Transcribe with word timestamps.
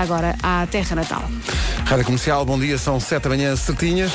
agora 0.00 0.34
à 0.42 0.66
terra 0.66 0.96
natal. 0.96 1.22
Rádio 1.84 2.04
Comercial, 2.04 2.44
bom 2.44 2.58
dia, 2.58 2.78
são 2.78 3.00
7 3.00 3.22
da 3.22 3.28
manhã 3.30 3.56
certinhas. 3.56 4.12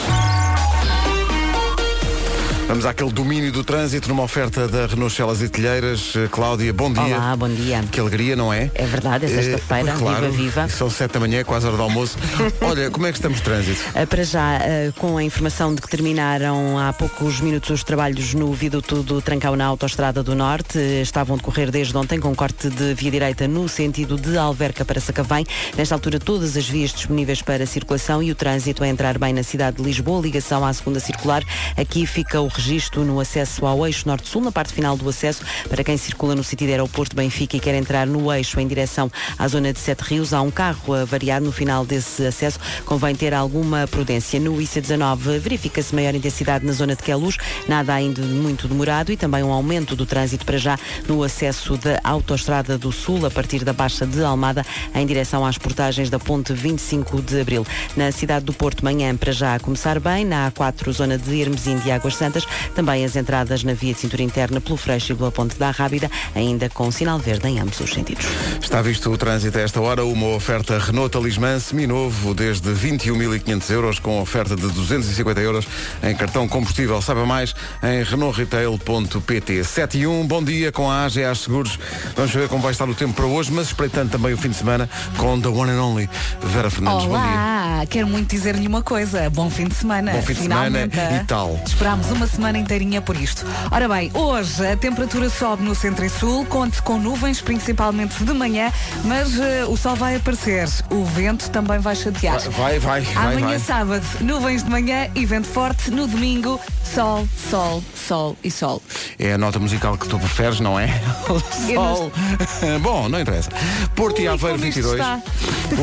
Vamos 2.68 2.84
àquele 2.84 3.12
domínio 3.12 3.52
do 3.52 3.64
trânsito 3.64 4.09
numa 4.09 4.24
oferta 4.24 4.67
da 4.67 4.88
Renault 4.88 5.14
Celas 5.14 5.40
e 5.40 5.48
Telheiras. 5.48 6.14
Eh, 6.16 6.28
Cláudia, 6.32 6.74
bom 6.74 6.92
dia. 6.92 7.03
Olá, 7.16 7.35
bom 7.35 7.48
dia. 7.48 7.83
Que 7.92 8.00
alegria, 8.00 8.36
não 8.36 8.52
é? 8.52 8.71
É 8.73 8.86
verdade, 8.88 9.26
é 9.26 9.28
sexta-feira, 9.30 9.91
Eh, 9.91 9.96
claro, 9.96 10.32
viva, 10.32 10.62
viva. 10.62 10.70
São 10.70 10.89
7 10.89 11.12
da 11.12 11.20
manhã, 11.20 11.43
quase 11.43 11.68
hora 11.68 11.78
do 11.78 11.84
almoço. 11.84 12.18
Olha, 12.62 12.89
como 12.89 13.06
é 13.06 13.12
que 13.12 13.20
estamos 13.20 13.38
de 13.38 13.43
trânsito? 13.43 13.80
Uh, 13.92 14.07
Para 14.07 14.24
já, 14.24 14.57
uh, 14.57 14.93
com 14.93 15.16
a 15.16 15.24
informação 15.24 15.75
de 15.75 15.82
que 15.82 15.88
terminaram 15.88 16.80
há 16.80 16.92
poucos 16.92 17.39
minutos 17.39 17.70
os 17.70 17.84
trabalhos 17.84 18.34
no 18.34 18.52
viaduto 18.52 19.04
do 19.04 19.21
Trancão 19.21 19.56
na 19.56 19.66
Autostrada 19.68 20.24
do 20.24 20.34
Norte, 20.34 20.79
uh, 20.79 21.02
estavam 21.04 21.36
a 21.36 21.38
decorrer 21.38 21.70
desde 21.70 21.96
ontem 21.96 22.20
com 22.20 22.34
corte 22.36 22.68
de 22.71 22.96
via 22.96 23.11
direita 23.11 23.47
no 23.47 23.70
sentido 23.70 24.18
de 24.18 24.39
Alverca 24.39 24.84
para 24.84 25.00
Sacavém. 25.00 25.46
Nesta 25.78 25.93
altura, 25.93 26.20
todas 26.20 26.57
as 26.57 26.68
vias 26.68 26.92
disponíveis 26.92 27.43
para 27.43 27.64
circulação 27.68 28.24
e 28.24 28.32
o 28.32 28.36
trânsito 28.36 28.84
a 28.84 28.88
entrar 28.88 29.20
bem 29.20 29.34
na 29.34 29.43
cidade 29.43 29.78
de 29.78 29.84
Lisboa, 29.84 30.20
ligação 30.20 30.66
à 30.66 30.74
segunda 30.74 31.00
circular. 31.00 31.43
Aqui 31.78 32.07
fica 32.07 32.41
o 32.41 32.54
registro 32.55 33.03
no 33.03 33.19
acesso 33.19 33.65
ao 33.65 33.85
eixo 33.85 34.07
norte-sul, 34.07 34.41
na 34.41 34.51
parte 34.51 34.73
final 34.73 34.95
do 34.97 35.07
acesso, 35.07 35.43
para 35.69 35.83
quem 35.83 35.97
circula 35.97 36.35
no 36.35 36.43
sentido 36.43 36.69
aeroporto 36.69 37.15
Benfica 37.15 37.57
e 37.57 37.59
quer 37.59 37.75
entrar 37.75 38.07
no 38.07 38.31
eixo 38.33 38.59
em 38.59 38.67
direção 38.67 39.11
à 39.37 39.47
zona 39.47 39.73
de 39.73 39.79
Sete 39.79 40.01
Rios. 40.01 40.33
Há 40.33 40.41
um 40.41 40.51
carro 40.51 40.93
a 40.93 41.05
variar 41.05 41.41
no 41.41 41.51
final 41.51 41.85
desse 41.85 42.25
acesso. 42.25 42.59
Convém 42.85 43.15
ter 43.15 43.33
alguma 43.33 43.87
prudência. 43.87 44.39
No 44.39 44.55
IC19 44.55 45.39
verifica-se 45.39 45.93
maior 45.93 46.15
intensidade 46.15 46.65
na 46.65 46.71
zona 46.71 46.95
de 46.95 47.03
Queluz, 47.03 47.37
nada 47.67 47.93
ainda 47.93 48.21
muito 48.21 48.67
demorado 48.67 49.11
e 49.11 49.17
também 49.17 49.43
um 49.43 49.51
aumento 49.51 49.95
do 49.95 50.05
trânsito 50.05 50.45
para 50.45 50.57
já 50.57 50.79
no 51.07 51.23
acesso 51.23 51.77
da 51.77 51.99
Autostrada 52.03 52.77
do 52.77 52.91
Sul, 52.91 53.25
a 53.25 53.31
partir 53.31 53.63
da 53.63 53.73
Baixa 53.73 54.05
de 54.05 54.23
Almada, 54.23 54.65
em 54.93 55.05
direção 55.05 55.45
às 55.45 55.57
portagens 55.57 56.09
da 56.09 56.19
Ponte 56.19 56.53
25 56.53 57.21
de 57.21 57.41
Abril. 57.41 57.65
Na 57.95 58.11
cidade 58.11 58.45
do 58.45 58.53
Porto, 58.53 58.83
manhã 58.83 59.15
para 59.15 59.31
já 59.31 59.59
começar 59.59 59.99
bem, 59.99 60.25
na 60.25 60.51
A4, 60.51 60.91
zona 60.91 61.17
de 61.17 61.41
Hermesim 61.41 61.77
de 61.79 61.91
Águas 61.91 62.15
Santas, 62.15 62.45
também 62.74 63.04
as 63.05 63.15
entradas 63.15 63.63
na 63.63 63.74
via 63.74 63.93
de 63.93 63.99
cintura 63.99 64.24
interna 64.24 64.60
pelo 64.60 64.78
Freixo 64.78 65.14
e 65.14 65.16
pela 65.16 65.32
Ponte 65.32 65.58
da 65.58 65.72
Rábida, 65.72 66.10
ainda 66.36 66.70
com 66.70 66.92
sinal 66.92 67.20
verde 67.20 67.48
em 67.48 67.60
ambos 67.60 67.80
os 67.80 67.92
sentidos. 67.92 68.26
Está 68.62 68.82
visto 68.82 69.12
o 69.12 69.18
trânsito 69.18 69.58
a 69.58 69.62
esta 69.62 69.82
hora, 69.82 70.04
uma 70.06 70.28
oferta 70.28 70.78
Renault 70.78 71.12
Talismã 71.12 71.60
seminovo 71.60 72.34
desde 72.34 72.70
21.500 72.70 73.70
euros 73.72 74.00
com 74.00 74.22
oferta 74.22 74.56
de 74.56 74.68
250 74.68 75.42
euros 75.42 75.68
em 76.04 76.16
cartão 76.16 76.48
combustível. 76.48 77.02
Saiba 77.02 77.26
mais 77.26 77.56
em 77.84 78.04
renaultretail.pt 78.04 79.64
7 79.64 79.98
e 79.98 80.08
1, 80.08 80.28
bom 80.28 80.44
dia 80.44 80.72
com 80.72 80.90
a 80.90 81.06
AGA 81.06 81.34
Seguros. 81.36 81.78
Vamos 82.16 82.32
ver 82.32 82.48
como 82.48 82.62
vai 82.62 82.72
estar 82.72 82.88
o 82.90 82.94
tempo 82.96 83.14
para 83.14 83.26
hoje, 83.26 83.52
mas 83.52 83.68
espreitando 83.68 84.12
também 84.12 84.34
o 84.34 84.38
fim 84.38 84.50
de 84.50 84.56
semana 84.56 84.90
com 85.18 85.40
The 85.40 85.48
One 85.48 85.72
and 85.72 85.84
Only 85.84 86.09
Vera 86.42 86.70
Fernandes. 86.70 87.06
Bom 87.06 87.18
dia. 87.18 87.28
Olá, 87.28 87.86
quero 87.90 88.08
muito 88.08 88.30
dizer-lhe 88.30 88.68
uma 88.68 88.82
coisa. 88.82 89.30
Bom 89.30 89.50
fim 89.50 89.66
de 89.66 89.76
semana. 89.76 90.12
Bom 90.12 90.22
fim 90.22 90.34
de 90.34 90.42
semana 90.42 90.90
Finalmente. 90.90 91.24
e 91.24 91.26
tal. 91.26 91.59
Esperámos 91.66 92.09
uma 92.12 92.28
semana 92.36 92.58
inteirinha 92.58 93.02
por 93.02 93.16
isto. 93.16 93.45
Ora 93.72 93.88
bem, 93.88 94.11
hoje 94.14 94.66
a 94.66 94.75
temperatura 94.75 95.30
sobe 95.30 95.64
no 95.64 95.73
centro 95.73 96.03
e 96.05 96.09
sul, 96.09 96.45
conte 96.45 96.81
com 96.81 96.97
nuvens, 96.97 97.39
principalmente 97.41 98.23
de 98.23 98.33
manhã, 98.33 98.72
mas 99.05 99.39
eh, 99.39 99.66
o 99.67 99.78
sol 99.78 99.95
vai 99.95 100.16
aparecer. 100.17 100.67
O 100.89 101.03
vento 101.06 101.50
também 101.50 101.80
vai 101.80 101.95
chatear. 101.95 102.39
Vai, 102.52 102.78
vai, 102.80 103.02
vai, 103.02 103.33
Amanhã 103.33 103.47
vai. 103.47 103.59
sábado, 103.59 104.06
nuvens 104.22 104.63
de 104.63 104.69
manhã 104.69 105.09
e 105.16 105.25
vento 105.25 105.47
forte. 105.47 105.89
No 105.91 106.08
domingo, 106.08 106.59
sol, 106.94 107.28
sol, 107.50 107.83
sol 108.08 108.38
e 108.44 108.52
sol. 108.52 108.81
É 109.17 109.33
a 109.33 109.38
nota 109.38 109.59
musical 109.59 109.97
que 109.97 110.08
tu 110.08 110.19
preferes, 110.19 110.59
não 110.59 110.80
é? 110.80 110.89
Eu 111.69 111.75
não- 111.75 111.95
Sol. 111.95 112.11
Bom, 112.81 113.08
não 113.09 113.19
interessa. 113.19 113.50
Porto 113.95 114.22
e 114.22 114.28
Aveiro 114.28 114.58
como 114.59 114.69
isto 114.69 114.81
22, 114.81 114.94
está. 115.00 115.22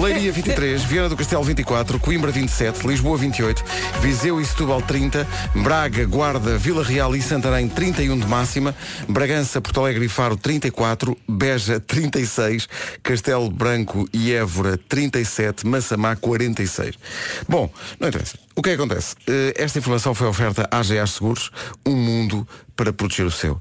Leiria 0.00 0.32
23, 0.32 0.82
Viana 0.84 1.08
do 1.08 1.16
Castelo 1.16 1.42
24, 1.42 1.98
Coimbra 1.98 2.30
27, 2.30 2.86
Lisboa 2.86 3.16
28, 3.16 3.64
Viseu 4.00 4.40
e 4.40 4.44
Setúbal 4.44 4.80
30, 4.82 5.26
Braga, 5.56 6.04
Guarda, 6.06 6.41
Vila 6.58 6.82
Real 6.82 7.14
e 7.14 7.22
Santarém 7.22 7.68
31 7.68 8.18
de 8.18 8.26
máxima, 8.26 8.74
Bragança, 9.08 9.60
Porto 9.60 9.80
Alegre 9.80 10.06
e 10.06 10.08
Faro 10.08 10.36
34, 10.36 11.16
Beja 11.28 11.78
36, 11.80 12.68
Castelo 13.02 13.50
Branco 13.50 14.08
e 14.12 14.32
Évora 14.32 14.76
37, 14.88 15.66
Massamá 15.66 16.16
46. 16.16 16.96
Bom, 17.48 17.70
não 18.00 18.08
interessa. 18.08 18.36
O 18.54 18.62
que 18.62 18.70
é 18.70 18.74
acontece? 18.74 19.14
Eh, 19.26 19.54
Esta 19.56 19.78
informação 19.78 20.14
foi 20.14 20.26
oferta 20.26 20.68
à 20.70 20.78
AGA 20.78 21.06
Seguros, 21.06 21.50
um 21.86 21.94
mundo 21.96 22.46
para 22.76 22.92
proteger 22.92 23.26
o 23.26 23.30
seu. 23.30 23.60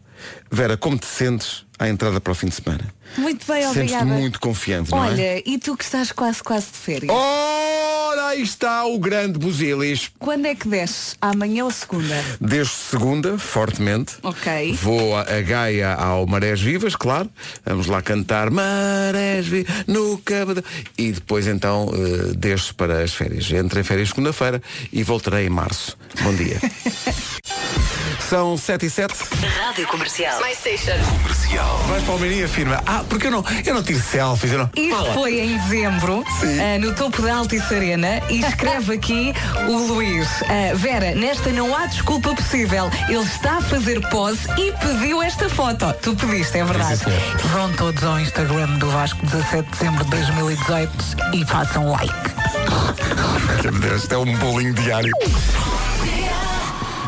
Vera, 0.52 0.75
como 0.75 0.98
te 0.98 1.06
sentes 1.06 1.66
à 1.80 1.88
entrada 1.88 2.19
para 2.19 2.31
o 2.31 2.36
fim 2.36 2.48
de 2.48 2.56
semana? 2.56 2.84
Muito 3.18 3.46
bem, 3.46 3.62
Sentes-te 3.64 3.80
obrigada. 3.80 4.06
muito 4.06 4.40
confiante, 4.40 4.92
não 4.92 5.04
é? 5.04 5.08
Olha, 5.10 5.44
e 5.46 5.58
tu 5.58 5.76
que 5.76 5.84
estás 5.84 6.12
quase, 6.12 6.42
quase 6.42 6.68
de 6.72 6.78
férias? 6.78 7.12
Ora, 7.14 8.28
aí 8.28 8.42
está 8.42 8.86
o 8.86 8.98
grande 9.00 9.38
Buzilis. 9.38 10.10
Quando 10.20 10.46
é 10.46 10.56
que 10.56 10.68
desces? 10.68 11.16
Amanhã 11.22 11.66
ou 11.66 11.72
segunda? 11.72 12.16
Desde 12.40 12.74
segunda, 12.74 13.38
fortemente. 13.38 14.16
Ok. 14.24 14.74
Vou 14.82 15.16
a, 15.16 15.22
a 15.22 15.42
Gaia 15.42 15.94
ao 15.94 16.26
Marés 16.26 16.62
Vivas, 16.62 16.96
claro. 16.96 17.30
Vamos 17.66 17.88
lá 17.88 18.02
cantar 18.02 18.50
Marés 18.50 19.48
Vivas 19.48 19.86
no 19.88 20.18
Cabedal. 20.20 20.64
E 20.98 21.12
depois 21.12 21.48
então 21.48 21.88
uh, 21.88 22.36
desço 22.36 22.74
para 22.76 23.02
as 23.04 23.14
férias. 23.14 23.52
Entro 23.52 23.80
em 23.80 23.84
férias 23.84 24.10
segunda-feira 24.10 24.62
e 24.92 25.04
voltarei 25.04 25.46
em 25.46 25.50
março. 25.50 25.98
Bom 26.22 26.34
dia. 26.36 26.60
São 28.30 28.56
7 28.58 28.86
e 28.86 28.90
7. 28.90 29.14
Rádio 29.60 29.88
Comercial. 29.88 30.42
My 30.42 30.56
station. 30.56 30.98
Vais 31.88 32.04
para 32.04 32.12
o 32.12 32.14
Almeirinho 32.14 32.42
e 32.42 32.46
afirma, 32.46 32.82
ah, 32.86 33.00
porque 33.09 33.28
eu 33.28 33.31
não, 33.31 33.44
eu 33.66 33.73
não 33.73 33.84
tiro 33.84 34.01
selfies, 34.01 34.51
eu 34.51 34.59
não. 34.59 34.69
Isto 34.75 35.13
foi 35.13 35.39
em 35.39 35.57
dezembro, 35.57 36.23
ah, 36.25 36.79
no 36.79 36.94
topo 36.94 37.22
da 37.22 37.35
Altice 37.35 37.73
Arena, 37.73 38.22
e 38.29 38.41
escreve 38.41 38.94
aqui 38.95 39.34
o 39.67 39.78
Luís. 39.88 40.28
ah, 40.44 40.75
Vera, 40.75 41.13
nesta 41.16 41.51
não 41.51 41.75
há 41.75 41.85
desculpa 41.85 42.34
possível. 42.35 42.89
Ele 43.07 43.23
está 43.23 43.57
a 43.57 43.62
fazer 43.62 44.00
pose 44.09 44.39
e 44.57 44.72
pediu 44.73 45.22
esta 45.22 45.50
foto. 45.50 45.94
Tu 46.01 46.16
pediste, 46.16 46.57
é 46.57 46.63
verdade. 46.63 47.01
Vão 47.51 47.72
todos 47.73 48.03
ao 48.03 48.19
Instagram 48.19 48.67
do 48.78 48.89
Vasco 48.89 49.25
17 49.25 49.63
de 49.63 49.78
dezembro 49.78 50.03
de 50.06 50.09
2018 50.12 50.91
e 51.33 51.45
façam 51.45 51.91
like. 51.91 52.13
Meu 53.63 53.79
Deus, 53.79 54.01
isto 54.03 54.13
é 54.13 54.18
um 54.18 54.38
bolinho 54.38 54.73
diário. 54.73 55.12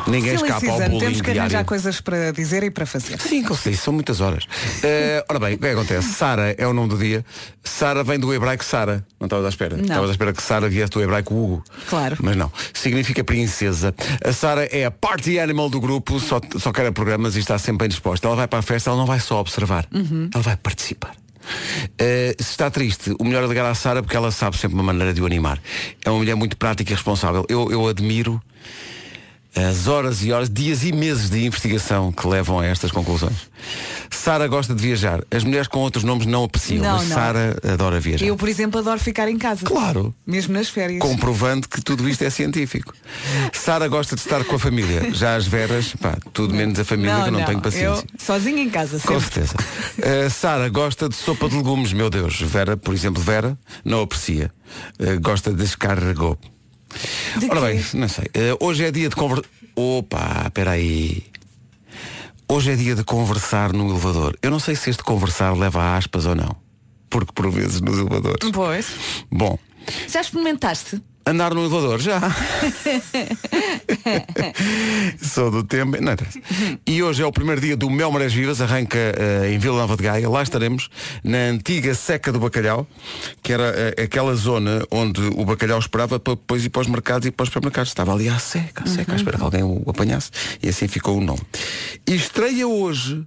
Ninguém 0.07 0.37
Silly 0.37 0.49
escapa 0.49 0.53
ao 0.53 0.59
season, 0.77 0.77
bolinho 0.77 0.99
temos 0.99 1.21
que 1.21 1.29
arranjar 1.29 1.47
diário. 1.47 1.67
coisas 1.67 2.01
para 2.01 2.31
dizer 2.31 2.63
e 2.63 2.71
para 2.71 2.85
fazer. 2.85 3.19
Sim, 3.19 3.43
consegui, 3.43 3.77
são 3.77 3.93
muitas 3.93 4.21
horas. 4.21 4.45
Eh, 4.83 5.23
ora 5.29 5.39
bem, 5.39 5.55
o 5.55 5.57
que 5.57 5.65
é 5.65 5.69
que 5.69 5.75
acontece? 5.75 6.09
Sara 6.13 6.55
é 6.57 6.67
o 6.67 6.73
nome 6.73 6.89
do 6.89 6.97
dia. 6.97 7.25
Sara 7.63 8.03
vem 8.03 8.19
do 8.19 8.33
hebraico 8.33 8.63
Sara. 8.63 9.05
Não 9.19 9.25
estavas 9.25 9.45
à 9.45 9.49
espera? 9.49 9.75
Não. 9.77 9.83
Estavas 9.83 10.09
à 10.09 10.11
espera 10.11 10.33
que 10.33 10.43
Sara 10.43 10.67
viesse 10.67 10.91
do 10.91 11.01
hebraico 11.01 11.33
Hugo. 11.33 11.63
Claro. 11.89 12.17
Mas 12.21 12.35
não. 12.35 12.51
Significa 12.73 13.23
princesa. 13.23 13.95
A 14.23 14.33
Sara 14.33 14.65
é 14.65 14.85
a 14.85 14.91
party 14.91 15.39
animal 15.39 15.69
do 15.69 15.79
grupo, 15.79 16.19
só, 16.19 16.41
só 16.57 16.71
quer 16.71 16.91
programas 16.91 17.35
e 17.35 17.39
está 17.39 17.57
sempre 17.57 17.79
bem 17.79 17.89
disposta. 17.89 18.27
Ela 18.27 18.35
vai 18.35 18.47
para 18.47 18.59
a 18.59 18.63
festa, 18.63 18.89
ela 18.89 18.99
não 18.99 19.05
vai 19.05 19.19
só 19.19 19.39
observar. 19.39 19.87
Uhum. 19.93 20.29
Ela 20.33 20.43
vai 20.43 20.57
participar. 20.57 21.15
Eh, 21.97 22.35
se 22.39 22.51
está 22.51 22.69
triste, 22.69 23.13
o 23.19 23.23
melhor 23.23 23.43
é 23.43 23.47
ligar 23.47 23.65
à 23.65 23.75
Sara 23.75 24.01
porque 24.01 24.15
ela 24.15 24.31
sabe 24.31 24.57
sempre 24.57 24.75
uma 24.75 24.83
maneira 24.83 25.13
de 25.13 25.21
o 25.21 25.25
animar. 25.25 25.59
É 26.03 26.09
uma 26.09 26.19
mulher 26.19 26.35
muito 26.35 26.57
prática 26.57 26.91
e 26.91 26.95
responsável. 26.95 27.45
Eu, 27.49 27.71
eu 27.71 27.87
admiro 27.87 28.41
as 29.55 29.87
horas 29.87 30.23
e 30.23 30.31
horas, 30.31 30.49
dias 30.49 30.83
e 30.83 30.91
meses 30.91 31.29
de 31.29 31.45
investigação 31.45 32.11
que 32.11 32.27
levam 32.27 32.59
a 32.59 32.65
estas 32.65 32.91
conclusões. 32.91 33.49
Sara 34.09 34.47
gosta 34.47 34.73
de 34.73 34.81
viajar. 34.81 35.23
As 35.29 35.43
mulheres 35.43 35.67
com 35.67 35.79
outros 35.79 36.03
nomes 36.03 36.25
não 36.25 36.43
apreciam, 36.43 36.83
Não, 36.83 36.97
mas 36.97 37.09
não. 37.09 37.15
Sara 37.15 37.57
adora 37.63 37.99
viajar. 37.99 38.25
Eu, 38.25 38.35
por 38.35 38.49
exemplo, 38.49 38.79
adoro 38.79 38.99
ficar 38.99 39.29
em 39.29 39.37
casa. 39.37 39.65
Claro. 39.65 40.13
Mesmo 40.25 40.53
nas 40.53 40.69
férias. 40.69 40.99
Comprovando 40.99 41.67
que 41.67 41.81
tudo 41.81 42.07
isto 42.09 42.23
é 42.23 42.29
científico. 42.31 42.93
Sara 43.51 43.87
gosta 43.87 44.15
de 44.15 44.21
estar 44.21 44.43
com 44.43 44.55
a 44.55 44.59
família. 44.59 45.13
Já 45.13 45.35
as 45.35 45.45
veras, 45.45 45.93
pá, 45.95 46.17
tudo 46.33 46.53
menos 46.53 46.79
a 46.79 46.83
família, 46.83 47.21
que 47.21 47.27
eu 47.27 47.31
não, 47.31 47.45
tenho 47.45 47.61
paciência. 47.61 47.85
Eu 47.87 48.03
sozinha 48.19 48.61
em 48.61 48.69
casa, 48.69 48.99
Com 48.99 49.19
sempre. 49.19 49.45
certeza. 49.45 49.55
Uh, 49.97 50.29
Sara 50.29 50.67
gosta 50.69 51.07
de 51.07 51.15
sopa 51.15 51.47
de 51.47 51.55
legumes, 51.55 51.93
meu 51.93 52.09
Deus. 52.09 52.41
Vera, 52.41 52.75
por 52.75 52.93
exemplo, 52.93 53.21
Vera, 53.21 53.57
não 53.85 54.01
aprecia. 54.01 54.51
Uh, 54.99 55.19
gosta 55.21 55.53
de 55.53 55.63
escarregou. 55.63 56.37
De 57.39 57.49
Ora 57.49 57.61
bem, 57.61 57.83
não 57.93 58.07
sei. 58.07 58.25
Uh, 58.25 58.65
hoje 58.65 58.85
é 58.85 58.91
dia 58.91 59.09
de 59.09 59.15
conversar. 59.15 59.49
Opa, 59.75 60.43
espera 60.45 60.71
aí. 60.71 61.23
Hoje 62.47 62.71
é 62.71 62.75
dia 62.75 62.95
de 62.95 63.03
conversar 63.03 63.73
no 63.73 63.89
elevador. 63.89 64.37
Eu 64.41 64.51
não 64.51 64.59
sei 64.59 64.75
se 64.75 64.89
este 64.89 65.03
conversar 65.03 65.57
leva 65.57 65.81
a 65.81 65.97
aspas 65.97 66.25
ou 66.25 66.35
não. 66.35 66.55
Porque 67.09 67.31
por 67.33 67.49
vezes 67.49 67.81
nos 67.81 67.97
elevadores. 67.97 68.51
Pois. 68.51 68.87
Bom, 69.31 69.57
Já 70.07 70.21
experimentaste? 70.21 71.01
Andar 71.25 71.53
no 71.53 71.61
elevador, 71.61 71.99
já. 71.99 72.19
Sou 75.21 75.49
do 75.49 75.63
tempo. 75.63 75.99
Não 76.01 76.13
interessa. 76.13 76.39
E 76.85 77.01
hoje 77.01 77.23
é 77.23 77.25
o 77.25 77.31
primeiro 77.31 77.61
dia 77.61 77.77
do 77.77 77.89
Mel 77.89 78.11
Marés 78.11 78.33
Vivas, 78.33 78.61
arranca 78.61 78.97
eh, 78.97 79.51
em 79.53 79.57
Vila 79.57 79.77
Nova 79.77 79.95
de 79.95 80.03
Gaia. 80.03 80.29
Lá 80.29 80.43
estaremos, 80.43 80.89
na 81.23 81.37
antiga 81.37 81.95
seca 81.95 82.31
do 82.31 82.39
bacalhau, 82.39 82.87
que 83.41 83.53
era 83.53 83.73
eh, 83.75 84.03
aquela 84.03 84.35
zona 84.35 84.85
onde 84.91 85.21
o 85.21 85.45
bacalhau 85.45 85.79
esperava 85.79 86.19
para 86.19 86.35
depois 86.35 86.65
ir 86.65 86.69
para 86.69 86.81
os 86.81 86.87
mercados 86.87 87.27
e 87.27 87.31
para 87.31 87.43
os 87.43 87.49
supermercados. 87.49 87.89
Estava 87.89 88.13
ali 88.13 88.27
à 88.29 88.39
seca, 88.39 88.83
à 88.83 88.87
seca, 88.87 89.13
à 89.13 89.15
espera 89.15 89.37
que 89.37 89.43
alguém 89.43 89.63
o 89.63 89.83
apanhasse. 89.87 90.31
E 90.61 90.69
assim 90.69 90.87
ficou 90.87 91.17
o 91.17 91.21
nome. 91.21 91.41
E 92.07 92.15
estreia 92.15 92.67
hoje 92.67 93.25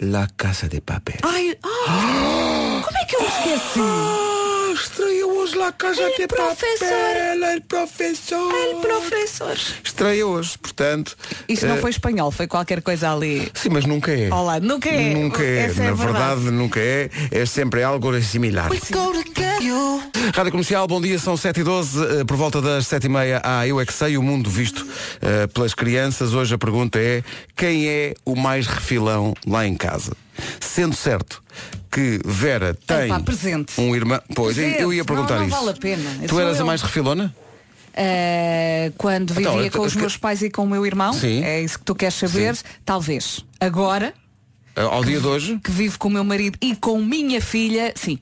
La 0.00 0.28
Casa 0.36 0.68
de 0.68 0.80
Papel. 0.80 1.18
Ai, 1.22 1.56
como 1.62 2.98
é 2.98 3.04
que 3.04 3.16
eu 3.16 3.26
esqueci? 3.26 3.80
Ah, 3.80 4.72
estreia 4.74 5.26
La 5.56 5.72
Casa 5.72 6.02
de 6.18 6.26
professor. 6.26 6.88
Papel, 6.88 7.42
el 7.44 7.62
professor. 7.62 8.52
Professor. 8.82 9.56
Estreia 9.84 10.26
hoje, 10.26 10.58
portanto. 10.58 11.16
Isto 11.48 11.66
não 11.66 11.76
eh, 11.76 11.80
foi 11.80 11.90
espanhol, 11.90 12.30
foi 12.30 12.46
qualquer 12.46 12.82
coisa 12.82 13.12
ali. 13.12 13.50
Sim, 13.54 13.68
mas 13.70 13.84
nunca 13.84 14.12
é. 14.12 14.28
Lado. 14.28 14.66
Nunca 14.66 14.88
é. 14.88 15.14
Nunca 15.14 15.42
é. 15.42 15.64
Essa 15.66 15.82
é 15.82 15.90
Na 15.90 15.94
verdade. 15.94 16.40
verdade. 16.40 16.50
nunca 16.50 16.80
é. 16.80 17.10
É 17.30 17.46
sempre 17.46 17.82
algo 17.82 18.20
similar. 18.22 18.70
Rádio 20.34 20.50
Comercial, 20.50 20.86
bom 20.86 21.00
dia, 21.00 21.18
são 21.18 21.36
7 21.36 21.60
e 21.60 21.64
12 21.64 22.20
eh, 22.20 22.24
Por 22.24 22.36
volta 22.36 22.60
das 22.60 22.86
7 22.86 23.06
e 23.06 23.08
meia 23.08 23.40
há 23.44 23.66
Eu 23.66 23.80
É 23.80 23.86
Que 23.86 23.92
Sei, 23.92 24.16
o 24.16 24.22
mundo 24.22 24.50
visto 24.50 24.86
eh, 25.20 25.46
pelas 25.46 25.74
crianças 25.74 26.32
Hoje 26.32 26.54
a 26.54 26.58
pergunta 26.58 26.98
é 26.98 27.22
Quem 27.54 27.86
é 27.86 28.14
o 28.24 28.34
mais 28.34 28.66
refilão 28.66 29.34
lá 29.46 29.66
em 29.66 29.74
casa? 29.74 30.12
Sendo 30.60 30.94
certo 30.96 31.42
que 31.90 32.20
Vera 32.24 32.74
tem 32.86 33.06
Epá, 33.06 33.20
presente. 33.20 33.72
um 33.80 33.94
irmão 33.94 34.20
Pois, 34.34 34.58
eu- 34.58 34.64
eu 34.64 34.92
ia 34.92 35.04
Presente. 35.04 35.06
perguntar 35.06 35.34
Não, 35.34 35.40
não 35.42 35.48
isso 35.48 35.56
vale 35.56 35.70
a 35.70 35.80
pena. 35.80 36.10
Tu 36.22 36.28
Sou 36.30 36.40
eras 36.40 36.56
a 36.56 36.60
eu. 36.60 36.66
mais 36.66 36.82
refilona? 36.82 37.34
Uh, 37.96 38.92
quando 38.98 39.32
vivia 39.32 39.66
Então, 39.66 39.80
com 39.80 39.86
os 39.86 39.94
meus 39.94 40.16
pais 40.16 40.42
e 40.42 40.50
com 40.50 40.64
o 40.64 40.66
meu 40.68 40.84
irmão, 40.84 41.12
Sim. 41.12 41.44
é 41.44 41.62
isso 41.62 41.78
que 41.78 41.84
tu 41.84 41.94
queres 41.94 42.14
saber, 42.14 42.56
talvez. 42.84 43.44
Agora, 43.60 44.12
Eh, 44.76 44.80
Ao 44.82 45.04
dia 45.04 45.20
de 45.20 45.26
hoje? 45.28 45.60
que 45.62 45.70
vivo 45.70 45.96
com 46.00 46.08
o 46.08 46.10
meu 46.10 46.24
marido 46.24 46.58
e 46.60 46.74
com 46.74 47.00
minha 47.00 47.40
filha, 47.40 47.92
sim. 47.94 48.18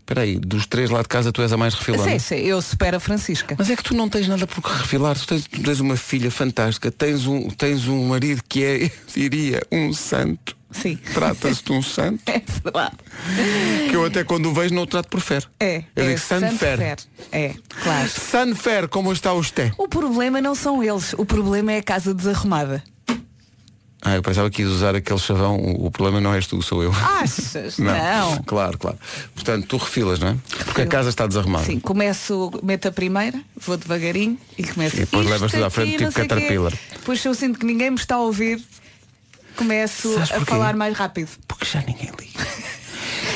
Espera 0.00 0.22
aí, 0.22 0.36
dos 0.36 0.66
três 0.66 0.90
lá 0.90 1.00
de 1.00 1.06
casa 1.06 1.30
tu 1.30 1.40
és 1.42 1.52
a 1.52 1.56
mais 1.56 1.74
refilona 1.74 2.10
Sim, 2.10 2.18
sim, 2.18 2.34
eu 2.34 2.60
supero 2.60 2.96
a 2.96 3.00
Francisca. 3.00 3.54
Mas 3.56 3.70
é 3.70 3.76
que 3.76 3.84
tu 3.84 3.94
não 3.94 4.08
tens 4.08 4.26
nada 4.26 4.44
por 4.44 4.60
que 4.60 4.68
refilar, 4.78 5.16
tu 5.16 5.24
tens, 5.28 5.46
tu 5.46 5.62
tens 5.62 5.78
uma 5.78 5.96
filha 5.96 6.28
fantástica, 6.28 6.90
tens 6.90 7.24
um, 7.24 7.48
tens 7.50 7.86
um 7.86 8.04
marido 8.08 8.42
que 8.48 8.64
é, 8.64 8.82
eu 8.86 8.90
diria, 9.14 9.62
um 9.70 9.92
santo. 9.92 10.56
Sim. 10.72 10.96
Trata-se 11.14 11.62
de 11.62 11.72
um 11.72 11.82
santo. 11.82 12.22
É 12.26 12.40
verdade. 12.62 12.96
Que 13.88 13.96
eu 13.96 14.04
até 14.04 14.24
quando 14.24 14.46
o 14.46 14.54
vejo 14.54 14.74
não 14.74 14.82
o 14.82 14.86
trato 14.86 15.08
por 15.08 15.20
fer. 15.20 15.48
É. 15.60 15.84
Eu 15.94 16.04
é 16.04 16.08
digo 16.08 16.18
Sanfer. 16.20 16.50
Sanfer. 16.50 16.98
É, 17.30 17.54
claro. 17.82 18.08
Sanfer, 18.08 18.88
como 18.88 19.12
está 19.12 19.32
você? 19.32 19.72
O 19.78 19.88
problema 19.88 20.40
não 20.40 20.54
são 20.54 20.82
eles, 20.82 21.12
o 21.14 21.24
problema 21.24 21.72
é 21.72 21.78
a 21.78 21.82
casa 21.82 22.14
desarrumada. 22.14 22.82
Ah, 24.04 24.16
eu 24.16 24.22
pensava 24.22 24.50
que 24.50 24.62
ias 24.62 24.70
usar 24.72 24.96
aquele 24.96 25.18
chavão, 25.20 25.56
o, 25.56 25.86
o 25.86 25.90
problema 25.92 26.20
não 26.20 26.34
és 26.34 26.44
tu, 26.48 26.60
sou 26.60 26.82
eu. 26.82 26.90
Achas? 26.92 27.78
Não. 27.78 28.42
Claro, 28.42 28.76
claro. 28.76 28.98
Portanto, 29.32 29.64
tu 29.68 29.76
refilas, 29.76 30.18
não 30.18 30.28
é? 30.28 30.36
Porque 30.48 30.62
a 30.62 30.66
Refilo. 30.66 30.88
casa 30.88 31.08
está 31.08 31.24
desarrumada. 31.24 31.64
Sim, 31.64 31.78
começo, 31.78 32.50
meto 32.64 32.88
a 32.88 32.90
primeira, 32.90 33.40
vou 33.56 33.76
devagarinho 33.76 34.36
e 34.58 34.64
começo 34.64 34.96
E 34.96 35.00
depois 35.00 35.24
levas 35.28 35.52
tudo 35.52 35.64
à 35.64 35.70
frente, 35.70 36.02
não 36.02 36.10
tipo. 36.10 36.28
Caterpillar. 36.28 36.72
Depois 36.94 37.20
se 37.20 37.28
eu 37.28 37.34
sinto 37.34 37.60
que 37.60 37.64
ninguém 37.64 37.90
me 37.90 37.96
está 37.96 38.16
a 38.16 38.20
ouvir, 38.20 38.60
começo 39.62 40.14
Sabes 40.14 40.30
a 40.30 40.34
porquê? 40.36 40.50
falar 40.50 40.76
mais 40.76 40.96
rápido. 40.96 41.28
Porque 41.48 41.64
já 41.64 41.80
ninguém 41.80 42.10
liga. 42.20 42.42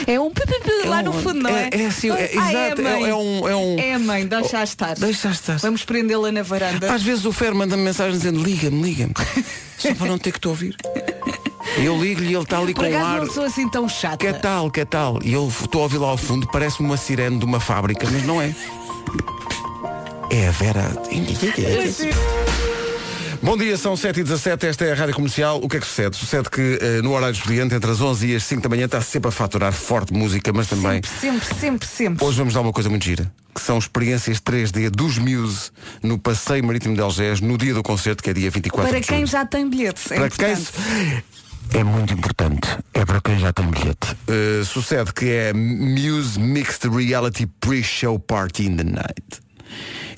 É 0.08 0.20
um 0.20 0.30
pi, 0.30 0.42
pi, 0.46 0.60
pi 0.60 0.86
lá 0.86 1.00
É 1.00 1.02
no 1.02 1.10
um- 1.10 1.20
fundo, 1.20 1.40
não 1.42 1.50
é? 1.50 1.68
é- 1.72 1.82
é 1.82 1.86
assim, 1.86 2.10
é- 2.10 2.30
Ah, 2.38 2.52
exato, 2.52 2.80
a 2.80 2.84
é- 2.90 3.00
mãe. 3.00 3.08
é 3.10 3.14
um- 3.14 3.48
é 3.48 3.56
um- 3.56 3.78
É 3.78 3.98
mãe, 3.98 4.24
deixa 4.26 4.62
estar. 4.62 4.94
Deixa 4.94 5.30
estar. 5.30 5.56
Vamos 5.58 5.84
prendê-la 5.84 6.30
na 6.30 6.42
varanda. 6.44 6.92
Às 6.94 7.02
vezes 7.02 7.24
o 7.24 7.32
Fer 7.32 7.52
manda-me 7.52 7.82
mensagem 7.82 8.12
dizendo 8.16 8.40
liga-me, 8.40 8.80
liga-me. 8.82 9.14
Só 9.78 9.92
para 9.94 10.06
não 10.06 10.16
ter 10.18 10.30
que 10.30 10.38
te 10.38 10.46
ouvir. 10.46 10.76
Eu 11.78 12.00
ligo-lhe 12.00 12.28
e 12.30 12.34
ele 12.34 12.42
está 12.44 12.58
ali 12.58 12.72
Por 12.72 12.84
com 12.84 12.90
um 12.92 13.04
ar. 13.04 13.18
não 13.24 13.32
sou 13.32 13.44
assim 13.44 13.68
tão 13.68 13.88
chata. 13.88 14.18
Que 14.18 14.32
tal, 14.34 14.70
que 14.70 14.84
tal? 14.84 15.18
E 15.24 15.32
eu 15.32 15.48
estou 15.48 15.80
a 15.80 15.84
ouvir 15.84 15.98
lá 15.98 16.08
ao 16.08 16.16
fundo, 16.18 16.46
parece-me 16.52 16.86
uma 16.88 16.96
sirene 16.96 17.38
de 17.38 17.44
uma 17.44 17.58
fábrica, 17.58 18.06
mas 18.08 18.22
não 18.24 18.40
é. 18.40 18.54
É 20.30 20.46
a 20.46 20.50
Vera. 20.52 20.92
Bom 23.46 23.56
dia, 23.56 23.76
são 23.76 23.94
7h17, 23.94 24.64
esta 24.64 24.84
é 24.84 24.90
a 24.90 24.94
Rádio 24.96 25.14
Comercial. 25.14 25.60
O 25.62 25.68
que 25.68 25.76
é 25.76 25.80
que 25.80 25.86
sucede? 25.86 26.16
Sucede 26.16 26.50
que 26.50 26.80
eh, 26.82 27.00
no 27.00 27.12
horário 27.12 27.32
expediente, 27.32 27.76
entre 27.76 27.88
as 27.88 28.00
11 28.00 28.26
e 28.26 28.34
as 28.34 28.42
5 28.42 28.60
da 28.60 28.68
manhã, 28.68 28.86
está 28.86 29.00
sempre 29.00 29.28
a 29.28 29.30
faturar 29.30 29.72
forte 29.72 30.12
música, 30.12 30.52
mas 30.52 30.66
também 30.66 31.00
Sempre, 31.00 31.10
sempre, 31.20 31.54
sempre, 31.54 31.86
sempre. 31.88 32.24
Hoje 32.24 32.38
vamos 32.38 32.54
dar 32.54 32.60
uma 32.62 32.72
coisa 32.72 32.90
muito 32.90 33.04
gira, 33.04 33.32
que 33.54 33.60
são 33.62 33.78
experiências 33.78 34.40
3D 34.40 34.90
dos 34.90 35.18
Muse 35.18 35.70
no 36.02 36.18
Passeio 36.18 36.64
Marítimo 36.64 36.96
de 36.96 37.00
Algés, 37.00 37.40
no 37.40 37.56
dia 37.56 37.72
do 37.72 37.84
concerto, 37.84 38.20
que 38.20 38.30
é 38.30 38.32
dia 38.32 38.50
24 38.50 38.90
Para 38.90 39.00
de 39.00 39.06
quem 39.06 39.24
já 39.24 39.46
tem 39.46 39.70
bilhete. 39.70 40.12
É 40.12 40.16
Para 40.16 40.28
quem 40.28 40.50
importante. 40.52 40.72
se- 41.70 41.78
É 41.78 41.84
muito 41.84 42.14
importante. 42.14 42.68
É 42.92 43.04
para 43.04 43.20
quem 43.20 43.38
já 43.38 43.52
tem 43.52 43.64
bilhete. 43.70 44.16
Uh, 44.28 44.64
sucede 44.64 45.12
que 45.14 45.30
é 45.30 45.52
Muse 45.52 46.40
Mixed 46.40 46.88
Reality 46.88 47.46
Pre-Show 47.60 48.18
Party 48.18 48.66
in 48.66 48.76
the 48.76 48.82
Night. 48.84 49.46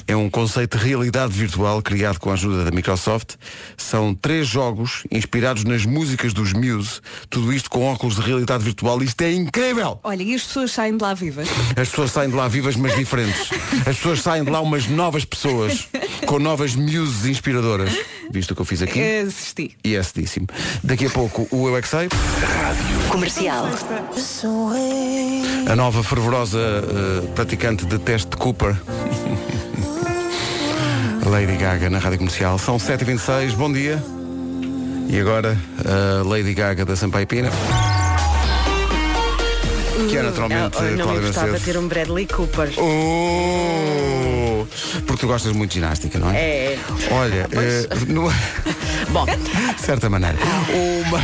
É 0.08 0.16
um 0.16 0.30
conceito 0.30 0.78
de 0.78 0.84
realidade 0.86 1.34
virtual 1.34 1.82
criado 1.82 2.18
com 2.18 2.30
a 2.30 2.32
ajuda 2.32 2.64
da 2.64 2.70
Microsoft. 2.70 3.34
São 3.76 4.14
três 4.14 4.48
jogos 4.48 5.04
inspirados 5.12 5.64
nas 5.64 5.84
músicas 5.84 6.32
dos 6.32 6.54
Muse. 6.54 7.00
Tudo 7.28 7.52
isto 7.52 7.68
com 7.68 7.84
óculos 7.84 8.16
de 8.16 8.22
realidade 8.22 8.64
virtual. 8.64 9.02
Isto 9.02 9.20
é 9.20 9.32
incrível! 9.34 10.00
Olha, 10.02 10.22
e 10.22 10.34
as 10.34 10.44
pessoas 10.44 10.72
saem 10.72 10.96
de 10.96 11.02
lá 11.02 11.12
vivas? 11.12 11.46
As 11.76 11.90
pessoas 11.90 12.10
saem 12.10 12.30
de 12.30 12.36
lá 12.36 12.48
vivas, 12.48 12.74
mas 12.74 12.96
diferentes. 12.96 13.50
As 13.80 13.96
pessoas 13.96 14.22
saem 14.22 14.44
de 14.44 14.50
lá 14.50 14.62
umas 14.62 14.86
novas 14.86 15.26
pessoas, 15.26 15.86
com 16.24 16.38
novas 16.38 16.74
muses 16.74 17.26
inspiradoras. 17.26 17.92
Visto 18.30 18.52
o 18.52 18.54
que 18.54 18.62
eu 18.62 18.66
fiz 18.66 18.80
aqui? 18.80 19.00
Assisti. 19.00 19.76
E 19.84 19.94
é 19.94 20.02
cedíssimo. 20.02 20.46
Daqui 20.82 21.04
a 21.04 21.10
pouco 21.10 21.46
o 21.50 21.68
Eu 21.68 21.76
é 21.76 21.82
que 21.82 21.88
Sei, 21.88 22.08
Comercial. 23.10 23.66
a 25.70 25.76
nova 25.76 26.02
fervorosa 26.02 26.58
eh, 26.58 27.26
praticante 27.34 27.84
de 27.84 27.98
teste 27.98 28.30
de 28.30 28.36
Cooper. 28.38 28.74
Lady 31.30 31.56
Gaga 31.56 31.90
na 31.90 31.98
Rádio 31.98 32.18
Comercial. 32.18 32.58
São 32.58 32.76
7h26, 32.78 33.54
bom 33.54 33.72
dia. 33.72 34.02
E 35.08 35.18
agora 35.20 35.56
a 35.84 36.22
Lady 36.26 36.54
Gaga 36.54 36.84
da 36.84 36.96
Sampaio 36.96 37.26
Pina. 37.26 37.50
Que 40.08 40.16
é 40.16 40.22
naturalmente 40.22 40.78
Eu, 40.78 40.84
eu 40.84 40.96
não 40.96 41.04
Cláudia 41.04 41.26
gostava 41.26 41.46
Macedo. 41.52 41.64
ter 41.64 41.78
um 41.78 41.88
Bradley 41.88 42.26
Cooper. 42.26 42.70
Oh! 42.78 44.66
Porque 45.06 45.20
tu 45.20 45.26
gostas 45.26 45.52
muito 45.52 45.70
de 45.70 45.76
ginástica, 45.76 46.18
não 46.18 46.30
é? 46.30 46.36
É. 46.38 46.78
Olha, 47.10 47.48
eh, 47.52 47.88
no- 48.06 48.32
Bom, 49.10 49.26
de 49.74 49.80
certa 49.80 50.08
maneira, 50.10 50.36
uma, 51.06 51.18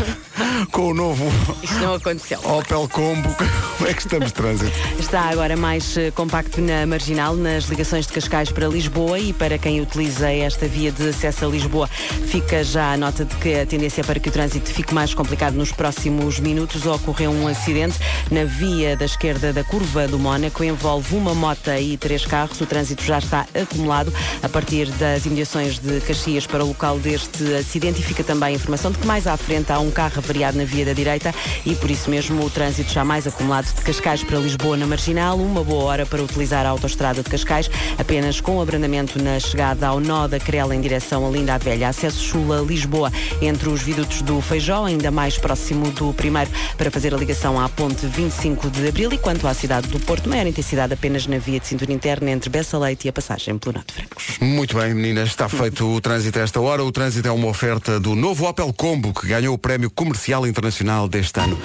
com 0.66 0.90
o 0.90 0.94
novo 0.94 1.24
isto 1.62 1.78
não 1.78 1.94
aconteceu. 1.94 2.38
Opel 2.44 2.88
Combo, 2.88 3.34
como 3.78 3.88
é 3.88 3.94
que 3.94 4.00
estamos 4.00 4.28
de 4.28 4.34
trânsito? 4.34 4.72
Está 4.98 5.22
agora 5.30 5.56
mais 5.56 5.96
eh, 5.96 6.10
compacto 6.10 6.60
na 6.60 6.86
marginal, 6.86 7.34
nas 7.34 7.64
ligações 7.64 8.06
de 8.06 8.12
Cascais 8.12 8.50
para 8.50 8.66
Lisboa 8.68 9.18
e 9.18 9.32
para 9.32 9.58
quem 9.58 9.80
utiliza 9.80 10.30
esta 10.30 10.66
via 10.68 10.92
de 10.92 11.08
acesso 11.08 11.44
a 11.44 11.48
Lisboa, 11.48 11.88
fica 11.88 12.62
já 12.62 12.92
a 12.92 12.96
nota 12.96 13.24
de 13.24 13.34
que 13.36 13.54
a 13.54 13.66
tendência 13.66 14.02
é 14.02 14.04
para 14.04 14.20
que 14.20 14.28
o 14.28 14.32
trânsito 14.32 14.70
fique 14.70 14.94
mais 14.94 15.14
complicado 15.14 15.54
nos 15.54 15.72
próximos 15.72 16.38
minutos. 16.38 16.86
Ocorreu 16.86 17.30
um 17.30 17.48
acidente 17.48 17.98
na 18.30 18.44
via 18.44 18.96
da 18.96 19.04
esquerda 19.04 19.52
da 19.52 19.64
curva 19.64 20.06
do 20.06 20.18
Mónaco, 20.18 20.62
envolve 20.62 21.16
uma 21.16 21.34
mota 21.34 21.78
e 21.78 21.96
três 21.96 22.26
carros. 22.26 22.60
O 22.60 22.66
trânsito 22.66 23.02
já 23.02 23.18
está 23.18 23.46
acumulado 23.54 24.12
a 24.42 24.48
partir 24.48 24.86
das 24.92 25.24
imediações 25.26 25.78
de 25.78 26.00
Caxias 26.00 26.46
para 26.46 26.64
o 26.64 26.68
local 26.68 26.98
deste 26.98 27.54
acidente 27.54 28.00
e 28.00 28.04
fica 28.04 28.22
também 28.22 28.50
a 28.50 28.52
informação 28.52 28.92
de 28.92 28.98
que 28.98 29.06
mais 29.06 29.26
à 29.26 29.36
frente 29.36 29.72
há 29.72 29.78
um 29.78 29.90
carro 29.90 30.18
avariado 30.18 30.53
na 30.54 30.64
via 30.64 30.84
da 30.84 30.92
direita 30.92 31.34
e 31.64 31.74
por 31.74 31.90
isso 31.90 32.10
mesmo 32.10 32.44
o 32.44 32.50
trânsito 32.50 32.92
já 32.92 33.04
mais 33.04 33.26
acumulado 33.26 33.66
de 33.66 33.82
Cascais 33.82 34.22
para 34.22 34.38
Lisboa 34.38 34.76
na 34.76 34.86
Marginal, 34.86 35.38
uma 35.38 35.62
boa 35.62 35.84
hora 35.84 36.06
para 36.06 36.22
utilizar 36.22 36.64
a 36.66 36.68
autoestrada 36.68 37.22
de 37.22 37.30
Cascais, 37.30 37.70
apenas 37.98 38.40
com 38.40 38.60
abrandamento 38.60 39.22
na 39.22 39.38
chegada 39.38 39.86
ao 39.86 40.00
nó 40.00 40.26
da 40.26 40.38
Crela 40.38 40.74
em 40.74 40.80
direção 40.80 41.26
a 41.26 41.30
Linda 41.30 41.54
a 41.54 41.58
Velha, 41.58 41.88
acesso 41.88 42.22
Chula-Lisboa 42.22 43.12
entre 43.40 43.68
os 43.68 43.82
vidutos 43.82 44.22
do 44.22 44.40
Feijó, 44.40 44.84
ainda 44.84 45.10
mais 45.10 45.38
próximo 45.38 45.90
do 45.90 46.12
primeiro 46.14 46.50
para 46.76 46.90
fazer 46.90 47.14
a 47.14 47.16
ligação 47.16 47.60
à 47.60 47.68
ponte 47.68 48.06
25 48.06 48.70
de 48.70 48.88
Abril 48.88 49.12
e 49.12 49.18
quanto 49.18 49.46
à 49.46 49.54
cidade 49.54 49.88
do 49.88 50.00
Porto, 50.00 50.28
maior 50.28 50.46
intensidade 50.46 50.92
apenas 50.92 51.26
na 51.26 51.38
via 51.38 51.60
de 51.60 51.66
cintura 51.66 51.92
interna 51.92 52.30
entre 52.30 52.50
Bessa 52.50 52.78
Leite 52.78 53.06
e 53.06 53.08
a 53.08 53.12
passagem 53.12 53.58
pelo 53.58 53.74
Norte 53.74 53.92
Francos. 53.92 54.38
Muito 54.40 54.76
bem, 54.76 54.94
meninas, 54.94 55.28
está 55.28 55.48
feito 55.48 55.86
o 55.86 56.00
trânsito 56.00 56.38
a 56.38 56.42
esta 56.42 56.60
hora. 56.60 56.84
O 56.84 56.92
trânsito 56.92 57.26
é 57.26 57.30
uma 57.32 57.48
oferta 57.48 57.98
do 57.98 58.14
novo 58.14 58.46
Opel 58.46 58.72
Combo, 58.72 59.12
que 59.12 59.26
ganhou 59.26 59.54
o 59.54 59.58
Prémio 59.58 59.90
Comercial 59.90 60.43
Internacional 60.46 61.08
deste 61.08 61.40
ano. 61.40 61.58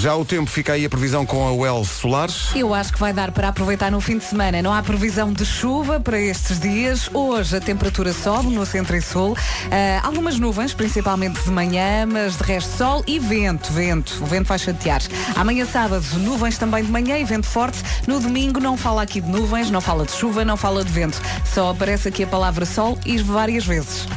Já 0.00 0.16
o 0.16 0.24
tempo 0.24 0.50
fica 0.50 0.72
aí 0.72 0.86
a 0.86 0.88
previsão 0.88 1.26
com 1.26 1.46
a 1.46 1.52
Well 1.52 1.84
Solares. 1.84 2.52
Eu 2.56 2.72
acho 2.72 2.90
que 2.90 2.98
vai 2.98 3.12
dar 3.12 3.32
para 3.32 3.48
aproveitar 3.48 3.90
no 3.90 4.00
fim 4.00 4.16
de 4.16 4.24
semana. 4.24 4.62
Não 4.62 4.72
há 4.72 4.82
previsão 4.82 5.30
de 5.30 5.44
chuva 5.44 6.00
para 6.00 6.18
estes 6.18 6.58
dias. 6.58 7.10
Hoje 7.12 7.58
a 7.58 7.60
temperatura 7.60 8.10
sobe 8.14 8.48
no 8.48 8.64
centro 8.64 8.96
e 8.96 9.02
sul. 9.02 9.36
Ah, 9.70 10.00
algumas 10.06 10.38
nuvens, 10.38 10.72
principalmente 10.72 11.42
de 11.42 11.50
manhã, 11.50 12.06
mas 12.06 12.38
de 12.38 12.44
resto 12.44 12.78
sol 12.78 13.04
e 13.06 13.18
vento. 13.18 13.70
Vento. 13.74 14.22
O 14.22 14.24
vento 14.24 14.46
vai 14.46 14.58
chatear. 14.58 15.02
Amanhã 15.36 15.66
sábado, 15.66 16.02
nuvens 16.20 16.56
também 16.56 16.82
de 16.82 16.90
manhã 16.90 17.18
e 17.18 17.24
vento 17.24 17.46
forte. 17.46 17.82
No 18.06 18.20
domingo 18.20 18.58
não 18.58 18.78
fala 18.78 19.02
aqui 19.02 19.20
de 19.20 19.28
nuvens, 19.28 19.70
não 19.70 19.82
fala 19.82 20.06
de 20.06 20.12
chuva, 20.12 20.46
não 20.46 20.56
fala 20.56 20.82
de 20.82 20.90
vento. 20.90 21.20
Só 21.44 21.72
aparece 21.72 22.08
aqui 22.08 22.22
a 22.22 22.26
palavra 22.26 22.64
sol 22.64 22.98
e 23.04 23.18
várias 23.18 23.66
vezes. 23.66 24.08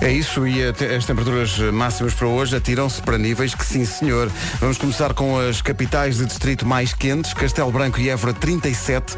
É 0.00 0.10
isso, 0.10 0.46
e 0.46 0.62
as 0.64 1.04
temperaturas 1.04 1.58
máximas 1.72 2.14
para 2.14 2.28
hoje 2.28 2.56
atiram-se 2.56 3.02
para 3.02 3.18
níveis 3.18 3.56
que 3.56 3.64
sim, 3.64 3.84
senhor. 3.84 4.30
Vamos 4.60 4.78
começar 4.78 5.12
com 5.14 5.31
as 5.38 5.62
capitais 5.62 6.16
de 6.16 6.26
distrito 6.26 6.66
mais 6.66 6.92
quentes. 6.92 7.32
Castelo 7.32 7.70
Branco 7.70 8.00
e 8.00 8.08
Évora, 8.08 8.32
37. 8.32 9.16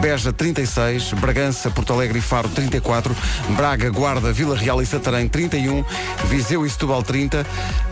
Beja, 0.00 0.32
36. 0.32 1.12
Bragança, 1.14 1.70
Porto 1.70 1.92
Alegre 1.92 2.18
e 2.18 2.22
Faro, 2.22 2.48
34. 2.48 3.14
Braga, 3.50 3.90
Guarda, 3.90 4.32
Vila 4.32 4.56
Real 4.56 4.80
e 4.82 4.86
Santarém, 4.86 5.28
31. 5.28 5.84
Viseu 6.26 6.64
e 6.64 6.70
Setúbal, 6.70 7.02
30. 7.02 7.46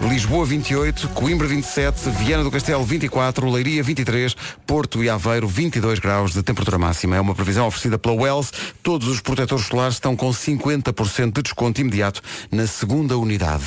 Lisboa, 0.09 0.45
28. 0.45 1.09
Coimbra, 1.09 1.47
27. 1.47 2.11
Viana 2.11 2.45
do 2.45 2.51
Castelo, 2.51 2.85
24. 2.85 3.49
Leiria, 3.51 3.83
23. 3.83 4.37
Porto 4.67 5.03
e 5.03 5.09
Aveiro, 5.09 5.47
22 5.47 5.99
graus 5.99 6.33
de 6.33 6.43
temperatura 6.43 6.79
máxima. 6.79 7.17
É 7.17 7.21
uma 7.21 7.35
previsão 7.35 7.67
oferecida 7.67 7.99
pela 7.99 8.15
Wells. 8.15 8.51
Todos 8.83 9.09
os 9.09 9.21
protetores 9.21 9.67
solares 9.67 9.95
estão 9.95 10.17
com 10.17 10.31
50% 10.31 11.33
de 11.33 11.43
desconto 11.43 11.81
imediato 11.81 12.23
na 12.51 12.67
segunda 12.67 13.17
unidade. 13.17 13.65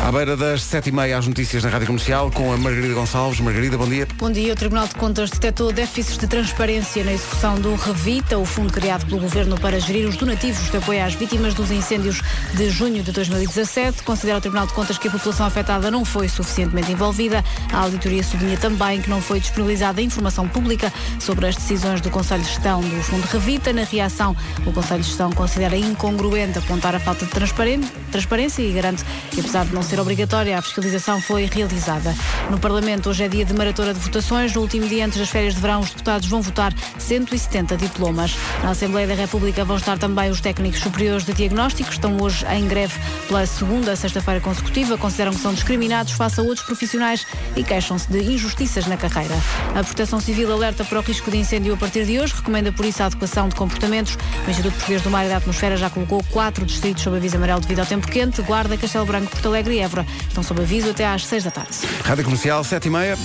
À 0.00 0.12
beira 0.12 0.36
das 0.36 0.62
sete 0.62 0.88
e 0.88 0.92
meia, 0.92 1.18
as 1.18 1.26
notícias 1.26 1.64
na 1.64 1.70
Rádio 1.70 1.88
Comercial 1.88 2.30
com 2.30 2.52
a 2.52 2.56
Margarida 2.56 2.94
Gonçalves. 2.94 3.40
Margarida, 3.40 3.76
bom 3.76 3.86
dia. 3.86 4.06
Bom 4.16 4.30
dia. 4.30 4.52
O 4.52 4.56
Tribunal 4.56 4.86
de 4.86 4.94
Contas 4.94 5.28
detectou 5.28 5.70
déficits 5.72 6.16
de 6.16 6.26
transparência 6.26 7.04
na 7.04 7.12
execução 7.12 7.56
do 7.56 7.74
Revita, 7.74 8.38
o 8.38 8.44
fundo 8.46 8.72
criado 8.72 9.04
pelo 9.06 9.20
Governo 9.20 9.60
para 9.60 9.78
gerir 9.78 10.08
os 10.08 10.16
donativos 10.16 10.70
de 10.70 10.76
apoio 10.76 11.04
às 11.04 11.14
vítimas 11.14 11.52
dos 11.52 11.70
incêndios 11.70 12.22
de 12.54 12.70
junho 12.70 13.02
de 13.02 13.12
2017. 13.12 14.02
Considera 14.02 14.38
o 14.38 14.40
Tribunal 14.40 14.66
de 14.66 14.72
Contas 14.72 14.96
que 14.96 15.08
a 15.08 15.10
população 15.10 15.44
afetada 15.44 15.90
não 15.90 16.04
foi 16.04 16.28
suficientemente 16.28 16.92
envolvida. 16.92 17.44
A 17.72 17.80
auditoria 17.80 18.22
sublinha 18.22 18.56
também 18.56 19.02
que 19.02 19.10
não 19.10 19.20
foi 19.20 19.40
disponibilizada 19.40 20.00
informação 20.00 20.48
pública 20.48 20.92
sobre 21.18 21.48
as 21.48 21.56
decisões 21.56 22.00
do 22.00 22.08
Conselho 22.08 22.42
de 22.42 22.48
Gestão 22.48 22.80
do 22.80 23.02
Fundo 23.02 23.26
Revita. 23.26 23.72
Na 23.72 23.82
reação, 23.84 24.34
o 24.64 24.72
Conselho 24.72 25.02
de 25.02 25.08
Gestão 25.08 25.30
considera 25.32 25.76
incongruente 25.76 26.58
apontar 26.58 26.94
a 26.94 27.00
falta 27.00 27.26
de 27.26 27.32
transparência 27.32 28.62
e 28.62 28.72
garante 28.72 29.04
que, 29.30 29.40
apesar 29.40 29.66
de 29.66 29.74
não 29.74 29.82
ser 29.88 30.00
obrigatória, 30.00 30.58
a 30.58 30.60
fiscalização 30.60 31.18
foi 31.18 31.46
realizada. 31.46 32.14
No 32.50 32.58
Parlamento, 32.58 33.08
hoje 33.08 33.24
é 33.24 33.28
dia 33.28 33.42
de 33.42 33.54
maratona 33.54 33.94
de 33.94 34.00
votações. 34.00 34.52
No 34.52 34.60
último 34.60 34.86
dia 34.86 35.06
antes 35.06 35.16
das 35.16 35.30
férias 35.30 35.54
de 35.54 35.60
verão, 35.62 35.80
os 35.80 35.88
deputados 35.88 36.28
vão 36.28 36.42
votar 36.42 36.74
170 36.98 37.74
diplomas. 37.78 38.36
Na 38.62 38.70
Assembleia 38.70 39.06
da 39.08 39.14
República 39.14 39.64
vão 39.64 39.78
estar 39.78 39.96
também 39.96 40.30
os 40.30 40.42
técnicos 40.42 40.80
superiores 40.80 41.24
de 41.24 41.32
diagnóstico. 41.32 41.90
Estão 41.90 42.18
hoje 42.20 42.44
em 42.54 42.68
greve 42.68 42.92
pela 43.28 43.46
segunda 43.46 43.96
sexta-feira 43.96 44.40
consecutiva. 44.40 44.98
Consideram 44.98 45.32
que 45.32 45.40
são 45.40 45.54
discriminados 45.54 46.12
face 46.12 46.38
a 46.38 46.42
outros 46.42 46.66
profissionais 46.66 47.26
e 47.56 47.64
queixam-se 47.64 48.12
de 48.12 48.20
injustiças 48.20 48.86
na 48.86 48.98
carreira. 48.98 49.36
A 49.74 49.82
Proteção 49.82 50.20
Civil 50.20 50.52
alerta 50.52 50.84
para 50.84 50.98
o 50.98 51.02
risco 51.02 51.30
de 51.30 51.38
incêndio 51.38 51.72
a 51.72 51.76
partir 51.78 52.04
de 52.04 52.20
hoje. 52.20 52.34
Recomenda 52.34 52.70
por 52.70 52.84
isso 52.84 53.02
a 53.02 53.06
adequação 53.06 53.48
de 53.48 53.54
comportamentos. 53.54 54.18
O 54.46 54.50
Instituto 54.50 54.74
Português 54.74 55.00
do 55.00 55.08
Mar 55.08 55.24
e 55.24 55.30
da 55.30 55.38
Atmosfera 55.38 55.78
já 55.78 55.88
colocou 55.88 56.22
quatro 56.30 56.66
distritos 56.66 57.02
sob 57.02 57.16
aviso 57.16 57.36
amarelo 57.36 57.60
devido 57.60 57.80
ao 57.80 57.86
tempo 57.86 58.06
quente. 58.06 58.42
Guarda, 58.42 58.76
Castelo 58.76 59.06
Branco, 59.06 59.30
Porto 59.30 59.46
Alegre 59.46 59.77
e 59.78 59.80
Évora 59.80 60.04
estão 60.26 60.42
sob 60.42 60.60
aviso 60.60 60.90
até 60.90 61.06
às 61.06 61.24
seis 61.24 61.44
da 61.44 61.50
tarde. 61.50 61.78
Rádio 62.04 62.24
Comercial, 62.24 62.64
sete 62.64 62.88
e 62.88 62.90
meia. 62.90 63.16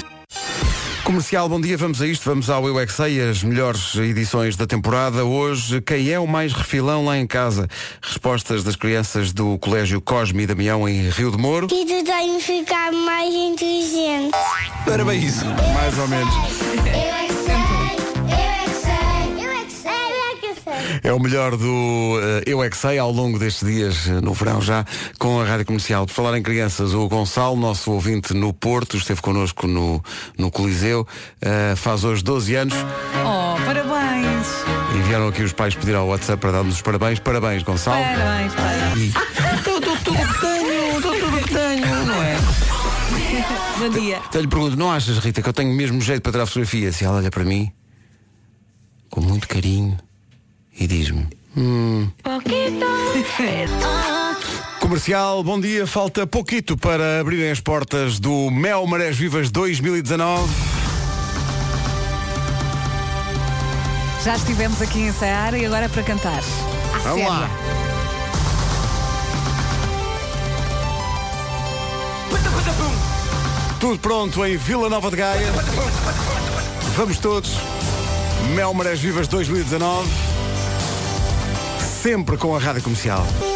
Comercial, 1.03 1.49
bom 1.49 1.59
dia, 1.59 1.77
vamos 1.77 2.01
a 2.01 2.07
isto, 2.07 2.23
vamos 2.23 2.49
ao 2.49 2.65
Eu 2.65 2.79
é 2.79 2.85
as 3.29 3.43
melhores 3.43 3.93
edições 3.95 4.55
da 4.55 4.65
temporada. 4.65 5.25
Hoje, 5.25 5.81
quem 5.81 6.09
é 6.09 6.17
o 6.17 6.25
mais 6.25 6.53
refilão 6.53 7.03
lá 7.03 7.17
em 7.17 7.27
casa? 7.27 7.67
Respostas 8.01 8.63
das 8.63 8.77
crianças 8.77 9.33
do 9.33 9.57
Colégio 9.57 9.99
Cosme 9.99 10.43
e 10.43 10.47
Damião 10.47 10.87
em 10.87 11.09
Rio 11.09 11.29
de 11.29 11.37
Moro. 11.37 11.67
E 11.69 11.85
tu 11.85 12.05
tens 12.05 12.37
de 12.37 12.43
ficar 12.43 12.93
mais 12.93 13.33
inteligente. 13.33 14.31
Era 14.89 15.03
bem 15.03 15.21
isso. 15.21 15.45
Mais 15.73 15.97
ou 15.99 16.07
menos. 16.07 17.22
É 21.03 21.11
o 21.11 21.19
melhor 21.19 21.57
do 21.57 22.19
eh, 22.21 22.43
Eu 22.45 22.63
é 22.63 22.69
que 22.69 22.77
Sei 22.77 22.97
ao 22.97 23.11
longo 23.11 23.37
destes 23.37 23.67
dias, 23.67 24.07
eh, 24.07 24.21
no 24.21 24.33
verão 24.33 24.61
já, 24.61 24.85
com 25.19 25.41
a 25.41 25.43
Rádio 25.43 25.65
Comercial. 25.65 26.05
Por 26.05 26.13
falar 26.13 26.37
em 26.37 26.41
crianças, 26.41 26.93
o 26.93 27.07
Gonçalo, 27.09 27.57
nosso 27.57 27.91
ouvinte 27.91 28.33
no 28.33 28.53
Porto, 28.53 28.95
esteve 28.95 29.21
connosco 29.21 29.67
no, 29.67 30.01
no 30.37 30.49
Coliseu, 30.49 31.05
eh, 31.41 31.73
faz 31.75 32.05
hoje 32.05 32.23
12 32.23 32.55
anos 32.55 32.73
Oh, 33.25 33.55
parabéns! 33.65 34.47
e 34.95 35.01
vieram 35.07 35.27
aqui 35.27 35.43
os 35.43 35.51
pais 35.51 35.75
pedir 35.75 35.95
ao 35.95 36.07
WhatsApp 36.07 36.39
para 36.39 36.51
darmos 36.53 36.75
os 36.75 36.81
parabéns. 36.81 37.19
Parabéns, 37.19 37.63
Gonçalo. 37.63 38.01
Parabéns, 38.01 38.53
parabéns. 38.53 39.13
Eu 39.65 39.79
dou 39.81 39.97
tudo 39.97 40.21
o 40.21 40.27
que 40.27 40.39
tenho, 40.39 41.01
dou 41.01 41.19
tudo 41.19 41.37
o 41.37 41.41
que 41.43 41.53
tenho, 41.53 42.05
não 42.05 42.23
é? 42.23 42.37
Bom 43.79 43.89
dia. 43.89 44.21
Então 44.29 44.39
lhe 44.41 44.47
pergunto, 44.47 44.77
não 44.77 44.91
achas, 44.91 45.17
Rita, 45.17 45.41
que 45.41 45.49
eu 45.49 45.53
tenho 45.53 45.73
mesmo 45.73 45.99
jeito 45.99 46.21
para 46.21 46.31
tirar 46.31 46.45
fotografias? 46.45 47.01
E 47.01 47.05
ela 47.05 47.17
olha 47.17 47.31
para 47.31 47.43
mim, 47.43 47.71
com 49.09 49.19
muito 49.19 49.47
carinho, 49.47 49.97
e 50.79 50.87
diz-me, 50.87 51.27
hum... 51.55 52.07
Comercial, 54.79 55.43
bom 55.43 55.59
dia. 55.59 55.87
Falta 55.87 56.27
pouquito 56.27 56.77
para 56.77 57.19
abrirem 57.19 57.49
as 57.49 57.59
portas 57.59 58.19
do 58.19 58.51
Mel 58.51 58.85
Marés 58.85 59.17
Vivas 59.17 59.49
2019. 59.49 60.47
Já 64.23 64.35
estivemos 64.35 64.81
aqui 64.81 65.03
a 65.03 65.07
ensaiar 65.07 65.53
e 65.53 65.65
agora 65.65 65.85
é 65.85 65.87
para 65.87 66.03
cantar. 66.03 66.43
À 66.93 66.97
Vamos 66.99 67.17
séria. 67.17 67.29
lá. 67.29 67.49
Tudo 73.79 73.99
pronto 73.99 74.45
em 74.45 74.55
Vila 74.55 74.89
Nova 74.89 75.09
de 75.09 75.17
Gaia. 75.17 75.51
Vamos 76.95 77.17
todos. 77.17 77.51
Mel 78.55 78.73
Marés 78.73 78.99
Vivas 78.99 79.27
2019. 79.27 80.07
Sempre 82.03 82.35
com 82.35 82.53
a 82.53 82.59
rádio 82.59 82.83
comercial. 82.83 83.52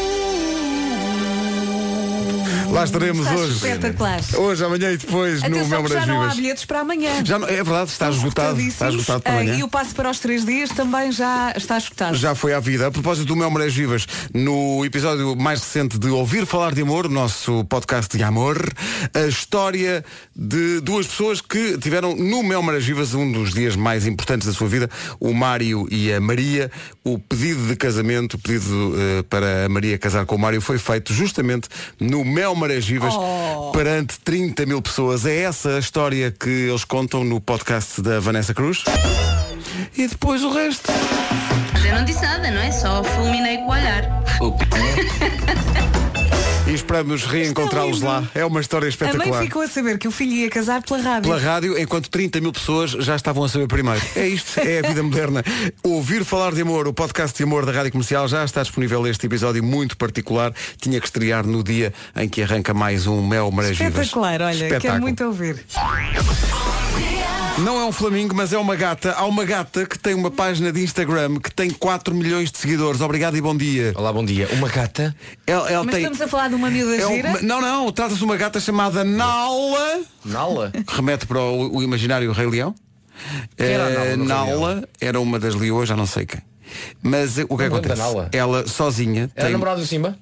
Lá 2.72 2.84
estaremos 2.84 3.22
Estás 3.26 3.40
hoje. 3.42 3.54
espetacular. 3.56 4.22
Hoje, 4.38 4.64
amanhã 4.66 4.92
e 4.92 4.98
depois 4.98 5.42
no 5.42 5.48
Atenção 5.48 5.68
Mel 5.70 5.84
que 5.84 5.94
já 5.94 6.06
não 6.06 6.18
há 6.18 6.22
Vivas. 6.24 6.36
bilhetes 6.38 6.66
para 6.66 6.80
amanhã. 6.82 7.12
Já 7.26 7.40
não- 7.40 7.48
é 7.48 7.56
verdade, 7.64 7.92
está 7.92 8.10
esgotado. 8.10 8.60
Está 8.60 8.90
esgotado 8.90 9.22
para 9.22 9.32
Ah, 9.34 9.36
amanhã. 9.36 9.56
E 9.58 9.64
o 9.64 9.68
passo 9.68 9.96
para 9.96 10.10
os 10.10 10.20
três 10.20 10.46
dias 10.46 10.70
também 10.70 11.12
já 11.12 11.54
está 11.56 11.78
esgotado. 11.78 12.16
Já 12.18 12.36
foi 12.36 12.54
à 12.54 12.60
vida. 12.60 12.88
A 12.88 12.92
propósito 12.92 13.26
do 13.28 13.36
Mel 13.36 13.50
Marés 13.50 13.74
Vivas, 13.74 14.08
no 14.34 14.84
episódio 14.86 15.36
mais 15.36 15.60
recente 15.62 15.98
de 15.98 16.08
Ouvir 16.10 16.46
Falar 16.46 16.74
de 16.74 16.82
Amor, 16.82 17.10
nosso 17.10 17.64
podcast 17.66 18.16
de 18.16 18.24
amor, 18.24 18.58
a 19.14 19.22
história 19.28 20.04
de 20.36 20.80
duas 20.82 21.08
pessoas 21.08 21.42
que 21.42 21.78
tiveram 21.78 22.16
no 22.16 22.44
Mel 22.44 22.62
Marés 22.62 22.86
Vivas 22.86 23.14
um 23.14 23.32
dos 23.32 23.54
dias 23.54 23.76
mais 23.76 24.06
importantes 24.06 24.48
da 24.48 24.54
sua 24.54 24.68
vida, 24.68 24.90
o 25.20 25.34
Mário 25.34 25.88
e 25.92 26.12
a 26.14 26.20
Maria. 26.20 26.72
O 27.04 27.18
pedido 27.18 27.68
de 27.68 27.76
casamento, 27.76 28.34
o 28.36 28.40
pedido 28.40 28.94
eh, 28.98 29.24
para 29.30 29.66
a 29.66 29.70
Maria 29.70 29.98
casar 29.98 30.26
com 30.26 30.36
o 30.36 30.40
Mário 30.40 30.60
foi 30.62 30.78
feito 30.78 31.14
justamente 31.14 31.70
no 32.00 32.24
Mel 32.26 32.37
Marés 32.56 32.86
Vivas 32.86 33.14
perante 33.74 34.20
30 34.20 34.66
mil 34.66 34.82
pessoas. 34.82 35.26
É 35.26 35.42
essa 35.42 35.76
a 35.76 35.80
história 35.80 36.32
que 36.32 36.50
eles 36.50 36.86
contam 36.86 37.24
no 37.24 37.42
podcast 37.42 38.02
da 38.02 38.20
Vanessa 38.20 38.54
Cruz. 38.54 38.84
E 39.98 40.08
depois 40.08 40.44
o 40.44 40.52
resto. 40.54 40.92
Eu 41.86 41.96
não 41.96 42.06
disse 42.06 42.22
nada, 42.22 42.52
não 42.52 42.62
é? 42.62 42.72
Só 42.72 43.04
fulminei 43.04 43.58
com 43.58 43.68
o 43.68 43.72
olhar. 43.72 44.24
Esperamos 46.78 47.24
reencontrá-los 47.26 47.96
lindo. 47.98 48.06
lá. 48.08 48.24
É 48.36 48.46
uma 48.46 48.62
história 48.62 48.86
A 48.86 48.90
espetacular. 48.90 49.28
mãe 49.28 49.44
ficou 49.48 49.62
a 49.62 49.68
saber 49.68 49.98
que 49.98 50.08
o 50.08 50.12
filho 50.12 50.32
ia 50.34 50.50
casar 50.50 50.82
pela 50.84 51.02
rádio. 51.02 51.24
Pela 51.30 51.42
rádio, 51.42 51.78
enquanto 51.78 52.10
30 52.10 52.40
mil 52.40 52.54
pessoas 52.54 52.92
já 52.92 53.16
estavam 53.16 53.44
a 53.44 53.50
saber 53.50 53.68
primeiro. 53.68 54.00
É 54.16 54.28
isto, 54.28 54.60
é 54.60 54.80
a 54.80 54.88
vida 54.88 55.02
moderna. 55.04 55.44
Ouvir 55.84 56.24
falar 56.24 56.54
de 56.54 56.62
amor, 56.62 56.88
o 56.88 56.94
podcast 56.94 57.36
de 57.36 57.44
amor 57.44 57.66
da 57.66 57.72
Rádio 57.72 57.92
Comercial 57.92 58.28
já 58.28 58.46
está 58.46 58.62
disponível 58.62 59.06
este 59.08 59.26
episódio 59.26 59.64
muito 59.64 59.98
particular. 59.98 60.54
Tinha 60.80 61.00
que 61.00 61.08
estrear 61.08 61.46
no 61.46 61.64
dia 61.64 61.94
em 62.16 62.30
que 62.30 62.42
arranca 62.42 62.74
mais 62.74 63.08
um 63.08 63.26
Mel 63.26 63.52
Marés. 63.52 63.72
Espetacular, 63.72 64.42
olha, 64.42 64.80
quero 64.80 65.02
muito 65.02 65.24
ouvir. 65.26 65.64
Não 67.64 67.80
é 67.80 67.86
um 67.86 67.92
flamingo, 67.92 68.36
mas 68.36 68.54
é 68.54 68.58
uma 68.58 68.76
gata. 68.76 69.14
Há 69.14 69.26
uma 69.26 69.44
gata 69.44 69.84
que 69.86 69.98
tem 69.98 70.14
uma 70.14 70.30
página 70.30 70.72
de 70.72 70.84
Instagram 70.84 71.38
que 71.40 71.52
tem 71.52 71.72
4 71.72 72.14
milhões 72.14 72.52
de 72.52 72.58
seguidores. 72.60 73.02
Obrigado 73.02 73.36
e 73.36 73.42
bom 73.42 73.58
dia. 73.58 73.94
Olá, 73.96 74.14
bom 74.14 74.24
dia. 74.24 74.48
Uma 74.54 74.70
gata? 74.70 75.16
Ela, 75.46 75.68
ela 75.72 75.84
Mas 75.84 75.96
tem... 75.96 76.04
estamos 76.04 76.22
a 76.22 76.28
falar 76.28 76.50
de 76.50 76.56
uma 76.56 76.70
miúda 76.70 76.96
é 76.96 77.08
um- 77.08 77.16
gira. 77.16 77.42
Não, 77.42 77.60
não, 77.60 77.92
trata-se 77.92 78.20
de 78.20 78.24
uma 78.24 78.38
gata 78.38 78.60
chamada 78.60 79.04
Nala. 79.04 80.02
Nala? 80.24 80.72
remete 80.88 81.26
para 81.26 81.40
o, 81.42 81.78
o 81.78 81.84
imaginário 81.84 82.32
Rei 82.32 82.46
Leão. 82.48 82.76
era 83.58 83.86
a 83.86 83.90
Nala 83.90 84.04
Eh, 84.06 84.16
Rei 84.16 84.18
Nala 84.18 84.90
era 85.02 85.20
uma 85.20 85.40
das 85.40 85.56
leoas, 85.56 85.90
já 85.90 85.96
não 85.96 86.06
sei 86.06 86.28
quem. 86.28 86.42
Mas 87.02 87.40
eh, 87.40 87.46
o 87.50 87.58
que 87.58 87.68
Não 87.68 87.76
acontece? 87.78 88.00
Nala. 88.00 88.30
Ela 88.34 88.68
sozinha 88.68 89.32
Era 89.36 89.46
tem. 89.46 89.54
namorado 89.54 89.82
de 89.82 89.88
Simba? 89.88 90.16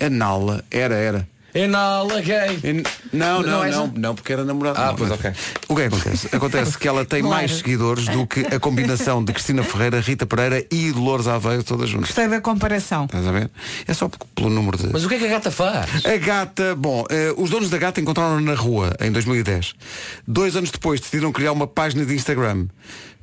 A 0.00 0.08
Nala, 0.08 0.64
era, 0.70 0.94
era. 0.94 1.28
É 1.58 1.66
Nala 1.66 2.20
gay. 2.20 2.58
E- 2.62 2.82
Não, 3.16 3.42
não, 3.42 3.64
Não 3.64 3.70
não, 3.70 3.92
não, 3.96 4.14
porque 4.14 4.32
era 4.32 4.44
namorado. 4.44 4.78
Ah, 4.78 4.86
Não, 4.88 4.94
pois, 4.96 5.08
mas- 5.10 5.18
ok. 5.18 5.32
O 5.68 5.74
que 5.76 5.82
é 5.82 5.88
que 5.88 5.94
acontece? 5.94 6.36
Acontece 6.36 6.78
que 6.78 6.86
ela 6.88 7.04
tem 7.04 7.20
Claro. 7.22 7.36
mais 7.36 7.56
seguidores 7.56 8.06
do 8.06 8.26
que 8.26 8.40
a 8.40 8.60
combinação 8.60 9.24
de 9.24 9.32
Cristina 9.32 9.62
Ferreira, 9.62 10.00
Rita 10.00 10.26
Pereira 10.26 10.64
e 10.70 10.92
Dolores 10.92 11.26
Aveiro, 11.26 11.64
todas 11.64 11.88
juntas. 11.88 12.08
Gostei 12.08 12.28
da 12.28 12.40
comparação. 12.40 13.06
Estás 13.06 13.26
a 13.26 13.32
ver? 13.32 13.50
É 13.86 13.94
só 13.94 14.10
pelo 14.34 14.50
número 14.50 14.76
de. 14.76 14.88
Mas 14.92 15.04
o 15.04 15.08
que 15.08 15.14
é 15.14 15.18
que 15.18 15.24
a 15.24 15.28
gata 15.28 15.50
faz? 15.50 16.04
A 16.04 16.16
gata, 16.18 16.74
bom, 16.76 17.04
eh, 17.08 17.32
os 17.36 17.48
donos 17.50 17.70
da 17.70 17.78
gata 17.78 18.00
encontraram-na 18.00 18.40
na 18.42 18.54
rua 18.54 18.94
em 19.00 19.10
2010. 19.10 19.74
Dois 20.28 20.56
anos 20.56 20.70
depois 20.70 21.00
decidiram 21.00 21.32
criar 21.32 21.52
uma 21.52 21.66
página 21.66 22.04
de 22.04 22.14
Instagram. 22.14 22.66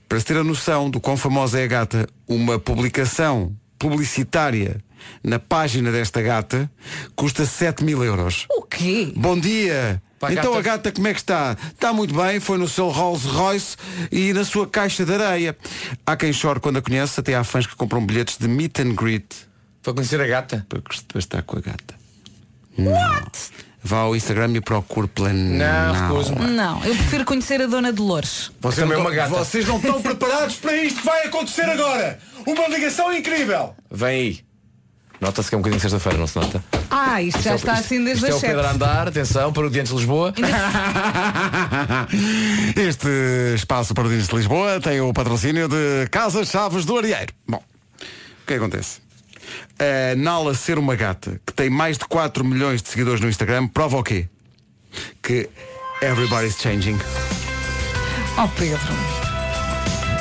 Para 0.09 0.19
se 0.19 0.25
ter 0.25 0.37
a 0.37 0.43
noção 0.43 0.89
do 0.89 0.99
quão 0.99 1.15
famosa 1.17 1.59
é 1.59 1.63
a 1.63 1.67
gata, 1.67 2.07
uma 2.27 2.57
publicação 2.59 3.51
publicitária 3.79 4.77
na 5.23 5.39
página 5.39 5.91
desta 5.91 6.21
gata 6.21 6.69
custa 7.15 7.45
7 7.45 7.83
mil 7.83 8.03
euros. 8.03 8.45
O 8.49 8.61
quê? 8.63 9.11
Bom 9.15 9.39
dia! 9.39 10.01
Pá, 10.19 10.31
então 10.31 10.53
gata- 10.53 10.57
a 10.59 10.61
gata 10.61 10.91
como 10.93 11.07
é 11.07 11.13
que 11.13 11.19
está? 11.19 11.57
Está 11.73 11.91
muito 11.91 12.13
bem, 12.15 12.39
foi 12.39 12.57
no 12.57 12.67
seu 12.67 12.87
Rolls 12.89 13.27
Royce 13.27 13.75
e 14.11 14.31
na 14.31 14.45
sua 14.45 14.65
caixa 14.65 15.05
de 15.05 15.13
areia. 15.13 15.57
Há 16.05 16.15
quem 16.15 16.31
chore 16.31 16.59
quando 16.61 16.77
a 16.77 16.81
conhece, 16.81 17.19
até 17.19 17.35
há 17.35 17.43
fãs 17.43 17.67
que 17.67 17.75
compram 17.75 18.05
bilhetes 18.05 18.37
de 18.37 18.47
meet 18.47 18.79
and 18.79 18.93
greet 18.93 19.25
Para 19.81 19.93
conhecer 19.93 20.21
a 20.21 20.27
gata. 20.27 20.65
para 20.69 21.19
estar 21.19 21.41
com 21.43 21.57
a 21.57 21.61
gata. 21.61 21.93
What? 22.77 23.39
Vá 23.85 23.97
ao 23.97 24.15
Instagram 24.15 24.53
e 24.55 24.61
procure 24.61 25.07
pela 25.09 25.33
Não, 25.33 25.93
recuso-me. 26.07 26.47
Não, 26.51 26.77
eu 26.85 26.95
prefiro 26.95 27.25
conhecer 27.25 27.61
a 27.61 27.67
Dona 27.67 27.91
Dolores. 27.91 28.49
Você 28.61 28.79
Também 28.81 28.95
não- 28.97 29.03
uma 29.05 29.11
gata. 29.11 29.29
Vocês 29.29 29.67
não 29.67 29.75
estão 29.75 29.99
preparados 30.01 30.55
para 30.55 30.73
isto 30.77 31.01
que 31.01 31.05
vai 31.05 31.27
acontecer 31.27 31.63
agora! 31.63 32.17
Uma 32.47 32.67
ligação 32.69 33.11
incrível! 33.13 33.75
Vem 33.91 34.07
aí. 34.09 34.39
Nota-se 35.23 35.47
que 35.47 35.55
é 35.55 35.57
um 35.57 35.61
bocadinho 35.61 35.79
sexta-feira, 35.81 36.17
não 36.17 36.27
se 36.27 36.35
nota? 36.37 36.61
Ah, 36.91 37.21
isto 37.21 37.41
já 37.41 37.55
Isto 37.55 37.69
é 37.69 37.71
o- 37.71 37.71
está 37.71 37.73
assim 37.73 38.03
desde 38.03 38.25
é 38.25 38.29
as 38.29 38.35
o 38.35 38.41
Pedro 38.41 38.67
andar, 38.67 39.07
atenção, 39.07 39.53
para 39.53 39.65
o 39.65 39.69
Diante 39.69 39.89
de 39.89 39.95
Lisboa. 39.95 40.33
Este 42.75 43.07
espaço 43.55 43.93
para 43.93 44.05
o 44.05 44.09
Dias 44.09 44.27
de 44.27 44.35
Lisboa 44.35 44.81
tem 44.81 44.99
o 44.99 45.13
patrocínio 45.13 45.67
de 45.69 46.07
Casas 46.11 46.49
Chaves 46.49 46.83
do 46.83 46.97
Arieiro. 46.97 47.33
Bom, 47.47 47.63
o 48.01 48.45
que 48.45 48.55
acontece? 48.55 48.99
A 49.79 50.15
Nala 50.15 50.53
ser 50.55 50.77
uma 50.77 50.95
gata 50.95 51.39
que 51.45 51.53
tem 51.53 51.69
mais 51.69 51.97
de 51.97 52.05
4 52.05 52.43
milhões 52.43 52.81
de 52.81 52.89
seguidores 52.89 53.21
no 53.21 53.29
Instagram 53.29 53.67
prova 53.67 53.97
o 53.97 54.03
quê? 54.03 54.27
Que 55.21 55.49
everybody's 56.01 56.57
changing. 56.59 56.97
Oh 58.37 58.47
Pedro. 58.57 59.22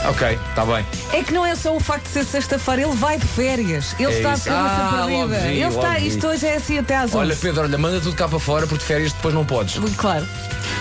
Ok, 0.09 0.39
está 0.49 0.65
bem. 0.67 0.85
É 1.13 1.23
que 1.23 1.33
não 1.33 1.45
é 1.47 1.55
só 1.55 1.75
o 1.77 1.81
facto 1.81 2.05
de 2.05 2.11
ser 2.11 2.25
sexta-feira, 2.25 2.83
ele 2.83 2.97
vai 2.97 3.19
de 3.19 3.27
férias. 3.27 3.95
Ele 3.99 4.13
É 4.13 4.17
está 4.17 4.33
isso. 4.35 4.43
de 4.45 4.49
cabeça 4.51 4.75
Ah, 4.75 5.07
perdida. 5.07 5.39
vi, 5.41 5.49
ele 5.61 5.65
está, 5.75 5.91
vi. 5.95 6.07
isto 6.09 6.27
hoje 6.27 6.47
é 6.47 6.57
assim 6.57 6.79
até 6.79 6.97
às 6.97 7.05
11. 7.07 7.17
Olha, 7.17 7.37
Pedro, 7.37 7.63
olha, 7.63 7.79
manda 7.79 8.01
tudo 8.01 8.17
cá 8.17 8.29
para 8.29 8.39
fora 8.39 8.67
porque 8.67 8.79
de 8.83 8.85
férias 8.87 9.13
depois 9.13 9.35
não 9.35 9.45
podes. 9.45 9.79
Claro. 9.97 10.27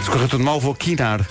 Se 0.04 0.10
correr 0.10 0.28
tudo 0.28 0.44
mal, 0.44 0.60
vou 0.60 0.74
quinar. 0.76 1.22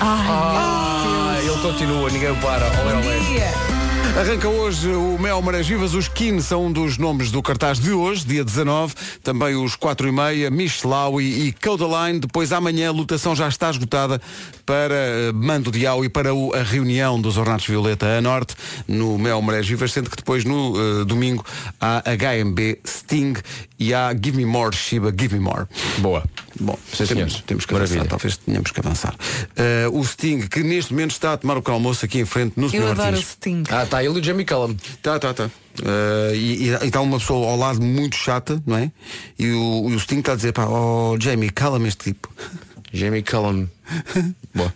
Ah, 0.00 1.36
ele 1.40 1.58
continua, 1.62 2.10
ninguém 2.10 2.30
o 2.30 2.36
para. 2.36 2.66
Olé, 2.82 2.94
olé. 2.94 3.18
Dia. 3.20 3.73
Arranca 4.12 4.48
hoje 4.48 4.88
o 4.90 5.18
Mel 5.18 5.42
Marés 5.42 5.66
Vivas. 5.66 5.92
Os 5.92 6.06
Kin 6.06 6.40
são 6.40 6.66
um 6.66 6.72
dos 6.72 6.98
nomes 6.98 7.32
do 7.32 7.42
cartaz 7.42 7.80
de 7.80 7.90
hoje, 7.90 8.24
dia 8.24 8.44
19. 8.44 8.94
Também 9.24 9.56
os 9.56 9.74
4 9.74 10.06
e 10.06 10.12
meia, 10.12 10.50
Michlaui 10.50 11.24
e 11.24 11.52
Codaline. 11.52 12.20
Depois 12.20 12.52
amanhã 12.52 12.90
a 12.90 12.92
lotação 12.92 13.34
já 13.34 13.48
está 13.48 13.70
esgotada 13.70 14.20
para 14.64 14.94
eh, 14.94 15.32
Mando 15.34 15.70
de 15.72 15.84
Au 15.84 16.04
e 16.04 16.08
para 16.08 16.30
a 16.30 16.62
reunião 16.62 17.20
dos 17.20 17.36
Ornatos 17.36 17.66
Violeta 17.66 18.06
a 18.06 18.20
Norte 18.20 18.54
no 18.86 19.18
Mel 19.18 19.42
Marés 19.42 19.66
Vivas, 19.66 19.92
sendo 19.92 20.08
que 20.08 20.16
depois 20.16 20.44
no 20.44 20.74
eh, 21.00 21.04
domingo 21.04 21.44
há 21.80 22.00
HMB 22.06 22.78
Sting 22.86 23.34
e 23.80 23.92
há 23.92 24.12
Give 24.14 24.36
Me 24.36 24.46
More 24.46 24.74
Shiba 24.76 25.12
Give 25.18 25.34
Me 25.34 25.40
More. 25.40 25.64
Boa. 25.98 26.22
Bom, 26.60 26.78
Sim, 26.92 27.06
temos, 27.06 27.42
temos 27.44 27.66
que 27.66 27.72
Maravilha. 27.74 28.02
avançar, 28.02 28.10
talvez 28.10 28.36
tenhamos 28.36 28.70
que 28.70 28.78
avançar. 28.78 29.14
Eh, 29.56 29.88
o 29.92 30.04
Sting, 30.04 30.46
que 30.46 30.62
neste 30.62 30.92
momento 30.92 31.10
está 31.10 31.32
a 31.32 31.36
tomar 31.36 31.54
o 31.56 31.60
pequeno 31.60 31.74
almoço 31.74 32.04
aqui 32.04 32.20
em 32.20 32.24
frente 32.24 32.52
no 32.56 32.66
Eu 32.66 32.70
Sr. 32.70 32.90
adoro 32.92 33.16
o. 33.16 33.20
Sting. 33.22 33.64
Ah, 33.70 33.84
está 33.94 34.02
ele 34.02 34.16
e 34.16 34.20
o 34.20 34.24
Jamie 34.24 34.44
Cullum. 34.44 34.74
Tá, 35.00 35.20
tá, 35.20 35.32
tá. 35.32 35.48
Eh, 35.84 36.32
e, 36.34 36.68
está 36.68 37.00
uma 37.00 37.18
pessoa 37.18 37.50
ao 37.50 37.56
lado 37.56 37.80
muito 37.80 38.16
chata, 38.16 38.60
não 38.66 38.76
é? 38.76 38.90
E 39.38 39.52
o, 39.52 39.86
o 39.86 40.00
Sting 40.00 40.18
está 40.18 40.32
a 40.32 40.36
dizer, 40.36 40.52
pá, 40.52 40.66
oh 40.66 41.16
Jamie, 41.20 41.50
cala-me 41.50 41.86
este 41.86 42.12
tipo. 42.12 42.28
Jamie 42.92 43.22
Cullum. 43.22 43.68
Boa. 44.54 44.74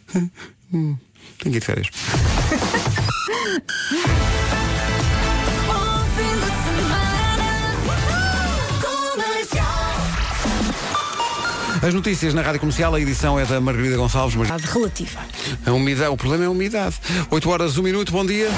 Tenho 0.70 0.98
que 1.40 1.48
ir 1.48 1.52
de 1.52 1.60
férias. 1.60 1.88
As 11.82 11.94
notícias 11.94 12.34
na 12.34 12.42
Rádio 12.42 12.60
Comercial, 12.60 12.94
a 12.94 13.00
edição 13.00 13.38
é 13.38 13.44
da 13.44 13.60
Margarida 13.60 13.96
Gonçalves. 13.96 14.34
Mar- 14.36 14.58
Relativa. 14.60 15.20
A 15.64 15.72
umidade, 15.72 16.10
o 16.10 16.16
problema 16.16 16.44
é 16.44 16.46
a 16.46 16.50
umidade. 16.50 16.96
8 17.30 17.50
horas, 17.50 17.78
1 17.78 17.82
minuto, 17.82 18.12
bom 18.12 18.26
dia. 18.26 18.48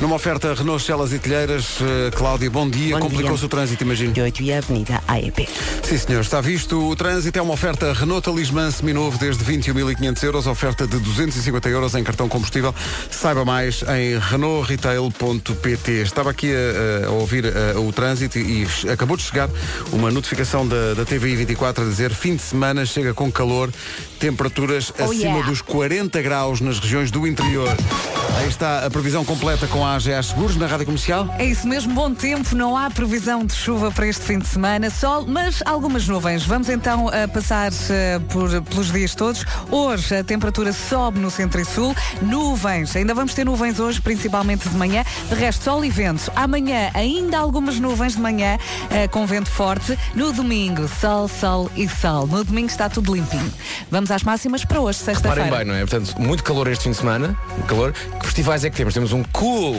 Numa 0.00 0.16
oferta 0.16 0.52
Renault 0.52 0.82
Celas 0.84 1.12
e 1.14 1.18
Telheiras, 1.18 1.78
eh, 1.80 2.10
Cláudia, 2.10 2.50
bom 2.50 2.68
dia. 2.68 2.98
Complicou-se 2.98 3.44
o 3.44 3.48
trânsito, 3.48 3.84
imagino. 3.84 4.12
8 4.22 4.42
e 4.42 4.52
a 4.52 4.58
Avenida 4.58 5.00
AEP. 5.08 5.48
Sim, 5.82 5.96
senhor, 5.98 6.20
está 6.20 6.40
visto. 6.42 6.90
O 6.90 6.94
trânsito 6.96 7.38
é 7.38 7.42
uma 7.42 7.54
oferta 7.54 7.90
Renault 7.92 8.22
Talismã 8.22 8.70
seminovo 8.70 9.16
desde 9.16 9.42
21.500 9.44 10.22
euros, 10.24 10.46
oferta 10.46 10.86
de 10.86 10.98
250 10.98 11.68
euros 11.70 11.94
em 11.94 12.04
cartão 12.04 12.28
combustível. 12.28 12.74
Saiba 13.10 13.44
mais 13.46 13.82
em 13.96 14.18
renaultretail.pt. 14.18 15.92
Estava 16.02 16.30
aqui 16.30 16.52
a, 16.52 17.06
a 17.06 17.10
ouvir 17.12 17.46
eh, 17.46 17.74
o 17.78 17.90
trânsito 17.90 18.38
e 18.38 18.66
acabou 18.92 19.16
de 19.16 19.22
chegar 19.22 19.48
uma 19.90 20.10
notificação 20.10 20.66
da, 20.68 20.92
da 20.94 21.04
TVI 21.06 21.36
24 21.36 21.82
a 21.82 21.86
dizer 21.88 22.12
fim 22.12 22.36
de 22.36 22.42
semana 22.42 22.84
chega 22.84 23.14
com 23.14 23.32
calor, 23.32 23.70
temperaturas 24.18 24.92
Oh, 24.98 25.04
acima 25.04 25.22
yeah. 25.22 25.46
dos 25.48 25.62
40 25.62 26.20
graus 26.20 26.60
nas 26.60 26.78
regiões 26.78 27.10
do 27.10 27.26
interior. 27.26 27.68
Aí 28.36 28.48
está 28.48 28.84
a 28.84 28.90
previsão 28.90 29.24
completa 29.24 29.66
com 29.68 29.83
a 29.84 29.96
AGA 29.96 30.22
Seguros 30.22 30.56
na 30.56 30.66
Rádio 30.66 30.86
Comercial. 30.86 31.28
É 31.38 31.44
isso 31.44 31.66
mesmo, 31.66 31.92
bom 31.94 32.14
tempo, 32.14 32.54
não 32.54 32.76
há 32.76 32.90
previsão 32.90 33.44
de 33.44 33.54
chuva 33.54 33.90
para 33.90 34.06
este 34.06 34.22
fim 34.22 34.38
de 34.38 34.46
semana, 34.46 34.88
sol, 34.88 35.26
mas 35.26 35.62
algumas 35.66 36.08
nuvens. 36.08 36.44
Vamos 36.44 36.68
então 36.68 37.08
a 37.08 37.28
passar 37.28 37.70
eh, 37.90 38.18
por, 38.30 38.48
pelos 38.62 38.90
dias 38.90 39.14
todos. 39.14 39.44
Hoje 39.70 40.16
a 40.16 40.24
temperatura 40.24 40.72
sobe 40.72 41.18
no 41.18 41.30
centro 41.30 41.60
e 41.60 41.64
sul, 41.64 41.94
nuvens, 42.22 42.96
ainda 42.96 43.14
vamos 43.14 43.34
ter 43.34 43.44
nuvens 43.44 43.78
hoje, 43.78 44.00
principalmente 44.00 44.68
de 44.68 44.76
manhã, 44.76 45.04
de 45.28 45.34
resto 45.34 45.64
sol 45.64 45.84
e 45.84 45.90
vento. 45.90 46.32
Amanhã 46.34 46.90
ainda 46.94 47.38
algumas 47.38 47.78
nuvens 47.78 48.14
de 48.14 48.20
manhã, 48.20 48.58
eh, 48.90 49.08
com 49.08 49.26
vento 49.26 49.50
forte. 49.50 49.98
No 50.14 50.32
domingo, 50.32 50.88
sol, 51.00 51.28
sol 51.28 51.70
e 51.76 51.88
sol. 51.88 52.26
No 52.26 52.44
domingo 52.44 52.68
está 52.68 52.88
tudo 52.88 53.14
limpinho. 53.14 53.52
Vamos 53.90 54.10
às 54.10 54.22
máximas 54.22 54.64
para 54.64 54.80
hoje, 54.80 54.98
sexta-feira. 54.98 55.56
bem, 55.56 55.64
não 55.64 55.74
é? 55.74 55.80
Portanto, 55.80 56.20
muito 56.20 56.42
calor 56.42 56.68
este 56.68 56.84
fim 56.84 56.90
de 56.90 56.96
semana. 56.96 57.36
Calor. 57.66 57.92
Que 57.92 58.26
festivais 58.26 58.64
é 58.64 58.70
que 58.70 58.76
temos? 58.76 58.94
Temos 58.94 59.12
um 59.12 59.22
cool 59.24 59.73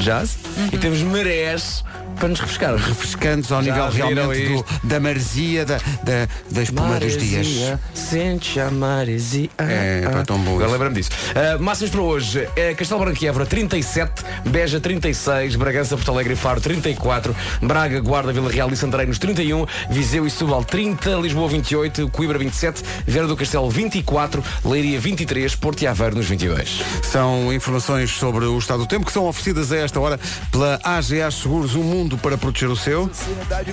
jazz. 0.00 0.38
E 0.72 0.78
temos 0.78 1.00
marés 1.02 1.84
para 2.18 2.28
nos 2.28 2.40
refrescar. 2.40 2.74
refrescantes 2.76 3.50
ao 3.52 3.62
Já 3.62 3.70
nível 3.88 3.90
realmente 3.90 4.48
do- 4.48 4.64
da 4.84 5.00
maresia, 5.00 5.64
da, 5.64 5.76
da, 6.02 6.28
da 6.50 6.62
espuma 6.62 6.98
dos 7.00 7.16
dias. 7.16 7.78
Sente 7.94 8.58
a 8.60 8.70
maresia. 8.70 9.48
É, 9.58 10.08
pá, 10.10 10.22
tão 10.24 10.38
bom 10.38 10.54
Agora 10.56 10.70
lembra-me 10.72 10.96
disso. 10.96 11.10
Uh, 11.30 11.62
máximas 11.62 11.90
para 11.90 12.00
hoje. 12.00 12.48
É 12.56 12.74
Castelo 12.74 13.00
Branco 13.00 13.22
e 13.22 13.26
Évora 13.28 13.46
37, 13.46 14.24
Beja 14.46 14.80
36, 14.80 15.56
Bragança, 15.56 15.96
Porto 15.96 16.10
Alegre 16.10 16.32
e 16.34 16.36
Faro 16.36 16.60
34, 16.60 17.34
Braga, 17.62 18.00
Guarda, 18.00 18.32
Vila 18.32 18.50
Real 18.50 18.70
e 18.72 18.76
Santarém 18.76 19.06
nos 19.06 19.18
31, 19.18 19.66
Viseu 19.90 20.26
e 20.26 20.30
Setúbal 20.30 20.64
30, 20.64 21.10
Lisboa 21.16 21.48
28, 21.48 22.08
Coimbra 22.10 22.38
27, 22.38 22.82
Vera 23.06 23.26
do 23.26 23.36
Castelo 23.36 23.70
24, 23.70 24.42
Leiria 24.64 24.98
23, 25.00 25.54
Porto 25.56 25.82
e 25.82 25.86
Aveiro 25.86 26.16
nos 26.16 26.26
22. 26.26 26.82
São 27.02 27.52
informações 27.52 28.10
sobre 28.10 28.44
o 28.44 28.58
estado 28.58 28.80
do 28.80 28.86
tempo 28.86 29.06
que 29.06 29.12
são 29.12 29.26
oferecidas 29.26 29.70
a 29.72 29.76
esta 29.76 30.00
hora 30.00 30.18
pela 30.50 30.78
AGA 30.82 31.30
Seguros, 31.30 31.74
um 31.74 31.82
mundo 31.82 32.07
para 32.16 32.38
proteger 32.38 32.68
o 32.70 32.76
seu. 32.76 33.10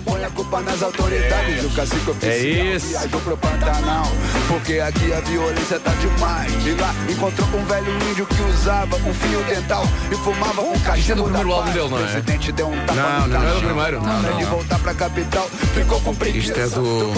Põe 0.03 0.23
a 0.23 0.29
culpa 0.29 0.61
nas 0.61 0.81
autoridades, 0.83 1.63
o 1.63 1.69
cacique 1.69 2.09
oficial 2.09 2.31
É 2.33 2.37
isso. 2.75 2.87
viajou 2.87 3.21
pro 3.21 3.37
Pantanal, 3.37 4.05
porque 4.47 4.79
aqui 4.79 5.13
a 5.13 5.19
violência 5.21 5.79
tá 5.79 5.91
demais. 5.91 6.51
E 6.65 6.71
lá 6.71 6.93
encontrou 7.09 7.47
um 7.53 7.65
velho 7.65 8.09
índio 8.11 8.25
que 8.25 8.41
usava 8.41 8.95
um 8.97 9.13
fio 9.13 9.43
dental 9.43 9.83
e 10.11 10.15
fumava 10.15 10.61
um 10.61 10.79
cachimbo 10.79 10.97
Isto 10.99 11.11
é 11.11 11.15
do 11.15 11.23
primeiro 11.23 11.51
álbum 11.53 11.71
dele, 11.71 11.89
não 11.89 11.97
é? 11.97 12.01
Um 12.65 12.95
Não, 12.95 13.21
no 13.21 13.27
não, 13.27 13.27
não 13.27 13.47
é 13.49 13.53
do 13.53 13.61
primeiro. 13.61 13.97
Não, 13.97 14.03
Pra 14.05 14.13
não, 14.21 14.29
ele 14.31 14.43
não. 14.43 14.51
voltar 14.51 14.79
pra 14.79 14.93
capital, 14.93 15.49
ficou 15.73 16.01
com 16.01 16.15
preguiça. 16.15 16.47
Isto 16.49 16.59
é 16.59 16.67
do-. 16.69 17.13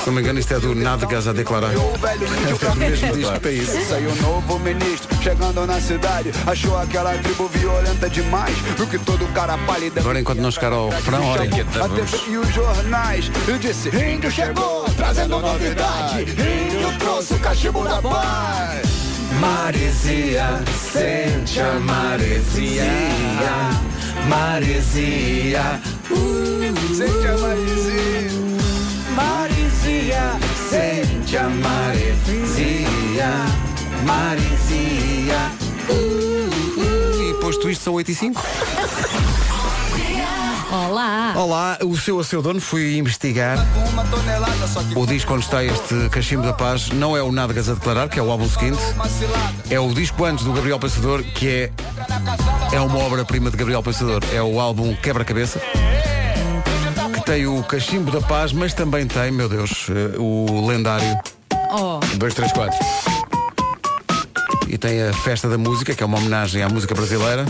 Se 0.00 0.06
não 0.06 0.12
me 0.14 0.20
engano, 0.20 0.38
isto 0.40 0.54
é 0.54 0.58
do 0.60 0.74
Nádegas 0.74 1.26
a 1.28 1.32
declarar. 1.32 1.70
O 1.76 1.96
velho 1.98 2.26
índio 2.42 2.58
pra 2.58 2.74
mesmo 2.74 3.12
disco 3.16 3.40
para 3.40 3.50
isso. 3.50 3.72
Saiu 3.88 4.14
novo 4.16 4.58
ministro, 4.58 5.08
chegando 5.22 5.66
na 5.66 5.80
cidade, 5.80 6.30
achou 6.46 6.76
aquela 6.78 7.12
tribo 7.18 7.48
violenta 7.48 8.08
demais, 8.10 8.56
viu 8.76 8.86
que 8.86 8.98
todo 8.98 9.26
cara 9.32 9.56
pálido 9.66 10.00
Agora, 10.00 10.18
enquanto 10.20 10.40
não 10.42 10.50
chegar 10.50 10.72
ao 10.72 10.88
refrão, 10.88 11.24
olha. 11.24 11.44
a 11.44 11.88
TV 11.88 12.30
e 12.30 12.36
os 12.36 12.48
jornais 12.48 13.30
e 13.46 13.58
disse 13.58 13.88
Índio 13.90 14.28
chegou, 14.28 14.84
trazendo 14.96 15.38
novidade 15.38 16.22
Índio 16.22 16.98
trouxe 16.98 17.34
o 17.34 17.38
cachimbo 17.38 17.84
da 17.84 18.02
paz 18.02 18.82
Maresia, 19.40 20.60
sente 20.92 21.60
a 21.60 21.72
maresia, 21.80 22.84
maresia. 24.28 25.80
Sente 26.94 27.26
a 27.26 27.38
maresia 27.38 28.42
Maresia, 29.14 30.38
sente 30.68 31.36
a 31.36 31.48
maresia, 31.48 33.30
maresia. 34.04 35.50
E 35.88 37.34
posto 37.40 37.70
isto, 37.70 37.84
são 37.84 37.94
8 37.94 38.10
e 38.10 38.14
5. 38.14 38.42
Olá! 40.72 41.34
Olá, 41.36 41.78
o 41.82 41.94
seu 41.98 42.18
a 42.18 42.24
seu 42.24 42.40
dono 42.40 42.58
fui 42.58 42.96
investigar. 42.96 43.58
O 44.96 45.04
disco 45.04 45.34
onde 45.34 45.44
está 45.44 45.62
este 45.62 46.08
Cachimbo 46.08 46.42
da 46.42 46.54
Paz 46.54 46.88
não 46.88 47.14
é 47.14 47.22
o 47.22 47.30
Nádegas 47.30 47.68
a 47.68 47.74
declarar, 47.74 48.08
que 48.08 48.18
é 48.18 48.22
o 48.22 48.30
álbum 48.30 48.48
seguinte. 48.48 48.78
É 49.68 49.78
o 49.78 49.92
disco 49.92 50.24
antes 50.24 50.46
do 50.46 50.52
Gabriel 50.54 50.78
Pensador, 50.78 51.22
que 51.22 51.46
é, 51.46 51.72
é 52.72 52.80
uma 52.80 53.00
obra-prima 53.00 53.50
de 53.50 53.56
Gabriel 53.58 53.82
Pensador. 53.82 54.22
É 54.32 54.42
o 54.42 54.58
álbum 54.58 54.96
Quebra-Cabeça. 54.96 55.60
Que 57.12 57.20
tem 57.26 57.46
o 57.46 57.62
Cachimbo 57.64 58.10
da 58.10 58.22
Paz, 58.26 58.54
mas 58.54 58.72
também 58.72 59.06
tem, 59.06 59.30
meu 59.30 59.50
Deus, 59.50 59.88
eh, 59.90 60.18
o 60.18 60.66
lendário 60.66 61.20
Oh, 61.74 62.00
2, 62.16 62.34
3, 62.34 62.50
4. 62.52 62.78
E 64.68 64.78
tem 64.78 65.02
a 65.02 65.12
Festa 65.12 65.50
da 65.50 65.58
Música, 65.58 65.94
que 65.94 66.02
é 66.02 66.06
uma 66.06 66.16
homenagem 66.16 66.62
à 66.62 66.68
música 66.68 66.94
brasileira. 66.94 67.44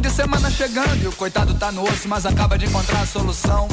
Fim 0.00 0.08
de 0.08 0.14
semana 0.14 0.50
chegando 0.50 1.04
e 1.04 1.08
o 1.08 1.12
coitado 1.12 1.52
tá 1.52 1.70
no 1.70 1.82
osso, 1.82 2.08
mas 2.08 2.24
acaba 2.24 2.56
de 2.56 2.64
encontrar 2.64 3.02
a 3.02 3.06
solução. 3.06 3.68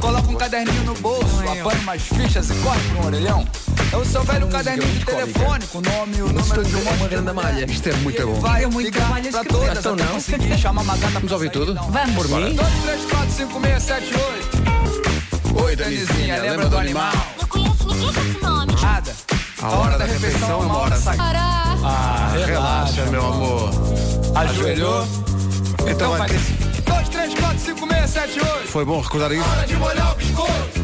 Coloca 0.00 0.28
um 0.28 0.34
caderninho 0.34 0.82
no 0.82 0.94
bolso, 0.94 1.38
apanha 1.44 1.78
umas 1.82 2.02
fichas 2.02 2.50
e 2.50 2.54
corre 2.54 2.80
pra 2.88 3.00
um 3.00 3.06
orelhão. 3.06 3.46
É 3.92 3.96
o 3.96 4.04
seu 4.04 4.24
velho 4.24 4.48
caderninho 4.48 4.92
de 4.98 5.04
telefone 5.04 5.64
com 5.68 5.78
o 5.78 5.82
nome 5.82 6.16
e 6.16 6.22
o 6.22 6.32
número 6.32 6.64
de 6.64 6.74
um 6.74 6.84
monte 6.84 6.98
de 6.98 7.08
grande 7.08 7.32
malha. 7.32 7.70
Isto 7.70 7.88
é 7.88 7.92
muito 7.98 8.26
bom. 8.26 8.40
Vai 8.40 8.64
É 8.64 8.66
muito 8.66 8.90
pra 9.30 9.44
todas 9.44 9.78
Então 9.78 9.94
não. 9.94 10.06
conseguir 10.08 10.58
chamar 10.58 10.82
uma 10.82 10.96
gata 10.96 11.12
Vamos 11.12 11.30
ouvir 11.30 11.50
tudo? 11.52 11.74
vamos! 11.88 12.26
Por 12.26 12.40
mim? 12.40 12.56
2, 12.56 12.68
3, 12.82 13.04
4, 13.04 13.30
5, 13.30 13.60
6, 13.60 13.82
7, 13.84 14.14
8. 15.54 15.62
Oi, 15.62 15.76
Danizinha, 15.76 16.42
lembra 16.42 16.68
do 16.68 16.78
animal? 16.78 17.12
Não 17.40 17.46
conheço 17.46 17.86
ninguém 17.86 18.12
com 18.12 18.20
esse 18.20 18.42
nome. 18.42 18.72
Nada. 18.82 19.12
A 19.62 19.68
hora 19.68 19.98
da 19.98 20.04
refeição 20.04 20.50
é 20.50 20.66
uma 20.66 20.78
hora 20.78 20.96
sagrada. 20.96 21.78
Ah, 21.84 22.32
relaxa, 22.44 23.04
meu 23.06 23.24
amor. 23.24 23.70
Ajoelhou. 24.34 25.29
Então 25.88 26.16
vai. 26.16 26.28
2, 26.28 27.08
3, 27.08 27.34
4, 27.34 27.58
5, 27.58 27.88
6, 27.88 28.10
7, 28.10 28.40
8. 28.40 28.68
Foi 28.68 28.84
bom 28.84 29.00
recordar 29.00 29.32
isso. 29.32 29.44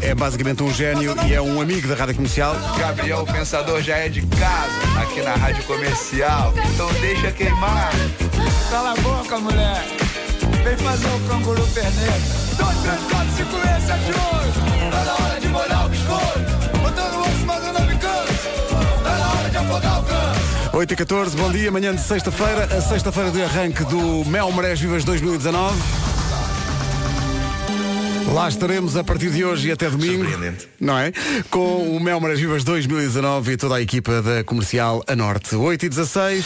É 0.01 0.13
basicamente 0.15 0.63
um 0.63 0.73
gênio 0.73 1.15
e 1.27 1.33
é 1.33 1.41
um 1.41 1.59
amigo 1.59 1.87
da 1.87 1.95
Rádio 1.95 2.15
Comercial. 2.15 2.55
Gabriel 2.77 3.25
Pensador 3.25 3.81
já 3.81 3.97
é 3.97 4.09
de 4.09 4.21
casa, 4.21 5.01
aqui 5.01 5.21
na 5.21 5.35
Rádio 5.35 5.63
Comercial. 5.63 6.53
Então 6.73 6.91
deixa 7.01 7.31
queimar. 7.31 7.91
Cala 8.69 8.91
a 8.91 8.95
boca, 8.95 9.39
mulher. 9.39 9.83
Vem 10.63 10.77
fazer 10.77 11.07
o 11.07 11.19
canguru 11.27 11.67
perneta. 11.67 12.47
2, 12.57 12.77
3, 12.77 12.99
4, 13.11 13.31
5, 13.37 13.51
6, 13.51 13.83
7, 13.83 14.03
8. 14.07 14.91
Tá 14.91 15.03
na 15.03 15.13
hora 15.13 15.39
de 15.39 15.47
molhar 15.47 15.86
8 20.77 20.93
e 20.93 20.95
14, 20.95 21.35
bom 21.35 21.51
dia, 21.51 21.71
manhã 21.71 21.95
de 21.95 21.99
sexta-feira, 21.99 22.65
a 22.65 22.79
sexta-feira 22.79 23.31
de 23.31 23.41
arranque 23.41 23.83
do 23.85 24.23
Mel 24.29 24.51
Marés 24.51 24.79
Vivas 24.79 25.03
2019. 25.03 25.75
Lá 28.31 28.47
estaremos 28.47 28.95
a 28.95 29.03
partir 29.03 29.31
de 29.31 29.43
hoje 29.43 29.69
e 29.69 29.71
até 29.71 29.89
domingo. 29.89 30.23
Não 30.79 30.95
é? 30.95 31.11
Com 31.49 31.97
o 31.97 31.99
Mel 31.99 32.19
Marés 32.19 32.39
Vivas 32.39 32.63
2019 32.63 33.53
e 33.53 33.57
toda 33.57 33.73
a 33.73 33.81
equipa 33.81 34.21
da 34.21 34.43
comercial 34.43 35.03
a 35.07 35.15
norte. 35.15 35.55
8 35.55 35.83
e 35.83 35.89
16. 35.89 36.45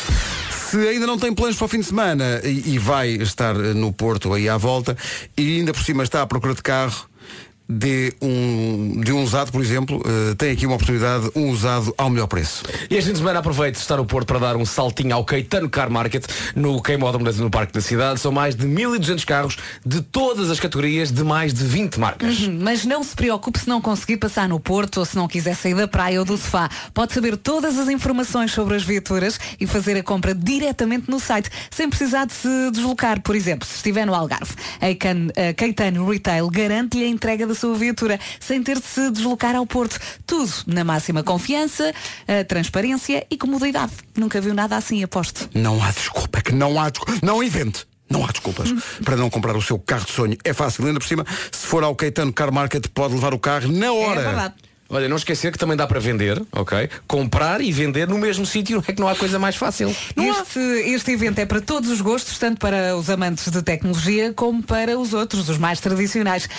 Se 0.50 0.78
ainda 0.88 1.06
não 1.06 1.20
tem 1.20 1.34
planos 1.34 1.58
para 1.58 1.66
o 1.66 1.68
fim 1.68 1.82
de 1.82 1.88
semana 1.88 2.40
e, 2.46 2.76
e 2.76 2.78
vai 2.78 3.10
estar 3.10 3.54
no 3.54 3.92
Porto 3.92 4.34
aí 4.34 4.48
à 4.48 4.56
volta 4.56 4.96
e 5.38 5.58
ainda 5.60 5.74
por 5.74 5.84
cima 5.84 6.04
está 6.04 6.22
à 6.22 6.26
procura 6.26 6.56
de 6.56 6.64
carro, 6.64 7.11
de 7.72 8.14
um, 8.22 9.00
de 9.00 9.14
um 9.14 9.24
usado, 9.24 9.50
por 9.50 9.62
exemplo, 9.62 10.02
eh, 10.06 10.36
tem 10.36 10.52
aqui 10.52 10.66
uma 10.66 10.76
oportunidade, 10.76 11.32
um 11.34 11.50
usado 11.50 11.94
ao 11.98 12.10
melhor 12.10 12.28
preço. 12.28 12.64
E 12.90 12.96
este 12.96 13.08
fim 13.08 13.14
de 13.14 13.20
semana 13.20 13.40
aproveite 13.40 13.80
estar 13.80 13.96
no 13.96 14.06
Porto 14.06 14.28
para 14.28 14.40
dar 14.40 14.58
um 14.58 14.66
saltinho 14.66 15.16
ao 15.16 15.24
Caetano 15.24 15.70
Car 15.70 15.90
Market 15.90 16.26
no 16.54 16.82
Queimódromo 16.82 17.32
no 17.32 17.50
Parque 17.50 17.72
da 17.72 17.80
Cidade. 17.80 18.20
São 18.20 18.32
mais 18.32 18.56
de 18.56 18.68
1.200 18.68 19.26
carros 19.26 19.58
de 19.86 20.02
todas 20.02 20.50
as 20.50 20.60
categorias 20.60 21.12
de 21.12 21.24
mais 21.24 21.54
de 21.54 21.64
20 21.64 21.98
marcas. 21.98 22.40
Uhum, 22.40 22.60
Mas 22.62 22.84
não 22.84 23.04
se 23.04 23.16
preocupe 23.16 23.60
se 23.60 23.70
não 23.70 23.80
conseguir 23.80 24.18
passar 24.18 24.50
no 24.50 24.60
Porto 24.60 24.98
ou 24.98 25.06
se 25.06 25.16
não 25.16 25.28
quiser 25.28 25.56
sair 25.56 25.76
da 25.76 25.88
praia 25.88 26.20
ou 26.20 26.26
do 26.26 26.38
sofá. 26.38 26.70
Pode 26.94 27.14
saber 27.14 27.38
todas 27.38 27.80
as 27.80 27.88
informações 27.88 28.52
sobre 28.52 28.76
as 28.76 28.84
viaturas 28.84 29.40
e 29.60 29.66
fazer 29.66 29.96
a 29.96 30.04
compra 30.04 30.36
diretamente 30.36 31.10
no 31.10 31.20
site, 31.20 31.50
sem 31.70 31.90
precisar 31.90 32.26
de 32.26 32.34
se 32.34 32.72
deslocar. 32.72 33.22
Por 33.22 33.36
exemplo, 33.36 33.66
se 33.66 33.76
estiver 33.76 34.06
no 34.06 34.14
Algarve, 34.14 34.54
a 34.82 35.54
Caetano 35.54 36.10
Retail 36.10 36.50
garante-lhe 36.50 37.06
a 37.06 37.08
entrega 37.08 37.48
da 37.48 37.56
sua 37.62 37.76
viatura, 37.76 38.20
sem 38.40 38.62
ter 38.62 38.80
de 38.80 38.86
se 38.86 39.10
deslocar 39.12 39.56
ao 39.56 39.66
Porto. 39.66 40.00
Tudo 40.26 40.52
na 40.68 40.84
máxima 40.84 41.24
confiança, 41.24 41.94
transparência 42.48 43.26
e 43.30 43.38
comodidade. 43.38 43.92
Nunca 44.18 44.42
viu 44.42 44.54
nada 44.54 44.76
assim, 44.76 45.04
aposto. 45.04 45.50
Não 45.54 45.82
há 45.82 45.92
desculpa, 45.92 46.40
é 46.40 46.42
que 46.42 46.52
não 46.54 46.80
há 46.80 46.90
desculpa. 46.90 47.20
Não 47.24 47.44
invente. 47.44 47.86
Não 48.10 48.26
há 48.26 48.28
desculpas 48.28 48.70
para 49.06 49.16
não 49.16 49.30
comprar 49.30 49.56
o 49.56 49.62
seu 49.62 49.80
carro 49.80 50.06
de 50.06 50.12
sonho. 50.12 50.38
É 50.44 50.54
fácil, 50.54 50.86
ainda 50.86 51.00
por 51.00 51.08
cima, 51.08 51.26
se 51.52 51.66
for 51.66 51.84
ao 51.84 51.96
Caetano 51.96 52.34
Car 52.34 52.52
Market, 52.52 52.88
pode 52.94 53.14
levar 53.14 53.34
o 53.34 53.40
carro 53.40 53.72
na 53.72 53.94
hora. 53.94 54.22
É 54.22 54.26
verdade. 54.26 54.54
Olha, 54.92 55.08
não 55.08 55.16
esquecer 55.16 55.54
que 55.54 55.58
também 55.58 55.78
dá 55.78 55.88
para 55.88 56.02
vender, 56.02 56.44
ok? 56.52 56.90
Comprar 57.08 57.62
e 57.62 57.72
vender 57.72 58.10
no 58.10 58.18
mesmo 58.18 58.46
sítio, 58.46 58.84
é 58.86 58.92
que 58.92 59.00
não 59.00 59.08
há 59.08 59.16
coisa 59.16 59.40
mais 59.40 59.56
fácil. 59.56 59.96
Este, 60.18 60.60
este 60.60 61.12
evento 61.12 61.40
é 61.40 61.46
para 61.46 61.62
todos 61.62 61.90
os 61.90 62.02
gostos, 62.02 62.38
tanto 62.38 62.60
para 62.60 62.98
os 62.98 63.10
amantes 63.10 63.50
de 63.50 63.62
tecnologia 63.62 64.34
como 64.34 64.62
para 64.62 65.00
os 65.00 65.14
outros, 65.14 65.48
os 65.48 65.58
mais 65.58 65.80
tradicionais. 65.80 66.50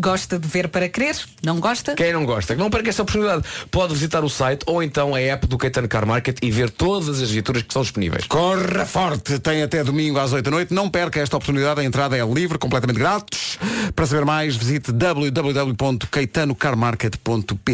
Gosta 0.00 0.38
de 0.38 0.46
ver 0.46 0.68
para 0.68 0.88
querer? 0.88 1.16
Não 1.44 1.58
gosta? 1.58 1.92
Quem 1.94 2.12
não 2.12 2.24
gosta, 2.24 2.54
que 2.54 2.60
não 2.60 2.70
perca 2.70 2.88
esta 2.88 3.02
oportunidade. 3.02 3.42
Pode 3.70 3.94
visitar 3.94 4.22
o 4.24 4.28
site 4.28 4.62
ou 4.66 4.80
então 4.82 5.14
a 5.14 5.20
app 5.20 5.46
do 5.46 5.56
Caetano 5.58 5.88
Car 5.88 6.06
Market 6.06 6.38
e 6.40 6.52
ver 6.52 6.70
todas 6.70 7.20
as 7.20 7.30
viaturas 7.30 7.62
que 7.62 7.72
são 7.72 7.82
disponíveis. 7.82 8.24
Corra 8.26 8.86
forte, 8.86 9.38
tem 9.40 9.62
até 9.62 9.84
domingo 9.84 10.18
às 10.18 10.32
8 10.32 10.44
da 10.44 10.50
noite. 10.50 10.74
Não 10.74 10.88
perca 10.88 11.20
esta 11.20 11.36
oportunidade, 11.36 11.80
a 11.80 11.84
entrada 11.84 12.16
é 12.16 12.24
livre, 12.24 12.58
completamente 12.58 12.98
grátis. 12.98 13.58
Para 13.94 14.06
saber 14.06 14.24
mais, 14.24 14.56
visite 14.56 14.90
www.caetanocarmarket.pt 14.92 17.67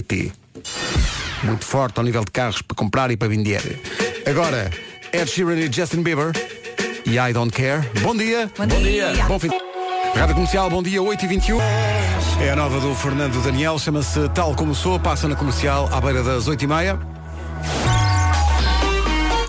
Muito 1.43 1.65
forte 1.65 1.99
ao 1.99 2.05
nível 2.05 2.25
de 2.25 2.31
carros 2.31 2.63
para 2.63 2.75
comprar 2.75 3.11
e 3.11 3.17
para 3.17 3.29
vender. 3.29 3.81
Agora, 4.27 4.71
Ed 5.13 5.31
Sheeran 5.31 5.57
e 5.57 5.71
Justin 5.71 6.03
Bieber 6.03 6.33
e 7.07 7.19
I 7.19 7.33
Don't 7.33 7.53
Care. 7.53 7.89
Bom 8.01 8.17
dia. 8.17 8.51
Bom 8.57 8.67
dia. 8.67 9.13
Bom 9.29 9.39
fim. 9.39 9.51
Rádio 10.17 10.35
Comercial, 10.37 10.71
bom 10.71 10.83
dia, 10.83 11.03
8 11.03 11.25
e 11.25 11.29
21 11.29 11.59
É 12.41 12.51
a 12.51 12.57
nova 12.57 12.79
do 12.79 12.95
Fernando 12.95 13.43
Daniel, 13.43 13.77
chama-se 13.81 14.29
Tal 14.29 14.55
Como 14.55 14.73
Sou, 14.73 14.99
passa 14.99 15.27
na 15.27 15.35
comercial 15.35 15.89
à 15.93 16.01
beira 16.01 16.23
das 16.23 16.47
8 16.47 16.63
e 16.63 16.67
meia. 16.69 17.14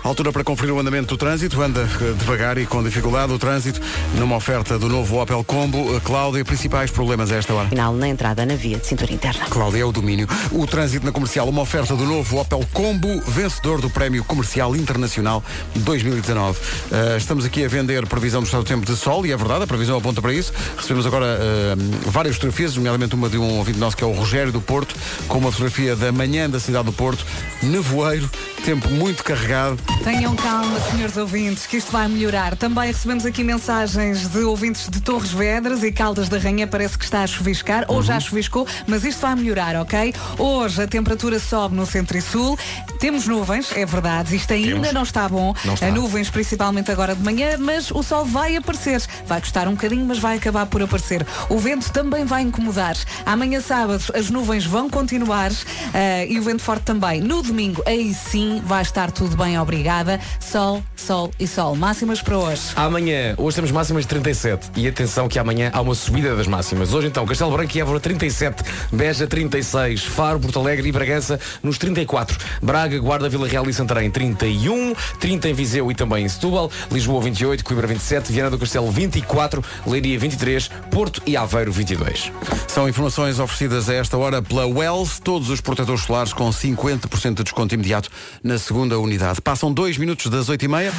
Altura 0.06 0.30
para 0.30 0.44
conferir 0.44 0.72
o 0.72 0.78
andamento 0.78 1.08
do 1.08 1.16
trânsito, 1.16 1.60
anda 1.60 1.80
eh, 1.80 2.14
devagar 2.16 2.56
e 2.58 2.64
com 2.64 2.80
dificuldade 2.80 3.32
o 3.32 3.38
trânsito 3.40 3.80
numa 4.14 4.36
oferta 4.36 4.78
do 4.78 4.88
novo 4.88 5.20
Opel 5.20 5.42
Combo. 5.42 5.96
Eh, 5.96 6.00
Cláudia, 6.00 6.44
principais 6.44 6.92
problemas 6.92 7.32
a 7.32 7.34
esta 7.34 7.52
hora? 7.52 7.68
Final 7.68 7.92
na 7.92 8.06
entrada 8.06 8.46
na 8.46 8.54
via 8.54 8.78
de 8.78 8.86
cintura 8.86 9.12
interna. 9.12 9.46
Cláudia 9.46 9.80
é 9.80 9.84
o 9.84 9.90
domínio. 9.90 10.28
O 10.52 10.64
trânsito 10.64 11.04
na 11.04 11.10
comercial, 11.10 11.48
uma 11.48 11.60
oferta 11.60 11.96
do 11.96 12.04
novo 12.04 12.40
Opel 12.40 12.64
Combo, 12.72 13.20
vencedor 13.26 13.80
do 13.80 13.90
Prémio 13.90 14.22
Comercial 14.22 14.76
Internacional 14.76 15.42
2019. 15.74 16.56
Uh, 16.56 17.16
estamos 17.16 17.44
aqui 17.44 17.64
a 17.64 17.68
vender 17.68 18.06
previsão 18.06 18.40
do 18.40 18.44
estado 18.44 18.62
do 18.62 18.68
tempo 18.68 18.86
de 18.86 18.96
sol, 18.96 19.26
e 19.26 19.32
é 19.32 19.36
verdade, 19.36 19.64
a 19.64 19.66
previsão 19.66 19.98
aponta 19.98 20.22
para 20.22 20.32
isso. 20.32 20.52
Recebemos 20.76 21.04
agora 21.04 21.26
uh, 21.26 22.10
várias 22.10 22.36
fotografias, 22.36 22.76
nomeadamente 22.76 23.16
uma 23.16 23.28
de 23.28 23.38
um 23.38 23.58
ouvinte 23.58 23.80
nosso 23.80 23.96
que 23.96 24.04
é 24.04 24.06
o 24.06 24.12
Rogério 24.12 24.52
do 24.52 24.60
Porto, 24.60 24.94
com 25.26 25.38
uma 25.38 25.50
fotografia 25.50 25.96
da 25.96 26.12
manhã 26.12 26.48
da 26.48 26.60
cidade 26.60 26.84
do 26.84 26.92
Porto, 26.92 27.26
nevoeiro, 27.60 28.30
tempo 28.64 28.88
muito 28.88 29.24
carregado. 29.24 29.76
Tenham 30.04 30.36
calma, 30.36 30.78
senhores 30.80 31.16
ouvintes, 31.16 31.66
que 31.66 31.78
isto 31.78 31.90
vai 31.90 32.06
melhorar. 32.06 32.56
Também 32.56 32.86
recebemos 32.86 33.26
aqui 33.26 33.42
mensagens 33.42 34.28
de 34.28 34.38
ouvintes 34.38 34.88
de 34.88 35.00
Torres 35.00 35.32
Vedras 35.32 35.82
e 35.82 35.90
Caldas 35.90 36.28
da 36.28 36.38
Rainha. 36.38 36.66
Parece 36.66 36.96
que 36.96 37.04
está 37.04 37.22
a 37.22 37.26
chuviscar, 37.26 37.84
ou 37.88 38.02
já 38.02 38.20
chuviscou, 38.20 38.66
mas 38.86 39.04
isto 39.04 39.20
vai 39.20 39.34
melhorar, 39.34 39.74
ok? 39.76 40.14
Hoje 40.38 40.82
a 40.82 40.86
temperatura 40.86 41.40
sobe 41.40 41.74
no 41.74 41.84
centro 41.84 42.16
e 42.16 42.22
sul. 42.22 42.56
Temos 43.00 43.26
nuvens, 43.26 43.72
é 43.76 43.84
verdade. 43.84 44.36
Isto 44.36 44.52
ainda 44.52 44.70
Temos. 44.70 44.92
não 44.92 45.02
está 45.02 45.28
bom. 45.28 45.52
Não 45.64 45.74
está. 45.74 45.86
A 45.86 45.90
nuvens 45.90 46.30
principalmente 46.30 46.90
agora 46.90 47.14
de 47.14 47.22
manhã, 47.22 47.56
mas 47.58 47.90
o 47.90 48.02
sol 48.02 48.24
vai 48.24 48.56
aparecer. 48.56 49.02
Vai 49.26 49.40
custar 49.40 49.66
um 49.66 49.72
bocadinho, 49.72 50.06
mas 50.06 50.18
vai 50.18 50.36
acabar 50.36 50.66
por 50.66 50.80
aparecer. 50.82 51.26
O 51.48 51.58
vento 51.58 51.90
também 51.92 52.24
vai 52.24 52.42
incomodar. 52.42 52.96
Amanhã 53.24 53.60
sábado 53.60 54.04
as 54.14 54.30
nuvens 54.30 54.64
vão 54.64 54.88
continuar 54.88 55.50
eh, 55.92 56.26
e 56.28 56.38
o 56.38 56.42
vento 56.42 56.62
forte 56.62 56.84
também. 56.84 57.20
No 57.20 57.42
domingo, 57.42 57.82
aí 57.84 58.14
sim 58.14 58.62
vai 58.64 58.82
estar 58.82 59.10
tudo 59.10 59.36
bem, 59.36 59.56
obrigada. 59.86 60.20
Sol, 60.40 60.82
sol 60.96 61.30
e 61.38 61.46
sol. 61.46 61.76
Máximas 61.76 62.20
para 62.20 62.36
hoje. 62.36 62.62
Amanhã, 62.74 63.34
hoje 63.38 63.54
temos 63.54 63.70
máximas 63.70 64.02
de 64.02 64.08
37 64.08 64.70
e 64.76 64.88
atenção 64.88 65.28
que 65.28 65.38
amanhã 65.38 65.70
há 65.72 65.80
uma 65.80 65.94
subida 65.94 66.34
das 66.34 66.48
máximas. 66.48 66.92
Hoje 66.92 67.06
então, 67.06 67.24
Castelo 67.24 67.52
Branco 67.52 67.76
e 67.76 67.80
Évora 67.80 68.00
37, 68.00 68.64
Beja 68.92 69.26
36, 69.26 70.04
Faro, 70.04 70.40
Porto 70.40 70.58
Alegre 70.58 70.88
e 70.88 70.92
Bragança 70.92 71.38
nos 71.62 71.78
34, 71.78 72.36
Braga, 72.60 72.98
Guarda, 72.98 73.28
Vila 73.28 73.46
Real 73.46 73.68
e 73.68 73.72
Santarém 73.72 74.10
31, 74.10 74.94
30 75.20 75.48
em 75.50 75.54
Viseu 75.54 75.90
e 75.90 75.94
também 75.94 76.24
em 76.24 76.28
Setúbal, 76.28 76.70
Lisboa 76.90 77.22
28, 77.22 77.64
Coimbra 77.64 77.86
27, 77.86 78.32
Viana 78.32 78.50
do 78.50 78.58
Castelo 78.58 78.90
24, 78.90 79.62
Leiria 79.86 80.18
23, 80.18 80.68
Porto 80.90 81.22
e 81.26 81.36
Aveiro 81.36 81.70
22. 81.70 82.32
São 82.66 82.88
informações 82.88 83.38
oferecidas 83.38 83.88
a 83.88 83.94
esta 83.94 84.16
hora 84.18 84.42
pela 84.42 84.66
Wells, 84.66 85.20
todos 85.20 85.48
os 85.48 85.60
protetores 85.60 86.02
solares 86.02 86.32
com 86.32 86.48
50% 86.50 87.34
de 87.34 87.44
desconto 87.44 87.74
imediato 87.74 88.10
na 88.42 88.58
segunda 88.58 88.98
unidade. 88.98 89.40
Passam 89.40 89.75
dois 89.76 89.98
minutos 89.98 90.30
das 90.30 90.48
8h30. 90.48 90.90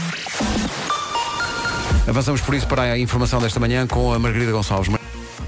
Avançamos 2.07 2.41
por 2.41 2.53
isso 2.53 2.67
para 2.67 2.83
a 2.83 2.99
informação 2.99 3.41
desta 3.41 3.59
manhã 3.59 3.87
com 3.87 4.13
a 4.13 4.19
Margarida 4.19 4.51
Gonçalves. 4.51 4.87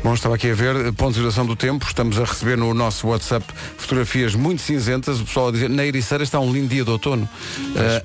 Bom, 0.04 0.14
estava 0.16 0.34
aqui 0.34 0.50
a 0.50 0.56
ver, 0.56 0.76
eh, 0.78 0.92
ponto 0.94 1.10
de 1.12 1.18
situação 1.18 1.46
do 1.46 1.56
tempo, 1.56 1.86
estamos 1.86 2.18
a 2.20 2.24
receber 2.24 2.58
no 2.58 2.74
nosso 2.74 3.08
WhatsApp 3.08 3.46
fotografias 3.78 4.34
muito 4.34 4.64
cinzentas, 4.64 5.20
o 5.22 5.26
pessoal 5.26 5.50
a 5.50 5.52
dizer, 5.52 5.70
na 5.70 5.86
Ericeira 5.86 6.24
está 6.24 6.40
um 6.40 6.52
lindo 6.52 6.70
dia 6.70 6.84
de 6.84 6.90
outono, 6.90 7.30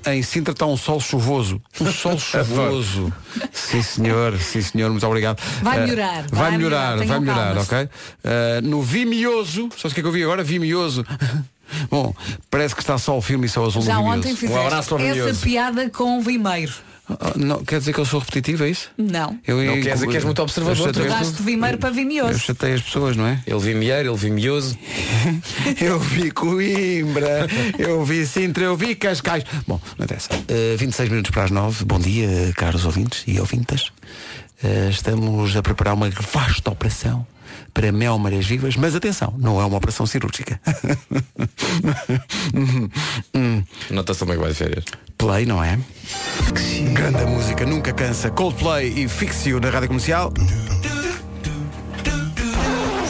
Eh, 0.05 0.13
em 0.17 0.23
Sintra 0.23 0.53
está 0.53 0.67
um 0.67 0.77
sol 0.77 1.01
chuvoso, 1.01 1.63
um 1.81 1.91
sol 1.91 2.19
chuvoso, 2.19 3.11
sim 3.53 3.81
senhor, 3.81 4.37
sim 4.39 4.61
senhor, 4.61 4.91
muito 4.91 5.07
obrigado. 5.07 5.41
Vai 5.63 5.79
Eh, 5.79 5.81
melhorar, 5.87 6.23
vai, 6.31 6.51
vai 6.51 6.59
melhorar, 6.59 6.97
melhorar, 6.97 7.07
vai 7.07 7.21
melhorar, 7.21 7.59
ok? 7.59 7.89
Eh, 8.25 8.61
no 8.63 8.83
Vimioso, 8.83 9.69
sabes 9.79 9.93
o 9.93 9.95
que 9.95 10.01
é 10.01 10.03
que 10.03 10.09
eu 10.09 10.13
vi 10.13 10.23
agora? 10.23 10.45
Vimioso. 10.45 11.07
Bom, 11.91 12.15
parece 12.51 12.75
que 12.75 12.81
está 12.83 12.97
sol 12.99 13.21
firme 13.23 13.47
e 13.47 13.49
sol 13.49 13.67
azul 13.67 13.83
Já 13.83 13.97
Vimioso. 13.97 14.19
ontem 14.19 14.37
fizeste 14.37 14.75
essa 14.75 15.35
piada 15.41 15.91
com 15.91 16.19
o 16.19 16.23
Vimeiro. 16.23 16.73
Ah, 17.07 17.35
Não, 17.37 17.63
quer 17.63 17.81
dizer 17.81 17.93
que 17.93 18.01
eu 18.01 18.05
sou 18.07 18.19
repetitivo, 18.19 18.65
é 18.65 18.71
isso? 18.71 18.91
Não. 18.97 19.39
Eu, 19.47 19.59
Não 19.63 19.83
quer 19.83 19.93
dizer 19.93 20.07
que 20.09 20.15
és 20.15 20.25
muito 20.25 20.41
observador, 20.41 20.79
eu 20.89 20.95
chatei 20.95 21.03
as- 21.07 21.19
Trocaste 21.19 21.43
Vimeiro 21.43 21.77
para 21.77 21.91
Eu 21.91 21.95
Vimioso. 21.95 22.39
chatei 22.39 22.73
as 22.73 22.81
pessoas, 22.81 23.15
não 23.15 23.27
é? 23.27 23.43
Ele 23.47 23.59
vi 23.59 23.75
milheiro, 23.75 24.09
ele 24.09 24.17
vi 24.17 24.31
mioso. 24.31 24.75
eu 25.83 25.99
vi 26.01 26.31
Coimbra, 26.31 27.47
eu 27.79 28.03
vi 28.07 28.27
Sintra, 28.27 28.65
eu 28.65 28.75
vi 28.77 28.95
Cascais. 28.95 29.45
Bom, 29.69 29.79
não 29.99 30.05
interessa. 30.05 30.31
Uh, 30.35 30.79
26 30.79 31.11
minutos 31.11 31.31
para 31.31 31.45
as 31.45 31.51
9. 31.51 31.85
Bom 31.85 31.99
dia, 31.99 32.53
caros 32.57 32.87
ouvintes 32.87 33.23
e 33.27 33.39
ouvintas. 33.39 33.93
Uh, 34.65 34.89
estamos 34.89 35.55
a 35.57 35.63
preparar 35.63 35.93
uma 35.93 36.09
vasta 36.09 36.71
operação 36.71 37.27
para 37.75 37.93
mel 37.93 38.19
marés 38.19 38.47
vivas, 38.47 38.77
mas 38.77 38.95
atenção, 38.95 39.35
não 39.37 39.61
é 39.61 39.65
uma 39.65 39.77
operação 39.77 40.07
cirúrgica. 40.07 40.59
Nota-se 43.91 44.21
também 44.21 44.37
que 44.37 44.43
vai 44.43 44.53
de 44.53 44.57
férias. 44.57 44.85
Play, 45.19 45.45
não 45.45 45.63
é? 45.63 45.79
Grande 46.95 47.25
música, 47.27 47.67
nunca 47.67 47.93
cansa. 47.93 48.31
Coldplay 48.31 49.05
e 49.05 49.09
Fixio 49.09 49.61
na 49.61 49.69
rádio 49.69 49.89
comercial. 49.89 50.33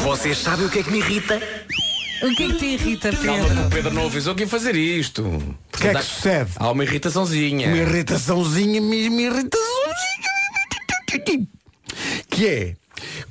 Vocês 0.03 0.39
sabem 0.39 0.67
o 0.67 0.71
que 0.71 0.81
é 0.81 0.83
que 0.83 0.91
me 0.91 0.99
irrita? 0.99 1.41
O 2.23 2.35
que 2.35 2.43
é 2.43 2.47
que 2.49 2.55
te 2.55 2.65
irrita, 2.65 3.13
Calma 3.13 3.45
que 3.45 3.49
Pedro? 3.49 3.67
o 3.67 3.71
Pedro 3.71 3.95
não 3.95 4.07
avisou 4.07 4.35
que 4.35 4.43
ia 4.43 4.49
fazer 4.49 4.75
isto. 4.75 5.23
O 5.23 5.79
que 5.79 5.89
é 5.89 5.95
que 5.95 6.03
sucede? 6.03 6.51
Há 6.57 6.71
uma 6.71 6.83
irritaçãozinha. 6.83 7.69
Uma 7.69 7.77
irritaçãozinha, 7.77 8.81
mesmo 8.81 9.21
Que 12.31 12.47
é 12.47 12.75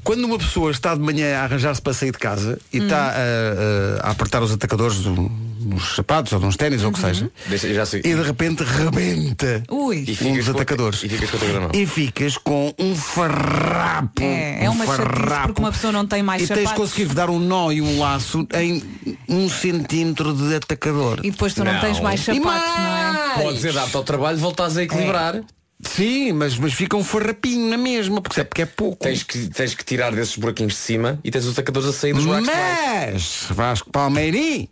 quando 0.03 0.23
uma 0.25 0.37
pessoa 0.37 0.69
está 0.71 0.93
de 0.93 1.01
manhã 1.01 1.37
a 1.39 1.43
arranjar-se 1.43 1.81
para 1.81 1.93
sair 1.93 2.11
de 2.11 2.17
casa 2.19 2.59
e 2.71 2.79
Hum. 2.79 2.83
está 2.83 3.07
a, 3.09 4.03
a- 4.03 4.07
a 4.07 4.11
apertar 4.11 4.43
os 4.43 4.51
atacadores 4.51 4.97
do- 4.99 5.29
dos 5.29 5.95
sapatos 5.95 6.31
ou 6.33 6.39
de 6.39 6.45
uns 6.45 6.57
ténis 6.57 6.83
ou 6.83 6.89
o 6.89 6.93
que 6.93 6.99
seja 6.99 7.31
Deixa, 7.47 7.73
já 7.73 7.85
sei. 7.85 8.01
e 8.01 8.13
de 8.13 8.21
repente 8.21 8.63
rebenta 8.63 9.63
Ui. 9.71 10.03
E 10.05 10.11
um 10.11 10.15
ficas 10.15 10.35
dos 10.35 10.45
com- 10.47 10.51
atacadores 10.51 11.03
e 11.03 11.09
ficas 11.09 11.29
com 11.31 11.47
na 11.47 11.59
mão. 11.61 11.69
e 11.73 11.85
ficas 11.87 12.37
com 12.37 12.73
um 12.77 12.93
farrapo 12.95 14.21
É, 14.21 14.65
é 14.65 14.69
um 14.69 14.73
uma 14.73 14.85
chatice 14.85 15.03
farrapo. 15.07 15.47
porque 15.47 15.61
uma 15.61 15.71
pessoa 15.71 15.93
não 15.93 16.05
tem 16.05 16.21
mais 16.21 16.43
e 16.43 16.47
tens 16.53 16.71
conseguir 16.73 17.05
dar 17.13 17.29
um 17.29 17.39
nó 17.39 17.71
e 17.71 17.81
um 17.81 17.97
laço 17.99 18.45
em 18.55 18.83
um 19.29 19.47
centímetro 19.49 20.33
de 20.33 20.53
atacador 20.55 21.19
E 21.23 21.31
depois 21.31 21.53
tu 21.53 21.63
não, 21.63 21.73
Não. 21.73 21.79
tens 21.79 21.99
mais 22.01 22.19
E 22.19 22.23
sapatos, 22.25 22.43
mais? 22.45 22.77
não 22.77 23.41
é? 23.41 23.43
Podes 23.43 23.65
adaptar 23.65 23.97
ao 23.97 24.03
trabalho, 24.03 24.37
voltares 24.37 24.75
a 24.77 24.83
equilibrar. 24.83 25.41
Sim, 25.83 26.33
mas, 26.33 26.57
mas 26.57 26.73
fica 26.73 26.95
um 26.95 27.03
farrapinho 27.03 27.69
na 27.69 27.77
mesma, 27.77 28.21
porque 28.21 28.39
é, 28.39 28.43
porque 28.43 28.61
é 28.61 28.65
pouco. 28.65 29.03
Tens 29.03 29.23
que, 29.23 29.49
tens 29.49 29.75
que 29.75 29.83
tirar 29.83 30.13
desses 30.13 30.37
buraquinhos 30.37 30.73
de 30.73 30.79
cima 30.79 31.19
e 31.23 31.29
tens 31.29 31.45
os 31.45 31.53
atacadores 31.53 31.89
a 31.89 31.93
sair 31.93 32.13
dos 32.13 32.25
buracos. 32.25 32.47
Mas, 32.47 33.45
Vasco 33.49 33.91
Palmeirim, 33.91 34.69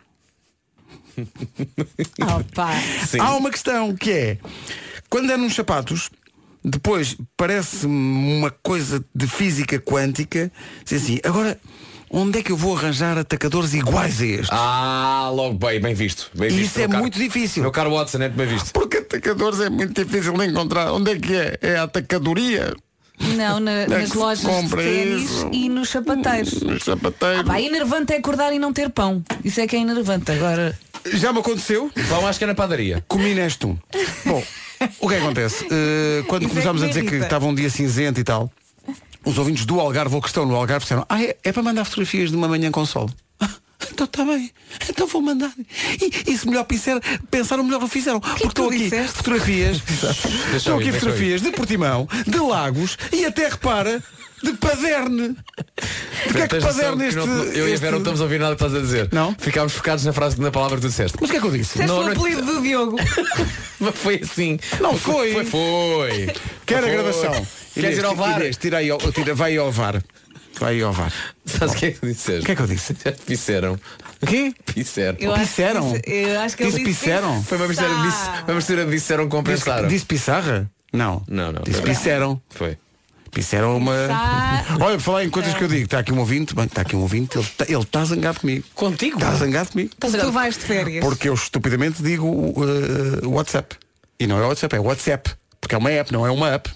há 3.20 3.36
uma 3.36 3.50
questão 3.50 3.94
que 3.94 4.10
é, 4.10 4.38
quando 5.08 5.30
é 5.30 5.36
nos 5.36 5.54
sapatos, 5.54 6.10
depois 6.64 7.16
parece-me 7.36 8.38
uma 8.38 8.50
coisa 8.50 9.04
de 9.14 9.26
física 9.26 9.78
quântica, 9.78 10.50
dizer 10.84 10.96
assim, 10.96 11.20
agora, 11.24 11.60
onde 12.12 12.38
é 12.38 12.42
que 12.42 12.52
eu 12.52 12.56
vou 12.56 12.76
arranjar 12.76 13.16
atacadores 13.18 13.72
iguais 13.74 14.20
a 14.20 14.26
estes? 14.26 14.48
Ah, 14.52 15.30
logo 15.34 15.54
bem, 15.58 15.80
bem 15.80 15.94
visto. 15.94 16.30
Bem 16.34 16.48
E 16.48 16.52
visto, 16.52 16.70
isso 16.70 16.80
é 16.80 16.86
caro- 16.88 17.00
muito 17.00 17.18
difícil. 17.18 17.62
Meu 17.62 17.72
caro 17.72 17.90
Watson, 17.94 18.18
é 18.22 18.28
bem 18.28 18.46
visto. 18.46 18.70
Porque 18.72 18.98
atacadores 18.98 19.60
é 19.60 19.70
muito 19.70 20.04
difícil 20.04 20.32
de 20.34 20.46
encontrar. 20.46 20.92
Onde 20.92 21.12
é 21.12 21.16
que 21.18 21.34
é? 21.34 21.58
É 21.62 21.76
a 21.78 21.84
atacadoria? 21.84 22.74
Não, 23.36 23.60
na- 23.60 23.70
é 23.82 23.86
nas 23.86 24.12
lojas 24.14 24.64
de 24.64 24.68
ténis 24.76 25.22
isso? 25.30 25.48
e 25.52 25.68
nos 25.68 25.90
sapateiros. 25.90 26.60
Nos 26.62 26.82
sapateiros. 26.82 27.40
Ah, 27.40 27.44
pá, 27.44 27.60
enervante 27.60 28.12
é 28.12 28.16
acordar 28.16 28.52
e 28.52 28.58
não 28.58 28.72
ter 28.72 28.90
pão. 28.90 29.22
Isso 29.44 29.60
é 29.60 29.66
que 29.66 29.76
é 29.76 29.78
enervante. 29.80 30.30
Agora, 30.32 30.76
Já 31.14 31.32
me 31.32 31.38
aconteceu. 31.40 31.90
Pão 32.08 32.26
acho 32.26 32.38
que 32.38 32.44
é 32.44 32.48
na 32.48 32.54
padaria. 32.54 33.04
Comi 33.08 33.34
neste 33.34 33.66
um. 33.66 33.76
Bom, 34.24 34.42
o 35.00 35.08
que 35.08 35.14
é 35.14 35.18
que 35.18 35.24
acontece? 35.24 35.64
Uh, 35.64 36.24
quando 36.26 36.42
Isso 36.42 36.50
é 36.50 36.54
começámos 36.54 36.80
que 36.82 36.84
a 36.84 36.88
me 36.88 36.94
dizer 36.94 37.08
que 37.08 37.16
estava 37.24 37.46
um 37.46 37.54
dia 37.54 37.68
cinzento 37.70 38.18
e 38.20 38.24
tal, 38.24 38.50
os 39.24 39.38
ouvintes 39.38 39.64
do 39.64 39.80
Algarve 39.80 40.14
ou 40.14 40.22
que 40.22 40.28
estão 40.28 40.46
no 40.46 40.54
Algarve 40.54 40.84
disseram, 40.84 41.06
ah, 41.08 41.22
é, 41.22 41.36
é 41.42 41.52
para 41.52 41.62
mandar 41.62 41.84
fotografias 41.84 42.30
de 42.30 42.36
uma 42.36 42.48
manhã 42.48 42.70
com 42.70 42.84
sol. 42.84 43.10
Ah, 43.40 43.48
então 43.90 44.04
está 44.04 44.24
bem, 44.24 44.50
então 44.88 45.06
vou 45.06 45.22
mandar. 45.22 45.52
E, 46.00 46.32
e 46.32 46.38
se 46.38 46.46
melhor 46.46 46.64
pensar, 46.64 47.00
pensaram, 47.30 47.64
melhor 47.64 47.82
o 47.82 47.88
fizeram. 47.88 48.20
Porque 48.20 48.46
estão 48.46 48.66
tu 48.66 48.70
aqui 48.70 48.84
disseste? 48.84 49.16
fotografias, 49.16 49.82
estão 50.56 50.78
aqui 50.78 50.92
fotografias 50.92 51.42
de 51.42 51.50
Portimão, 51.52 52.08
de 52.26 52.38
Lagos 52.38 52.98
e 53.12 53.24
até 53.24 53.48
repara, 53.48 54.02
de 54.42 54.52
Paderne. 54.54 55.36
De 56.26 56.32
que 56.34 56.38
é 56.38 56.42
que 56.42 56.48
Tens 56.48 56.64
noção 56.64 56.74
Paderne 56.96 56.98
que 56.98 57.04
este, 57.06 57.16
não- 57.16 57.44
eu 57.44 57.68
e 57.68 57.72
a 57.74 57.76
Vera 57.76 57.90
não 57.92 57.98
estamos 57.98 58.20
a 58.20 58.24
ouvir 58.24 58.38
nada 58.40 58.56
que 58.56 58.62
estás 58.64 58.80
a 58.80 58.84
dizer. 58.84 59.08
Não? 59.12 59.34
Ficámos 59.38 59.72
focados 59.72 60.04
na 60.04 60.12
frase, 60.12 60.40
na 60.40 60.50
palavra 60.50 60.76
que 60.76 60.82
tu 60.82 60.88
disseste. 60.88 61.16
Mas 61.20 61.28
o 61.28 61.32
que 61.32 61.36
é 61.38 61.40
que 61.40 61.46
eu 61.46 61.50
disse? 61.50 61.72
disseste 61.72 61.88
Não, 61.88 62.00
o 62.00 62.04
não- 62.04 62.12
apelido 62.12 62.42
do 62.42 62.60
Diogo. 62.62 62.96
Mas 63.80 63.94
foi 63.96 64.20
assim. 64.22 64.58
Não 64.80 64.96
foi. 64.96 65.32
Foi, 65.32 65.44
foi. 65.44 66.32
Quer 66.66 66.78
a 66.78 66.82
Foi. 66.82 66.90
gravação? 66.92 67.46
Queres 67.74 67.98
ir 67.98 68.04
ao 68.04 68.14
VAR? 68.14 68.40
Inês, 68.40 68.56
tira 68.56 68.78
aí, 68.78 68.90
ao- 68.90 68.98
tira, 69.12 69.34
vai 69.34 69.56
ao 69.56 69.70
VAR. 69.72 70.02
Vai 70.60 70.80
ao 70.82 70.92
VAR. 70.92 71.12
Sabes 71.44 71.74
o 71.74 71.78
que 71.78 71.86
é 71.86 71.90
que 71.92 72.06
disseste? 72.06 72.42
O 72.42 72.44
que 72.44 72.52
é 72.52 72.54
que 72.56 72.62
eu 72.62 72.66
disse? 72.66 72.94
Já 73.04 73.10
te 73.12 73.22
disseram. 73.26 73.78
O 74.20 74.26
quê? 74.26 74.52
Disseram. 74.76 75.16
Eu 75.18 75.32
acho 75.32 75.40
que 75.42 75.48
Pisseram? 75.48 75.92
disse- 75.92 76.02
Eu 76.06 76.40
acho 76.40 76.56
que 76.56 76.62
ele 76.62 76.70
Disse 76.72 76.84
disse 76.84 77.00
pisseram? 77.00 77.42
Foi 77.42 77.58
uma 77.58 77.66
mistura, 77.68 77.88
disse, 77.88 78.28
uma 78.46 78.54
mistura 78.54 78.84
de 78.84 78.90
disseram 78.92 79.28
com 79.28 79.42
Disse, 79.42 79.88
disse 79.88 80.04
Pissarra? 80.06 80.70
Não. 80.92 81.22
Não, 81.26 81.50
não. 81.50 81.62
Disse. 81.62 81.82
Pisseram. 81.82 82.40
Foi. 82.50 82.76
Pisseram 83.32 83.76
uma. 83.78 83.92
Pissar- 83.94 84.76
Olha, 84.82 85.00
falar 85.00 85.24
em 85.24 85.30
coisas 85.30 85.54
que 85.54 85.64
eu 85.64 85.68
digo, 85.68 85.84
está 85.84 86.00
aqui 86.00 86.12
um 86.12 86.18
ouvinte, 86.18 86.54
bem, 86.54 86.66
está 86.66 86.82
aqui 86.82 86.94
um 86.94 87.00
ouvinte, 87.00 87.36
ele 87.38 87.44
está 87.46 87.64
ele 87.66 87.84
tá 87.86 88.04
zangado 88.04 88.40
comigo. 88.40 88.64
Contigo? 88.74 89.16
Está 89.16 89.34
zangado 89.34 89.70
comigo. 89.70 89.90
Porque 89.98 90.18
tu 90.18 90.30
vais 90.32 90.54
de 90.56 90.60
férias. 90.64 91.02
Porque 91.04 91.28
eu 91.30 91.34
estupidamente 91.34 92.02
digo 92.02 92.26
uh, 92.26 93.28
WhatsApp. 93.30 93.76
E 94.20 94.26
não 94.26 94.38
é 94.38 94.46
WhatsApp, 94.46 94.76
é 94.76 94.78
WhatsApp. 94.80 95.30
Porque 95.60 95.74
é 95.74 95.78
uma 95.78 95.90
app, 95.90 96.12
não 96.12 96.26
é 96.26 96.30
uma 96.30 96.50
app. 96.50 96.70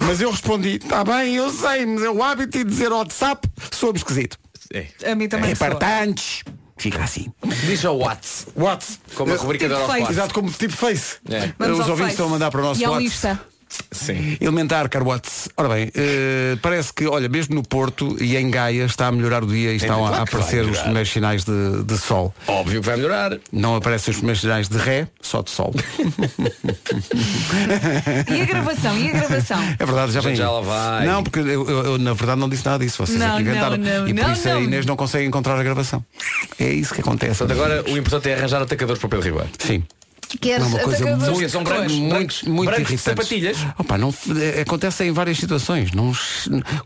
Mas 0.00 0.20
eu 0.20 0.30
respondi, 0.30 0.76
está 0.76 1.04
bem, 1.04 1.36
eu 1.36 1.50
sei, 1.52 1.86
mas 1.86 2.02
é 2.02 2.10
o 2.10 2.22
hábito 2.22 2.58
de 2.58 2.64
dizer 2.64 2.90
WhatsApp, 2.90 3.48
sou 3.70 3.92
esquisito. 3.94 4.36
É. 4.72 4.86
A 5.10 5.14
mim 5.14 5.28
também 5.28 5.52
É 5.52 5.54
soa. 5.54 5.68
importantes. 5.68 6.42
Fica 6.76 7.02
assim. 7.04 7.32
Diz 7.66 7.84
ao 7.84 7.98
Whats. 7.98 8.46
Whats. 8.56 8.98
Como 9.14 9.32
a 9.32 9.36
rubrica 9.36 9.68
Tipo 9.68 9.86
da. 9.86 10.00
Exato, 10.10 10.32
como 10.34 10.50
tipo 10.50 10.72
Face. 10.74 11.16
É. 11.28 11.52
Os 11.64 11.80
ouvintes 11.80 11.96
Face. 11.98 12.10
estão 12.12 12.26
a 12.26 12.30
mandar 12.30 12.50
para 12.50 12.60
o 12.60 12.64
nosso 12.64 12.80
E 12.82 12.86
WhatsApp. 12.86 13.40
Sim. 13.90 14.36
Elementar 14.40 14.88
Carwatts. 14.88 15.48
Ora 15.56 15.68
bem, 15.68 15.90
eh, 15.94 16.56
parece 16.62 16.92
que, 16.92 17.06
olha, 17.06 17.28
mesmo 17.28 17.54
no 17.54 17.62
Porto 17.62 18.16
e 18.22 18.36
em 18.36 18.50
Gaia 18.50 18.84
está 18.84 19.08
a 19.08 19.12
melhorar 19.12 19.42
o 19.44 19.46
dia 19.46 19.72
e 19.72 19.76
estão 19.76 20.06
a 20.06 20.10
vai 20.10 20.20
aparecer 20.20 20.64
os 20.64 20.78
primeiros 20.78 21.10
sinais 21.10 21.44
de, 21.44 21.82
de 21.84 21.98
sol. 21.98 22.34
Óbvio 22.46 22.80
que 22.80 22.86
vai 22.86 22.96
melhorar. 22.96 23.38
Não 23.52 23.76
aparecem 23.76 24.10
os 24.12 24.16
primeiros 24.18 24.40
sinais 24.40 24.68
de 24.68 24.78
ré, 24.78 25.06
só 25.20 25.42
de 25.42 25.50
sol. 25.50 25.74
E 28.34 28.40
a 28.40 28.44
gravação? 28.44 28.98
E 28.98 29.08
a 29.08 29.12
gravação? 29.12 29.62
É 29.78 29.84
verdade, 29.86 30.12
já 30.12 30.20
vem. 30.20 30.36
já 30.36 30.50
lá 30.50 30.60
vai. 30.60 31.06
Não, 31.06 31.22
porque 31.22 31.38
eu, 31.38 31.44
eu- 31.68 31.84
eu, 31.84 31.98
na 31.98 32.12
verdade 32.14 32.40
não 32.40 32.48
disse 32.48 32.64
nada 32.64 32.84
disso. 32.84 33.04
Vocês 33.04 33.18
Não, 33.18 33.34
é 33.34 33.36
que 33.36 33.42
inventaram. 33.42 33.76
não, 33.76 33.84
não, 34.00 34.08
e 34.08 34.14
por 34.14 34.22
não, 34.24 34.32
isso 34.32 34.48
a 34.48 34.52
não. 34.54 34.62
Inês 34.62 34.86
não 34.86 34.96
consegue 34.96 35.26
encontrar 35.26 35.58
a 35.58 35.62
gravação. 35.62 36.04
É 36.58 36.68
isso 36.68 36.94
que 36.94 37.00
acontece. 37.00 37.38
Portanto, 37.38 37.56
agora 37.58 37.84
o 37.90 37.96
importante 37.96 38.28
é 38.30 38.34
arranjar 38.34 38.62
atacadores 38.62 38.98
para 39.00 39.06
o 39.06 39.10
Pedro 39.10 39.26
Ribeiro. 39.26 39.48
Sim. 39.58 39.82
Queres 40.40 40.60
Não, 40.60 40.68
uma 40.68 40.78
coisa 40.80 41.16
muito- 41.16 41.48
são 41.48 41.64
brancos. 41.64 41.92
Muito, 41.94 42.50
muito 42.50 42.68
brancos 42.70 42.86
de 42.88 42.92
irritante. 42.94 43.00
sapatilhas. 43.02 43.56
Opa, 43.78 43.96
não, 43.96 44.14
é, 44.56 44.60
acontece 44.60 45.04
em 45.04 45.12
várias 45.12 45.38
situações. 45.38 45.92
Não, 45.92 46.12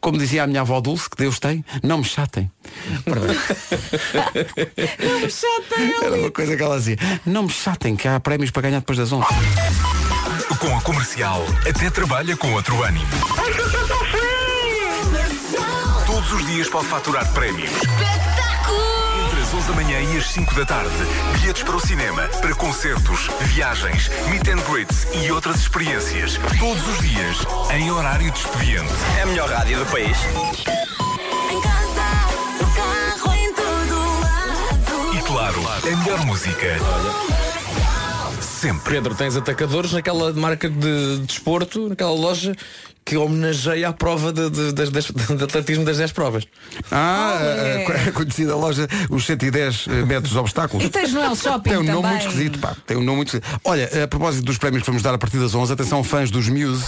como 0.00 0.16
dizia 0.16 0.44
a 0.44 0.46
minha 0.46 0.61
avó 0.61 0.81
Dulce, 0.81 1.11
que 1.11 1.16
Deus 1.16 1.38
tem, 1.40 1.64
não 1.83 1.98
me 1.98 2.05
chatem. 2.05 2.50
Perdão. 3.05 3.35
Não 5.02 5.20
me 5.20 5.31
chateia. 5.31 5.96
Era 6.07 6.16
uma 6.16 6.31
coisa 6.31 6.57
que 6.57 6.62
ela 6.62 6.78
dizia. 6.78 6.96
Não 7.26 7.42
me 7.44 7.50
chatem, 7.50 7.96
que 7.96 8.07
há 8.09 8.18
prémios 8.20 8.50
para 8.50 8.62
ganhar 8.62 8.78
depois 8.78 8.98
das 8.98 9.12
11. 9.12 9.26
Com 10.59 10.76
a 10.76 10.81
comercial, 10.81 11.44
até 11.68 11.90
trabalha 11.90 12.37
com 12.37 12.52
outro 12.52 12.83
ânimo. 12.83 13.07
Todos 16.07 16.33
os 16.33 16.46
dias 16.46 16.68
pode 16.68 16.87
faturar 16.87 17.31
prémios. 17.33 17.70
Entre 19.72 19.78
as 19.78 19.78
11 19.78 19.78
da 19.78 19.82
manhã 19.82 20.00
e 20.00 20.18
as 20.18 20.26
5 20.26 20.54
da 20.54 20.64
tarde, 20.64 20.90
bilhetes 21.32 21.62
para 21.62 21.76
o 21.76 21.80
cinema, 21.80 22.22
para 22.40 22.54
concertos, 22.54 23.28
viagens, 23.54 24.11
meet 24.28 24.46
and 24.48 24.61
greets 24.70 25.06
e 25.14 25.30
outras 25.32 25.61
experiências. 25.61 26.38
Todos 26.58 26.87
os 26.88 26.98
dias, 26.98 27.38
em 27.74 27.90
horário 27.90 28.30
de 28.30 28.38
expediente. 28.38 28.92
É 29.18 29.22
a 29.22 29.26
melhor 29.26 29.48
rádio 29.50 29.78
do 29.78 29.87
país. 29.87 30.16
Em 31.50 31.61
casa, 31.61 32.04
no 32.61 32.74
carro, 32.74 33.35
em 33.35 33.54
todo 33.54 34.20
lado. 34.20 35.16
E 35.16 35.22
claro, 35.22 35.61
a 35.68 35.96
melhor 35.96 36.26
música. 36.26 36.78
Sempre. 38.40 38.94
Pedro, 38.94 39.14
tens 39.14 39.37
atacadores 39.37 39.92
naquela 39.92 40.32
marca 40.35 40.68
de 40.68 41.18
desporto, 41.26 41.88
naquela 41.88 42.12
loja 42.12 42.54
que 43.05 43.17
homenageia 43.17 43.88
a 43.88 43.93
prova 43.93 44.33
de, 44.33 44.49
de, 44.49 44.73
das- 44.73 44.91
das- 44.91 45.07
de 45.11 45.45
atletismo 45.45 45.85
das 45.85 45.99
10 45.99 46.12
provas. 46.12 46.45
Ah, 46.91 47.38
Olé. 47.41 47.87
a, 47.87 48.09
a 48.09 48.12
conhecida 48.12 48.55
loja, 48.57 48.87
os 49.11 49.25
110 49.27 49.87
metros 50.07 50.31
de 50.33 50.38
obstáculos. 50.38 50.85
E 50.85 50.88
tens 50.88 51.12
no 51.12 51.21
El 51.21 51.35
Shopping 51.35 51.71
Tem 51.71 51.79
um 51.79 51.83
nome 51.83 51.95
também. 51.95 52.11
muito 52.12 52.27
esquisito, 52.29 52.59
pá. 52.61 52.77
Tem 52.87 52.97
um 52.97 53.03
nome 53.03 53.17
muito 53.17 53.37
esquisito. 53.37 53.61
Olha, 53.65 53.91
a 54.05 54.09
propósito 54.09 54.45
dos 54.45 54.57
prémios 54.59 54.83
que 54.83 54.87
vamos 54.88 55.03
dar 55.03 55.12
a 55.15 55.19
partir 55.19 55.38
das 55.38 55.55
11, 55.55 55.73
atenção 55.73 56.05
fãs 56.05 56.31
dos 56.31 56.49
Muse. 56.49 56.85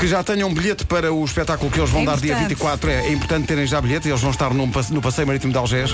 Que 0.00 0.08
já 0.08 0.20
tenham 0.24 0.48
um 0.48 0.54
bilhete 0.54 0.84
para 0.84 1.12
o 1.12 1.24
espetáculo 1.24 1.70
que 1.70 1.78
eles 1.78 1.90
vão 1.90 2.02
É 2.02 2.06
dar 2.06 2.16
dia 2.16 2.32
importante. 2.32 2.48
24. 2.54 2.90
É, 2.90 3.06
é 3.06 3.12
importante 3.12 3.46
terem 3.46 3.66
já 3.66 3.80
bilhete. 3.80 4.08
Eles 4.08 4.20
vão 4.20 4.30
estar 4.32 4.52
num 4.52 4.68
passe- 4.68 4.92
no 4.92 5.00
Passeio 5.00 5.26
Marítimo 5.28 5.52
de 5.52 5.58
Algés. 5.58 5.92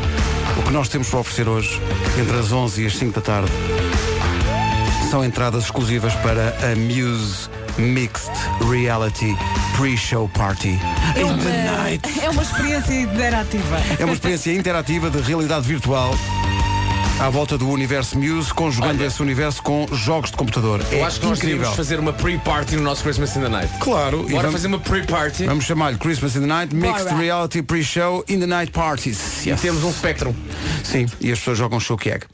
O 0.57 0.63
que 0.63 0.71
nós 0.73 0.89
temos 0.89 1.09
para 1.11 1.19
oferecer 1.19 1.47
hoje, 1.47 1.79
entre 2.19 2.39
as 2.39 2.51
11 2.51 2.85
e 2.85 2.87
as 2.87 2.97
5 2.97 3.13
da 3.13 3.21
tarde, 3.21 3.51
são 5.11 5.23
entradas 5.25 5.65
exclusivas 5.65 6.15
para 6.15 6.57
a 6.73 6.75
Muse 6.77 7.51
Mixed 7.79 8.31
Reality 8.69 9.37
Pre-Show 9.77 10.29
Party. 10.35 10.79
In 11.17 11.39
the 11.39 11.73
night. 11.73 12.09
É 12.23 12.29
uma 12.31 12.43
experiência 12.43 12.93
interativa. 13.01 13.77
É 13.99 14.05
uma 14.05 14.15
experiência 14.15 14.53
interativa 14.55 15.09
de 15.11 15.21
realidade 15.21 15.67
virtual 15.67 16.15
à 17.21 17.29
volta 17.31 17.57
do 17.59 17.69
universo 17.69 18.17
Muse, 18.19 18.53
conjugando 18.55 19.03
esse 19.05 19.21
universo 19.23 19.61
com 19.63 19.87
jogos 19.93 20.31
de 20.31 20.37
computador. 20.37 20.81
Eu 20.93 20.99
é 20.99 21.03
acho 21.03 21.19
que 21.21 21.27
nós 21.27 21.39
incrível. 21.39 21.57
devíamos 21.59 21.77
fazer 21.77 21.99
uma 21.99 22.13
pre-party 22.13 22.77
no 22.77 22.83
nosso 22.83 23.03
Christmas 23.03 23.35
in 23.37 23.41
the 23.41 23.49
Night. 23.49 23.73
Claro, 23.81 24.19
e 24.29 24.31
Bora 24.33 24.43
vamos- 24.43 24.53
fazer 24.53 24.69
uma 24.69 24.79
pre-party 24.79 25.45
Vamos 25.47 25.65
chamar-lhe 25.65 25.99
Christmas 25.99 26.37
in 26.37 26.41
the 26.43 26.47
Night, 26.47 26.75
Mixed 26.75 27.05
Bora. 27.05 27.17
Reality 27.17 27.63
Pre-Show 27.63 28.25
in 28.29 28.39
the 28.41 28.47
Night 28.47 28.71
Parties. 28.73 29.45
e 29.47 29.51
Yes. 29.51 29.61
temos 29.61 29.83
um 29.83 29.93
Spectrum. 29.93 30.35
Sim, 30.85 31.07
e 31.21 31.33
as 31.33 31.39
pessoas 31.39 31.59
jogam 31.59 31.81
show 31.81 31.99
egg. 32.07 32.25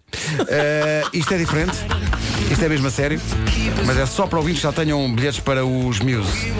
Eh, 0.49 1.03
isto 1.13 1.33
é 1.35 1.39
diferente, 1.39 1.77
isto 2.51 2.65
é 2.65 2.69
mesmo 2.69 2.87
a 2.87 2.91
sério, 2.91 3.21
mas 3.87 3.97
é 3.99 4.07
só 4.07 4.27
para 4.27 4.39
ouvintes 4.39 4.61
que 4.61 4.67
já 4.67 4.73
tenham 4.73 5.13
bilhetes 5.15 5.41
para 5.41 5.65
os 5.65 6.01
Muse. 6.01 6.53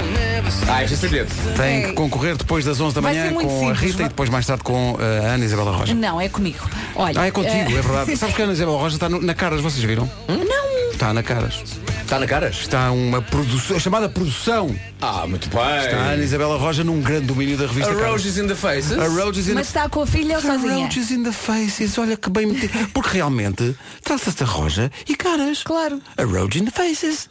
Ah, 0.69 0.85
este 0.85 1.07
é 1.07 1.09
bilhete. 1.09 1.33
Têm 1.57 1.85
É. 1.85 1.87
que 1.89 1.93
concorrer 1.95 2.37
depois 2.37 2.65
das 2.65 2.81
11 2.81 2.95
da 2.95 3.01
Vai 3.01 3.13
manhã 3.13 3.27
ser 3.29 3.35
muito 3.35 3.49
com 3.49 3.57
a 3.57 3.61
simples, 3.61 3.81
Rita 3.81 3.97
vai- 3.99 4.07
e 4.07 4.09
depois 4.09 4.31
mais 4.31 4.47
tarde 4.47 4.63
com 4.63 4.97
a 5.01 5.27
Ana 5.35 5.45
Isabela 5.45 5.73
Roja. 5.77 5.95
Não, 5.95 6.21
é 6.21 6.29
comigo. 6.29 6.69
Olha. 6.95 7.21
Ah, 7.21 7.27
é 7.27 7.31
contigo, 7.31 7.55
eh, 7.71 7.79
é 7.79 7.83
verdade. 7.83 8.17
Sabes 8.19 8.35
que 8.35 8.43
a 8.43 8.45
Ana 8.45 8.55
Isabel 8.55 8.75
Roja 8.77 8.97
está 8.97 9.09
no- 9.09 9.21
na 9.23 9.35
Caras, 9.35 9.61
vocês 9.61 9.83
viram? 9.85 10.11
Não. 10.29 10.74
Está 10.95 11.13
na 11.13 11.25
Caras. 11.25 11.61
Está 12.03 12.21
na 12.21 12.27
caras? 12.27 12.61
Está 12.61 12.93
uma 12.93 13.21
produção, 13.21 13.81
chamada 13.81 14.09
produção. 14.09 14.79
Ah, 15.03 15.27
muito 15.27 15.49
bem. 15.49 15.79
Está 15.85 15.97
a 15.97 16.11
Ana 16.13 16.23
Isabela 16.23 16.57
Roja 16.57 16.85
num 16.85 17.01
grande 17.01 17.27
domínio 17.27 17.59
da 17.59 17.67
revista 17.67 17.91
A 17.91 17.95
Caras. 17.97 18.13
Roses 18.13 18.39
in 18.39 18.47
the 18.47 18.55
Faces. 18.55 18.93
A 18.93 19.09
Roses 19.09 19.49
in 19.49 19.55
Mas 19.55 19.67
está 19.67 19.89
com 19.89 20.03
a 20.03 20.07
filha 20.07 20.37
ou 20.37 20.41
sozinha? 20.41 20.87
Roses 20.87 21.11
in 21.11 21.25
the 21.25 21.33
Faces, 21.33 21.99
olha 21.99 22.17
que 22.17 22.31
bem 22.31 22.47
metido. 22.47 22.89
Porque 22.95 23.11
realmente 23.15 23.77
trata-se 24.05 24.39
da 24.39 24.47
Roja 24.47 24.91
e 25.09 25.17
Caras. 25.17 25.65
Claro. 25.65 26.01
A 26.17 26.23
Roses 26.23 26.63
in 26.63 26.65
the 26.67 26.71
Faces. 26.71 27.29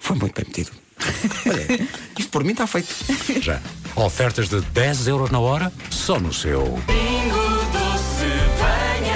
Foi 0.00 0.16
muito 0.16 0.34
bem 0.34 0.44
metido. 0.48 0.72
Olha, 1.48 1.88
isto 2.18 2.30
por 2.30 2.42
mim 2.42 2.50
está 2.52 2.66
feito. 2.66 2.92
Já. 3.40 3.60
Ofertas 3.94 4.48
de 4.48 4.60
10 4.60 5.06
euros 5.06 5.30
na 5.30 5.38
hora, 5.38 5.72
só 5.90 6.18
no 6.18 6.32
seu. 6.32 6.76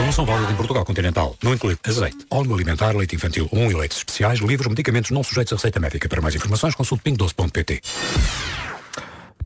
Promoção 0.03 0.25
válida 0.25 0.51
em 0.51 0.57
Portugal 0.57 0.85
Continental. 0.85 1.37
Não 1.41 1.55
inclui 1.55 1.79
azeite, 1.85 2.27
óleo 2.29 2.53
alimentar, 2.53 2.91
leite 2.97 3.15
infantil 3.15 3.49
1 3.53 3.71
e 3.71 3.75
leites 3.75 3.99
especiais, 3.99 4.41
livros, 4.41 4.67
medicamentos 4.67 5.13
não 5.13 5.23
sujeitos 5.23 5.53
a 5.53 5.57
receita 5.57 5.79
médica. 5.79 6.09
Para 6.09 6.21
mais 6.21 6.35
informações, 6.35 6.75
consulte 6.75 7.05
pingdoce.pt. 7.05 7.81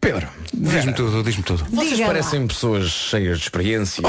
Pedro, 0.00 0.26
Diz-me 0.54 0.94
tudo, 0.94 1.22
diz-me 1.22 1.42
tudo. 1.42 1.62
vocês 1.66 1.90
Diga 1.90 2.00
lá. 2.00 2.06
parecem 2.06 2.46
pessoas 2.46 2.88
cheias 2.88 3.36
de 3.36 3.44
experiência, 3.44 4.02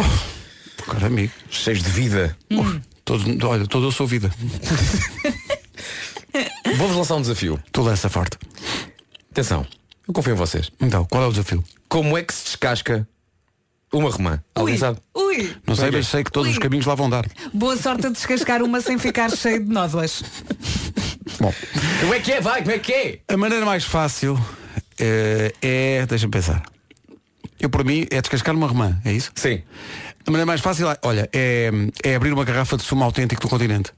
Cara, 0.86 1.08
amigo. 1.08 1.34
cheias 1.50 1.84
de 1.84 1.90
vida. 1.90 2.34
Todo, 3.04 3.46
olha, 3.46 3.68
todo 3.68 3.88
eu 3.88 3.92
sou 3.92 4.08
vida. 4.08 4.32
Vou-vos 6.78 6.96
lançar 6.96 7.16
um 7.16 7.22
desafio. 7.22 7.60
Tu 7.74 7.82
lança 7.82 8.08
forte. 8.08 8.38
Atenção, 9.32 9.68
eu 10.08 10.14
confio 10.14 10.32
em 10.32 10.38
vocês. 10.38 10.72
Então, 10.80 11.04
qual 11.12 11.24
é 11.24 11.28
o 11.28 11.32
desafio? 11.32 11.62
Como 11.90 12.18
é 12.18 12.24
que 12.24 12.34
se 12.34 12.46
descasca 12.46 13.06
uma 13.94 14.10
romã? 14.10 14.44
Alguém 14.56 14.74
Ui, 14.76 14.80
sabe? 14.80 15.00
ui. 15.16 15.56
Não 15.66 15.76
sei, 15.76 15.92
mas 15.92 16.08
sei 16.08 16.24
que 16.24 16.32
todos 16.32 16.48
Ui. 16.50 16.54
os 16.54 16.60
caminhos 16.60 16.86
lá 16.86 16.96
vão 16.96 17.10
dar. 17.10 17.26
Boa 17.54 17.78
sorte 17.78 18.08
a 18.08 18.10
descascar 18.10 18.62
uma 18.64 18.82
sem 18.82 18.98
ficar 18.98 19.30
cheio 19.32 19.64
de 19.64 19.72
nódoas. 19.72 20.24
Bom, 21.40 21.54
Como 22.02 22.14
é 22.14 22.20
que 22.20 22.32
é? 22.34 22.42
Vai, 22.42 22.62
como 22.62 22.72
é 22.72 22.80
que 22.80 22.94
é? 22.94 23.20
a 23.28 23.38
maneira 23.38 23.66
mais 23.66 23.84
fácil 23.84 24.40
eh, 25.00 25.54
é. 25.62 26.06
Deixa-me 26.06 26.32
pensar. 26.32 26.64
Eu, 27.60 27.70
por 27.70 27.84
mim, 27.84 28.06
é 28.12 28.22
descascar 28.22 28.56
uma 28.56 28.68
romã, 28.68 29.00
é 29.04 29.12
isso? 29.14 29.32
Sim. 29.36 29.62
A 30.26 30.32
maneira 30.32 30.46
mais 30.46 30.62
fácil, 30.62 30.88
olha, 31.04 31.30
é, 31.34 31.72
é 32.04 32.16
abrir 32.16 32.32
uma 32.34 32.44
garrafa 32.44 32.78
de 32.78 32.84
sumo 32.84 33.04
autêntico 33.04 33.42
do 33.42 33.48
continente. 33.50 33.92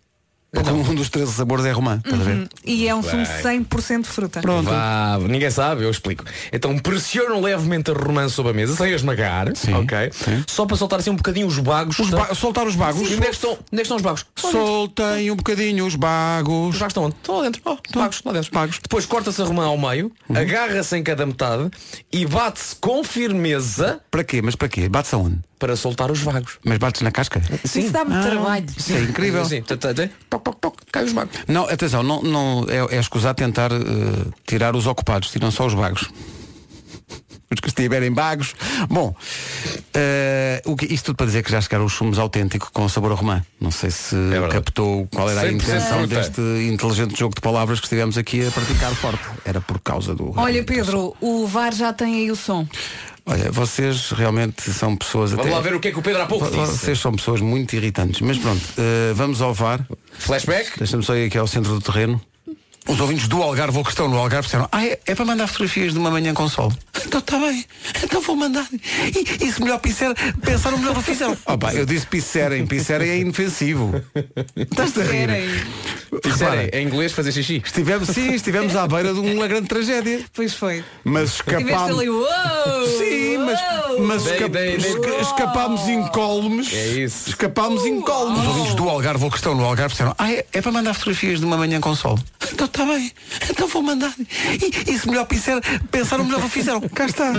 Porque 0.52 0.72
um 0.72 0.96
dos 0.96 1.10
13 1.10 1.32
sabores 1.34 1.64
é 1.66 1.72
romã, 1.72 2.02
estás 2.04 2.20
a 2.22 2.24
ver? 2.24 2.50
E 2.66 2.88
é 2.88 2.96
um 2.96 3.04
sumo 3.04 3.22
100% 3.24 4.02
de 4.02 4.08
fruta. 4.10 4.42
Pronto. 4.42 4.68
Vá, 4.68 5.20
ninguém 5.28 5.52
sabe, 5.52 5.84
eu 5.84 5.92
explico. 5.92 6.24
Então 6.52 6.76
pressionam 6.80 7.40
levemente 7.40 7.92
a 7.92 7.94
romã 7.94 8.28
sobre 8.30 8.52
a 8.52 8.56
mesa, 8.56 8.76
sem 8.76 8.92
a 8.92 8.96
esmagar, 8.96 9.56
Sim, 9.56 9.74
ok? 9.76 10.10
sim. 10.12 10.44
Só 10.48 10.66
para 10.66 10.76
soltar 10.76 11.00
assim 11.00 11.12
um 11.12 11.16
bocadinho 11.16 11.46
os 11.46 11.60
bagos. 11.60 12.00
Os 12.00 12.10
tá? 12.10 12.18
ba- 12.18 12.34
soltar 12.34 12.66
os 12.66 12.76
bagos. 12.76 13.02
E 13.02 13.14
onde 13.14 13.24
é 13.24 13.28
que 13.28 13.36
estão, 13.36 13.52
onde 13.52 13.60
é 13.74 13.76
que 13.76 13.82
estão 13.84 13.98
os 13.98 14.02
bagos? 14.04 14.26
Estão 14.36 14.52
dentro. 14.52 14.66
Soltem 14.68 15.32
um 15.32 15.36
bocadinho 15.36 15.86
os 15.86 15.94
Os 15.94 15.96
bagos. 16.00 16.78
bagos 16.80 16.92
estão 16.92 17.04
onde? 17.04 17.16
Estão 17.16 17.38
lá 17.38 17.44
dentro. 17.44 17.62
Oh, 17.66 17.78
bagos, 18.00 18.22
lá 18.26 18.32
dentro. 18.34 18.52
Bagos. 18.52 18.80
Depois 18.82 19.06
corta-se 19.06 19.40
a 19.42 19.46
romã 19.46 19.66
ao 19.66 19.78
meio, 19.78 20.12
agarra-se 20.34 20.98
em 20.98 21.04
cada 21.04 21.26
metade 21.28 21.70
e 22.12 22.26
bate-se 22.26 22.76
com 22.78 23.04
firmeza 23.04 24.00
Para 24.10 24.24
quê? 24.24 24.42
Mas 24.42 24.56
para 24.56 24.68
quê? 24.68 24.90
Bate-se 24.90 25.14
aonde? 25.14 25.38
Para 25.60 25.76
soltar 25.76 26.10
os 26.10 26.22
vagos. 26.22 26.58
Mas 26.64 26.78
bate-se 26.78 27.04
na 27.04 27.12
casca? 27.12 27.42
Isso 27.64 27.92
dá-me 27.92 28.20
trabalho. 28.24 28.66
Isso 28.76 28.94
é 28.94 29.02
incrível. 29.02 29.46
Sim, 29.46 29.62
tá. 29.62 29.76
Toc, 30.30 30.44
toc, 30.44 30.56
toc, 30.60 30.76
cai 30.92 31.04
os 31.04 31.12
bagos. 31.12 31.38
Não, 31.48 31.66
atenção, 31.66 32.02
não, 32.02 32.22
não, 32.24 32.66
é, 32.70 32.96
é 32.96 33.00
escusado 33.00 33.36
tentar 33.36 33.72
eh, 33.72 33.76
tirar 34.48 34.76
os 34.76 34.88
ocupados, 34.88 35.30
tiram 35.30 35.52
só 35.52 35.68
os 35.68 35.74
bagos. 35.74 36.10
Os 37.52 37.60
que 37.60 37.68
estiverem 37.68 38.12
bagos. 38.12 38.54
Bom, 38.88 39.16
eh, 39.92 40.62
o 40.66 40.76
que, 40.76 40.86
isto 40.86 41.06
tudo 41.06 41.16
para 41.16 41.26
dizer 41.26 41.42
que 41.42 41.50
já 41.50 41.60
chegaram 41.60 41.84
os 41.84 41.94
sumos 41.94 42.20
autênticos 42.20 42.70
com 42.72 42.88
sabor 42.88 43.12
romã. 43.14 43.44
Não 43.60 43.72
sei 43.72 43.90
se 43.90 44.16
verdade. 44.16 44.54
captou 44.54 45.08
qual 45.08 45.28
era 45.32 45.42
a 45.42 45.46
100% 45.46 45.56
intenção 45.56 46.06
deste 46.06 46.40
inteligente 46.72 47.18
jogo 47.18 47.34
de 47.34 47.42
palavras 47.42 47.80
que 47.80 47.88
estivemos 47.88 48.20
aqui 48.20 48.46
a 48.46 48.52
praticar 48.52 48.94
forte. 48.94 49.24
Era 49.44 49.60
por 49.60 49.80
causa 49.80 50.14
do. 50.14 50.32
Olha, 50.38 50.64
Pedro, 50.64 51.16
o 51.20 51.48
VAR 51.48 51.74
já 51.74 51.92
tem 51.92 52.18
aí 52.18 52.30
o 52.30 52.36
som. 52.36 52.68
Olha, 53.26 53.52
vocês 53.52 54.12
realmente 54.12 54.72
são 54.72 54.96
pessoas 54.96 55.32
Vamos 55.32 55.46
até- 55.46 55.56
lá 55.56 55.62
ver 55.62 55.76
o 55.76 55.80
que 55.80 55.88
é 55.90 55.92
que 55.92 56.00
o 56.00 56.02
Pedro 56.02 56.22
há 56.22 56.26
pouco 56.26 56.46
disse. 56.50 56.58
Vocês 56.78 57.00
são 57.00 57.12
pessoas 57.14 57.42
muito 57.42 57.76
irritantes. 57.76 58.22
Mas 58.22 58.38
pronto, 58.38 58.62
eh, 58.78 59.14
vamos 59.14 59.42
ao 59.42 59.54
VAR. 59.54 59.86
Flashback? 60.18 60.78
Deixa-me 60.78 61.04
só 61.04 61.16
ir 61.16 61.28
aqui 61.28 61.38
ao 61.38 61.48
centro 61.48 61.74
do 61.74 61.82
terreno. 61.82 62.20
Os 62.88 63.00
ouvintes 63.00 63.28
do 63.28 63.42
Algarve 63.44 63.78
ou 63.78 63.84
que 63.84 63.92
estão 63.92 64.08
no 64.08 64.18
Algarve 64.18 64.46
disseram 64.46 64.68
Ah, 64.72 64.84
é, 64.86 65.00
é 65.06 65.16
para 65.16 65.26
mandar 65.26 65.48
fotografias 65.48 65.94
de 65.94 66.00
uma 66.00 66.10
manhã 66.10 66.34
com 66.34 66.48
sol. 66.50 66.74
Então 67.06 67.20
está 67.20 67.38
bem, 67.40 67.66
então 68.04 68.22
vou 68.22 68.36
mandar. 68.36 68.68
E, 68.72 69.46
e 69.46 69.52
se 69.52 69.62
melhor 69.62 69.80
pisser, 69.80 70.14
pensaram 70.42 70.78
melhor 70.78 70.98
o 70.98 71.02
fizeram. 71.02 71.38
Opa, 71.46 71.74
eu 71.74 71.86
disse 71.86 72.06
pisserem, 72.08 72.66
pisserem 72.66 73.10
é 73.10 73.18
inofensivo. 73.20 74.04
Estás 74.56 74.98
a 74.98 75.04
rir? 75.04 75.30
Disserem, 76.24 76.60
Repara, 76.60 76.78
em 76.78 76.88
inglês 76.88 77.12
fazer 77.12 77.32
xixi. 77.32 77.62
Estivemos, 77.64 78.10
sim, 78.10 78.34
estivemos 78.34 78.76
à 78.76 78.88
beira 78.88 79.14
de 79.14 79.20
uma 79.20 79.48
grande 79.48 79.68
tragédia. 79.68 80.22
Pois 80.34 80.54
foi. 80.54 80.84
Mas 81.04 81.36
escapámos 81.36 82.00
ali, 82.00 82.10
uou! 82.10 82.26
Sim, 82.98 83.29
mas, 83.98 84.00
mas 84.00 84.24
Dei, 84.24 84.34
esca- 84.34 84.50
dei, 84.50 84.78
dei. 84.78 84.92
esca- 84.92 85.16
escapámos 85.22 85.88
incólumes. 85.88 86.74
É 86.74 86.88
isso. 86.88 87.30
Escapámos 87.30 87.86
incólumes. 87.86 88.40
Os 88.42 88.48
ouvintes 88.48 88.76
do 88.76 88.90
Algarve 88.90 89.24
ou 89.24 89.32
que 89.32 89.38
estão 89.38 89.56
no 89.56 89.64
Algarve 89.66 89.92
disseram 89.92 90.16
Ah, 90.18 90.32
é, 90.32 90.46
é 90.54 90.62
para 90.62 90.72
mandar 90.72 90.94
fotografias 90.94 91.40
de 91.40 91.46
uma 91.46 91.58
manhã 91.58 91.80
com 91.80 91.96
sol. 91.96 92.20
Então 92.52 92.66
está 92.66 92.86
bem, 92.86 93.12
então 93.50 93.68
vou 93.68 93.82
mandar. 93.82 94.14
E, 94.20 94.92
e 94.92 95.00
se 95.00 95.08
melhor 95.08 95.26
pisser, 95.26 95.62
pensaram 95.92 96.24
melhor 96.24 96.44
o 96.44 96.50
fizeram. 96.50 96.82
Cá 96.82 97.06
está. 97.06 97.32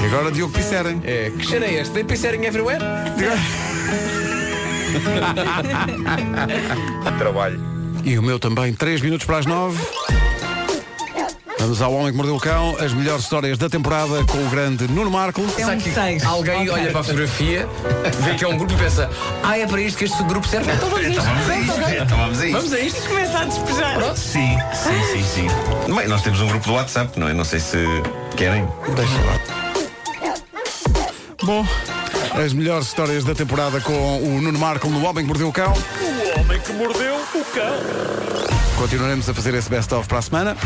E 0.00 0.06
agora 0.06 0.30
Diogo 0.30 0.52
Pisserem 0.52 1.00
É, 1.04 1.30
que 1.36 1.46
cheiro 1.46 1.64
é 1.64 1.72
este? 1.74 1.92
Tem 1.94 2.04
pisserem 2.04 2.44
everywhere? 2.44 2.82
Trabalho. 7.18 7.60
E 8.04 8.18
o 8.18 8.22
meu 8.22 8.38
também, 8.38 8.72
3 8.72 9.00
minutos 9.00 9.26
para 9.26 9.38
as 9.38 9.46
9 9.46 9.78
Vamos 11.64 11.80
ao 11.80 11.94
Homem 11.94 12.10
que 12.10 12.16
Mordeu 12.18 12.36
o 12.36 12.40
Cão 12.40 12.76
As 12.78 12.92
melhores 12.92 13.22
histórias 13.22 13.56
da 13.56 13.70
temporada 13.70 14.22
Com 14.24 14.36
o 14.36 14.50
grande 14.50 14.86
Nuno 14.86 15.10
Marco 15.10 15.40
É 15.58 15.66
um 15.66 15.80
seis. 15.80 16.22
Alguém 16.22 16.68
Ok. 16.68 16.70
olha 16.70 16.90
para 16.90 17.00
a 17.00 17.02
fotografia, 17.02 17.66
vê 18.20 18.34
que 18.34 18.44
é 18.44 18.48
um 18.48 18.58
grupo 18.58 18.74
e 18.74 18.76
pensa, 18.76 19.08
ah, 19.42 19.58
é 19.58 19.66
para 19.66 19.80
isto 19.80 19.96
que 19.96 20.04
este 20.04 20.22
grupo 20.24 20.46
serve? 20.46 20.70
Então 20.70 20.90
vamos 20.90 21.06
a 21.06 21.08
isto. 21.08 21.22
Então 21.22 21.34
vamos 21.34 21.48
a 21.48 21.58
isto. 21.58 22.02
Então 22.02 22.18
vamos 22.18 22.40
a 22.40 22.46
isto. 22.46 22.56
Vamos 22.56 22.72
a 22.74 22.80
isto. 22.80 23.08
Começa 23.08 23.38
a 23.38 23.44
despejar. 23.46 24.16
Sim, 24.16 24.58
sim, 24.74 25.12
sim, 25.12 25.24
sim. 25.24 25.94
Bem, 25.94 26.06
nós 26.06 26.20
temos 26.22 26.40
um 26.42 26.48
grupo 26.48 26.66
do 26.66 26.74
WhatsApp, 26.74 27.18
não 27.18 27.28
é? 27.28 27.32
Não 27.32 27.44
sei 27.44 27.60
se 27.60 27.78
querem. 28.36 28.68
Deixa 28.94 29.14
lá. 29.24 30.34
Bom, 31.42 31.66
as 32.44 32.52
melhores 32.52 32.88
histórias 32.88 33.24
da 33.24 33.34
temporada 33.34 33.80
com 33.80 34.18
o 34.22 34.42
Nuno 34.42 34.58
Marco 34.58 34.86
no 34.88 35.02
Homem 35.06 35.24
que 35.24 35.28
Mordeu 35.28 35.48
o 35.48 35.52
Cão. 35.52 35.72
O 35.72 36.40
homem 36.40 36.60
que 36.60 36.72
mordeu 36.74 37.14
o 37.16 37.44
cão. 37.54 38.44
Continuaremos 38.76 39.28
a 39.30 39.34
fazer 39.34 39.54
esse 39.54 39.70
best-of 39.70 40.06
para 40.06 40.18
a 40.18 40.22
semana. 40.22 40.56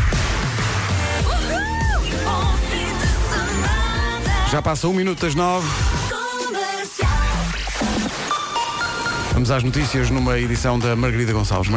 Já 4.51 4.63
passa 4.63 4.87
um 4.87 4.93
minuto 4.93 5.21
das 5.21 5.35
nove. 5.35 5.67
Vamos 9.33 9.51
às 9.51 9.63
notícias 9.63 10.09
numa 10.09 10.39
edição 10.39 10.79
da 10.79 10.95
Margarida 10.95 11.31
Gonçalves. 11.31 11.69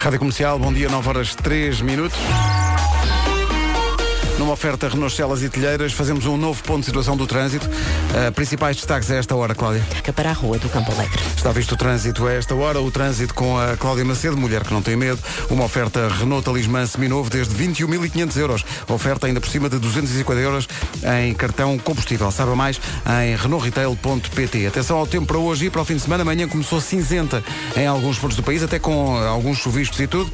Rádio 0.00 0.18
Comercial, 0.20 0.58
bom 0.58 0.72
dia, 0.72 0.88
9 0.88 1.08
horas 1.08 1.34
3 1.34 1.80
minutos. 1.80 2.18
Numa 4.40 4.54
oferta 4.54 4.88
Renault 4.88 5.14
Celas 5.14 5.42
e 5.42 5.50
Telheiras, 5.50 5.92
fazemos 5.92 6.24
um 6.24 6.34
novo 6.34 6.62
ponto 6.62 6.80
de 6.80 6.86
situação 6.86 7.14
do 7.14 7.26
trânsito. 7.26 7.68
Uh, 7.68 8.32
principais 8.32 8.74
destaques 8.74 9.10
a 9.10 9.16
esta 9.16 9.36
hora, 9.36 9.54
Cláudia. 9.54 9.82
Fica 9.94 10.14
para 10.14 10.30
a 10.30 10.32
rua 10.32 10.58
do 10.58 10.66
Campo 10.70 10.90
Alegre. 10.92 11.20
Está 11.36 11.52
visto 11.52 11.72
o 11.72 11.76
trânsito 11.76 12.26
a 12.26 12.32
esta 12.32 12.54
hora, 12.54 12.80
o 12.80 12.90
trânsito 12.90 13.34
com 13.34 13.58
a 13.58 13.76
Cláudia 13.76 14.02
Macedo, 14.02 14.38
mulher 14.38 14.64
que 14.64 14.72
não 14.72 14.80
tem 14.80 14.96
medo. 14.96 15.20
Uma 15.50 15.64
oferta 15.64 16.08
Renault 16.08 16.42
Talismã 16.42 16.86
seminovo 16.86 17.28
desde 17.28 17.54
21.500 17.54 18.36
euros. 18.38 18.64
Oferta 18.88 19.26
ainda 19.26 19.42
por 19.42 19.50
cima 19.50 19.68
de 19.68 19.78
250 19.78 20.40
euros 20.40 20.66
em 21.20 21.34
cartão 21.34 21.76
combustível. 21.76 22.30
Saiba 22.30 22.56
mais 22.56 22.80
em 23.22 23.36
renaultretail.pt. 23.36 24.66
Atenção 24.68 24.96
ao 24.96 25.06
tempo 25.06 25.26
para 25.26 25.36
hoje 25.36 25.66
e 25.66 25.70
para 25.70 25.82
o 25.82 25.84
fim 25.84 25.96
de 25.96 26.00
semana. 26.00 26.22
Amanhã 26.22 26.48
começou 26.48 26.80
cinzenta 26.80 27.44
em 27.76 27.86
alguns 27.86 28.18
pontos 28.18 28.38
do 28.38 28.42
país, 28.42 28.62
até 28.62 28.78
com 28.78 29.18
alguns 29.18 29.58
chuviscos 29.58 30.00
e 30.00 30.06
tudo. 30.06 30.32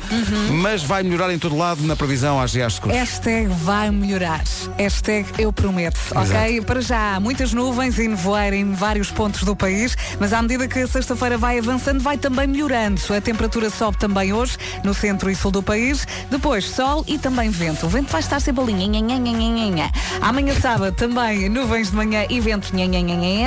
Mas 0.53 0.85
vai 0.85 1.03
melhorar 1.03 1.35
em 1.35 1.41
todo 1.41 1.57
lado 1.57 1.83
na 1.83 1.97
previsão 1.97 2.41
AGA 2.41 2.71
Seguros. 2.71 2.97
Hashtag 2.97 3.49
vai 3.65 3.95
melhorar. 3.97 4.42
Hashtag 4.78 5.26
eu 5.38 5.53
prometo, 5.53 5.99
ok? 6.14 6.61
Para 6.61 6.80
já, 6.80 7.18
muitas 7.20 7.53
nuvens 7.53 7.99
e 7.99 8.09
nevoeiro 8.09 8.57
em 8.57 8.72
vários 8.72 9.11
pontos 9.11 9.42
do 9.42 9.57
país, 9.57 9.97
mas 10.20 10.32
à 10.32 10.42
medida 10.42 10.68
que 10.68 10.78
a 10.78 10.86
sexta-feira 10.86 11.38
vai 11.38 11.59
avançando, 11.59 12.01
vai 12.01 12.16
também 12.16 12.47
melhorando. 12.47 13.01
A 13.14 13.20
temperatura 13.20 13.70
sobe 13.70 13.99
também 13.99 14.32
hoje, 14.32 14.57
no 14.84 14.94
centro 14.94 15.30
e 15.30 15.34
sul 15.34 15.51
do 15.51 15.62
país. 15.62 16.07
Depois, 16.30 16.64
sol 16.64 17.05
e 17.07 17.18
também 17.18 17.51
vento. 17.51 17.86
O 17.86 17.88
vento 17.88 18.11
vai 18.11 18.20
estar 18.20 18.40
nhan, 18.47 19.11
nhan. 19.11 19.90
Amanhã 20.20 20.55
sábado 20.61 20.94
também 20.94 21.49
nuvens 21.49 21.90
de 21.90 21.97
manhã 21.97 22.26
e 22.28 22.40
vento. 22.40 22.72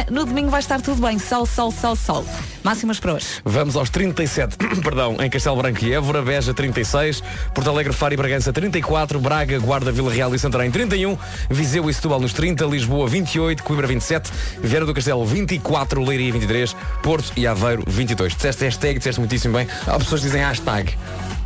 No 0.10 0.26
domingo 0.26 0.50
vai 0.50 0.60
estar 0.60 0.82
tudo 0.82 1.02
bem. 1.02 1.20
Sol, 1.20 1.46
sol, 1.46 1.72
sol, 1.72 1.96
sol. 1.96 2.26
Máximas 2.64 3.00
para 3.00 3.14
hoje. 3.14 3.28
Vamos 3.46 3.76
aos 3.76 3.90
37, 3.90 4.58
perdão, 4.84 5.18
em 5.20 5.30
Castelo 5.30 5.56
Branco 5.56 5.84
e 5.84 5.94
Évora, 5.94 6.22
Beja 6.22 6.54
36, 6.54 7.24
Porto 7.54 7.70
Alegre, 7.70 7.94
Faro 7.94 8.14
e 8.14 8.18
Bragança 8.18 8.52
34, 8.52 9.20
Braga, 9.20 9.60
Guarda, 9.60 9.92
Vila 9.92 10.12
Real 10.12 10.34
e 10.36 10.39
Santarém 10.40 10.72
31, 10.72 11.18
Viseu 11.50 11.90
e 11.90 11.94
Setúbal 11.94 12.20
nos 12.20 12.34
30, 12.34 12.66
Lisboa 12.66 13.08
28, 13.08 13.64
Coimbra 13.64 13.88
27, 13.88 14.32
Vieira 14.62 14.86
do 14.86 14.94
Castelo 14.94 15.26
24, 15.26 16.04
Leiria 16.04 16.32
23, 16.34 16.76
Porto 17.04 17.32
e 17.38 17.46
Aveiro 17.46 17.84
22. 17.88 18.36
Disseste 18.36 18.64
hashtag, 18.66 18.98
disseste 18.98 19.20
muitíssimo 19.20 19.58
bem. 19.58 19.68
Há 19.86 19.98
pessoas 20.00 20.22
que 20.22 20.28
dizem 20.28 20.42
hashtag. 20.42 20.96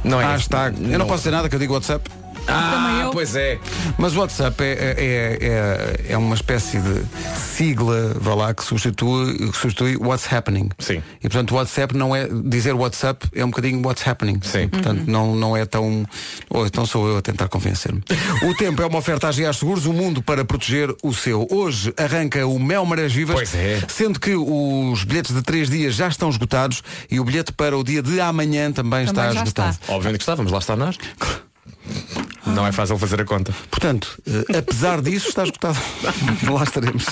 Não 0.03 0.19
é 0.19 0.25
Hashtag. 0.25 0.91
Eu 0.91 0.99
não 0.99 1.07
posso 1.07 1.19
dizer 1.19 1.31
nada 1.31 1.49
que 1.49 1.55
eu 1.55 1.59
digo 1.59 1.73
WhatsApp. 1.73 2.22
Ah, 2.47 3.09
pois 3.11 3.35
é. 3.35 3.59
Mas 3.97 4.15
o 4.15 4.19
WhatsApp 4.19 4.61
é, 4.63 4.67
é, 4.67 5.37
é, 6.07 6.13
é 6.13 6.17
uma 6.17 6.35
espécie 6.35 6.79
de 6.79 7.03
sigla, 7.37 8.15
vá 8.19 8.35
lá, 8.35 8.53
que 8.53 8.63
substitui, 8.63 9.37
que 9.51 9.57
substitui 9.57 9.95
what's 9.97 10.31
happening. 10.31 10.69
Sim. 10.79 11.01
E 11.19 11.21
portanto 11.29 11.51
o 11.51 11.55
WhatsApp 11.55 11.95
não 11.95 12.15
é 12.15 12.27
dizer 12.27 12.73
WhatsApp, 12.73 13.27
é 13.33 13.43
um 13.45 13.49
bocadinho 13.49 13.85
what's 13.85 14.05
happening. 14.07 14.39
Sim. 14.43 14.67
Portanto, 14.67 15.03
não, 15.07 15.35
não 15.35 15.55
é 15.55 15.65
tão. 15.65 16.05
Ou 16.49 16.65
então 16.65 16.85
sou 16.85 17.07
eu 17.07 17.17
a 17.17 17.21
tentar 17.21 17.47
convencer-me. 17.47 18.03
o 18.43 18.53
tempo 18.55 18.81
é 18.81 18.85
uma 18.85 18.97
oferta 18.97 19.27
à 19.27 19.31
GA 19.31 19.53
Seguros, 19.53 19.85
o 19.85 19.93
mundo 19.93 20.21
para 20.21 20.43
proteger 20.43 20.93
o 21.03 21.13
seu. 21.13 21.47
Hoje 21.49 21.93
arranca 21.97 22.45
o 22.45 22.59
Mel 22.59 22.85
Marés 22.85 23.13
Vivas, 23.13 23.35
Pois 23.35 23.55
é. 23.55 23.81
sendo 23.87 24.19
que 24.19 24.35
os 24.35 25.03
bilhetes 25.03 25.33
de 25.33 25.41
três 25.41 25.69
dias 25.69 25.95
já 25.95 26.07
estão 26.07 26.29
esgotados 26.29 26.81
e 27.09 27.19
o 27.19 27.23
bilhete 27.23 27.51
para 27.51 27.77
o 27.77 27.83
dia 27.83 28.01
de 28.01 28.19
amanhã 28.19 28.71
também, 28.71 29.03
está 29.05 29.31
já 29.31 29.43
esgotado. 29.43 29.71
está. 29.81 29.93
Obviamente 29.93 30.19
que 30.19 30.23
está, 30.23 30.35
vamos 30.35 30.51
lá 30.51 30.59
estar 30.59 30.75
nós. 30.75 30.97
Não 32.45 32.67
é 32.67 32.71
fácil 32.71 32.97
fazer 32.97 33.21
a 33.21 33.25
conta. 33.25 33.53
Portanto, 33.71 34.21
eh, 34.27 34.57
apesar 34.57 35.01
disso, 35.01 35.29
está 35.29 35.43
esgotado. 35.43 35.79
Lá 36.51 36.63
estaremos. 36.63 37.05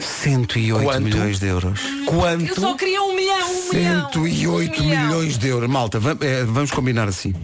108 0.00 0.84
Quanto? 0.84 1.02
milhões 1.04 1.38
de 1.38 1.46
euros. 1.46 1.80
Quanto? 2.06 2.46
Eu 2.46 2.54
só 2.56 2.74
queria 2.74 3.02
um 3.02 3.14
milhão, 3.14 3.50
um 3.50 3.72
milhão. 3.72 4.10
108 4.12 4.80
um 4.82 4.84
milhão. 4.84 5.06
milhões 5.06 5.38
de 5.38 5.48
euros. 5.48 5.70
Malta, 5.70 5.98
va- 6.00 6.16
eh, 6.20 6.44
vamos 6.44 6.70
combinar 6.70 7.08
assim. 7.08 7.34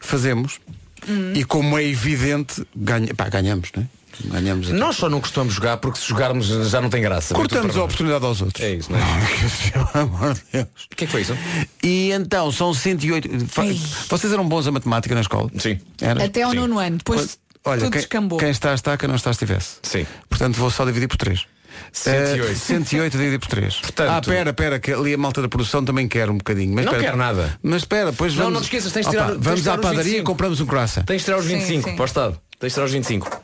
Fazemos 0.00 0.60
Hum. 1.08 1.32
e 1.34 1.44
como 1.44 1.76
é 1.78 1.84
evidente, 1.84 2.64
ganha, 2.76 3.12
pá, 3.14 3.28
ganhamos, 3.28 3.70
não 3.74 3.82
é? 3.82 3.86
Ganhamos 4.24 4.68
aqui. 4.68 4.76
Nós 4.78 4.96
só 4.96 5.08
não 5.08 5.20
costumamos 5.20 5.54
jogar 5.54 5.76
porque 5.78 5.98
se 5.98 6.06
jogarmos 6.08 6.46
já 6.46 6.80
não 6.80 6.88
tem 6.90 7.02
graça. 7.02 7.34
Cortamos 7.34 7.76
a 7.76 7.84
oportunidade 7.84 8.24
aos 8.24 8.40
outros. 8.40 8.64
É 8.64 8.74
isso, 8.74 8.90
não 8.92 8.98
é? 8.98 9.02
Pelo 9.72 9.88
amor 10.04 10.34
de 10.34 10.40
Deus. 10.52 10.66
O 10.92 10.96
que 10.96 11.04
é 11.04 11.06
que 11.06 11.12
foi 11.12 11.20
isso? 11.22 11.36
E 11.82 12.10
então, 12.12 12.50
são 12.52 12.72
108. 12.74 13.46
Fa- 13.48 13.64
Ei. 13.66 13.80
Vocês 14.08 14.32
eram 14.32 14.48
bons 14.48 14.66
a 14.66 14.70
matemática 14.72 15.14
na 15.14 15.20
escola? 15.22 15.50
Sim. 15.58 15.78
Era? 16.00 16.24
Até 16.24 16.42
ao 16.42 16.50
Sim. 16.50 16.56
nono 16.56 16.78
ano. 16.78 16.96
Depois 16.98 17.38
Olha, 17.64 17.78
tudo 17.80 17.90
quem, 17.92 18.00
descambou. 18.00 18.38
quem 18.38 18.50
está, 18.50 18.74
está, 18.74 18.96
quem 18.96 19.08
não 19.08 19.16
está, 19.16 19.30
estivesse. 19.30 19.76
Sim. 19.82 20.06
Portanto, 20.28 20.56
vou 20.56 20.70
só 20.70 20.84
dividir 20.84 21.08
por 21.08 21.16
3. 21.16 21.44
108. 21.92 22.58
108 22.58 23.12
dividido 23.16 23.40
por 23.40 23.48
3. 23.48 23.76
Portanto- 23.76 24.10
ah, 24.10 24.20
pera, 24.20 24.52
pera, 24.52 24.78
que 24.78 24.92
ali 24.92 25.14
a 25.14 25.18
malta 25.18 25.40
da 25.42 25.48
produção 25.48 25.84
também 25.84 26.06
quer 26.06 26.28
um 26.30 26.36
bocadinho. 26.36 26.74
Mas 26.74 26.84
Não 26.84 26.92
espera. 26.92 27.04
quero 27.12 27.16
nada. 27.16 27.58
Mas 27.62 27.76
espera, 27.82 28.10
depois 28.10 28.34
Não, 28.34 28.44
vamos. 28.44 28.54
não 28.54 28.60
te 28.60 28.64
esqueças, 28.64 28.92
tens 28.92 29.06
de 29.06 29.16
Opa, 29.16 29.24
tirar- 29.26 29.36
de 29.38 29.44
Vamos 29.44 29.60
tirar 29.60 29.74
à 29.74 29.78
padaria 29.78 30.00
e 30.00 30.04
25. 30.04 30.24
compramos 30.30 30.60
um 30.60 30.66
croissant. 30.66 31.04
Tens 31.04 31.18
de 31.18 31.24
tirar 31.24 31.38
os 31.38 31.46
Sim, 31.46 31.58
25 31.58 31.88
sim. 31.90 31.96
para 31.96 32.02
o 32.02 32.06
Estado. 32.06 32.40
Tens 32.62 32.68
de 32.68 32.74
tirar 32.74 32.84
os 32.84 32.92
25. 32.92 33.42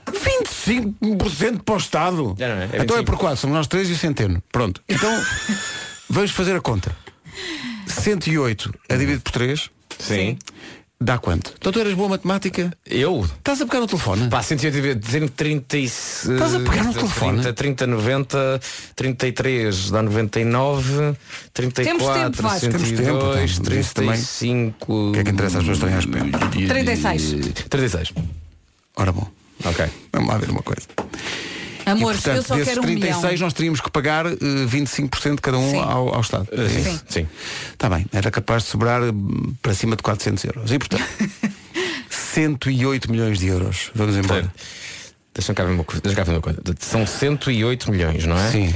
25% 0.62 1.62
para 1.64 1.74
o 1.74 1.78
Estado. 1.78 2.36
Já 2.38 2.54
não 2.54 2.54
é, 2.54 2.64
é 2.66 2.66
então 2.66 2.96
é 2.96 3.00
25. 3.00 3.04
por 3.04 3.18
4, 3.18 3.36
somos 3.36 3.56
nós 3.56 3.66
3 3.66 3.90
e 3.90 3.92
o 3.92 3.96
centeno. 3.96 4.40
Pronto. 4.52 4.80
Então, 4.88 5.12
vamos 6.08 6.30
fazer 6.30 6.54
a 6.54 6.60
conta. 6.60 6.94
108 7.88 8.72
a 8.88 8.94
dividir 8.94 9.20
por 9.20 9.32
3 9.32 9.70
Sim. 9.98 10.38
dá 11.00 11.18
quanto? 11.18 11.52
Então 11.58 11.72
tu 11.72 11.80
eras 11.80 11.94
boa 11.94 12.10
matemática? 12.10 12.72
Eu? 12.86 13.24
Estás 13.24 13.60
a 13.60 13.66
pegar 13.66 13.80
no 13.80 13.88
telefone? 13.88 14.28
Pá, 14.28 14.40
180, 14.40 15.28
30 15.34 15.78
e... 15.78 15.84
Estás 15.84 16.54
a 16.54 16.60
pegar 16.60 16.84
no 16.84 16.94
telefone? 16.94 17.42
30, 17.42 17.52
30, 17.54 17.86
90, 17.88 18.60
33, 18.94 19.90
dá 19.90 20.00
99, 20.00 21.16
34, 21.52 21.98
Temos 21.98 22.16
tempo, 22.16 22.42
Vasco. 22.42 22.60
102, 22.60 22.92
Temos 22.92 23.04
tempo, 23.04 23.16
então. 23.16 23.44
Isso 23.44 23.94
também. 23.94 24.12
35... 24.12 25.08
O 25.08 25.12
que 25.12 25.18
é 25.18 25.24
que 25.24 25.30
interessa? 25.30 25.58
As 25.58 25.64
pessoas 25.64 25.78
estão 25.78 25.88
aí 25.88 25.96
à 25.96 25.98
espera. 25.98 26.68
36. 26.68 27.66
36. 27.68 28.12
Ora 28.98 29.12
bom. 29.12 29.26
Ok. 29.64 29.86
Vamos 30.12 30.28
lá 30.28 30.38
ver 30.38 30.50
uma 30.50 30.62
coisa. 30.62 30.82
Amores, 31.86 32.20
e, 32.20 32.22
portanto, 32.22 32.36
eu 32.36 32.42
só 32.42 32.54
desses 32.56 32.68
quero 32.74 32.80
um 32.82 32.84
36 32.84 33.24
milhão. 33.24 33.46
nós 33.46 33.52
teríamos 33.54 33.80
que 33.80 33.90
pagar 33.90 34.26
eh, 34.26 34.36
25% 34.66 35.40
cada 35.40 35.56
um 35.56 35.70
Sim. 35.70 35.78
ao, 35.78 36.14
ao 36.14 36.20
Estado. 36.20 36.48
É 36.52 36.64
isso? 36.64 36.90
Sim. 36.90 37.00
Sim. 37.08 37.28
Está 37.72 37.88
bem, 37.88 38.04
era 38.12 38.30
capaz 38.30 38.64
de 38.64 38.68
sobrar 38.68 39.02
hum, 39.02 39.54
para 39.62 39.72
cima 39.72 39.96
de 39.96 40.02
400 40.02 40.44
euros. 40.44 40.70
E 40.70 40.78
portanto, 40.78 41.04
108 42.10 43.10
milhões 43.10 43.38
de 43.38 43.46
euros. 43.46 43.90
Vamos 43.94 44.16
embora. 44.16 44.52
Deixa-me 45.32 45.56
cá 45.56 45.64
ver 45.64 45.72
uma 45.72 45.84
coisa. 45.84 46.02
Deixa 46.02 46.16
cá 46.16 46.24
ver 46.24 46.32
uma 46.32 46.40
coisa. 46.40 46.60
São 46.80 47.06
108 47.06 47.90
milhões, 47.90 48.26
não 48.26 48.36
é? 48.36 48.50
Sim. 48.50 48.74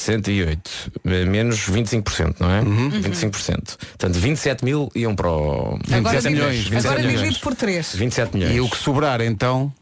108 0.00 0.70
eh, 1.04 1.24
menos 1.24 1.58
25%, 1.68 2.36
não 2.40 2.50
é? 2.50 2.60
Uhum. 2.60 2.90
25%. 2.90 3.76
Portanto, 3.76 4.14
27 4.18 4.64
mil 4.64 4.90
iam 4.94 5.14
para 5.14 5.30
o. 5.30 5.78
Agora 5.90 6.20
27 6.20 6.28
milhões, 6.30 6.54
divide, 6.56 6.70
27 6.70 6.86
agora 6.86 7.00
milhões. 7.02 7.20
divide 7.20 7.40
por 7.40 7.54
3. 7.54 7.94
27 7.96 8.36
milhões. 8.36 8.54
E 8.56 8.60
o 8.60 8.68
que 8.68 8.76
sobrar 8.76 9.20
então. 9.20 9.72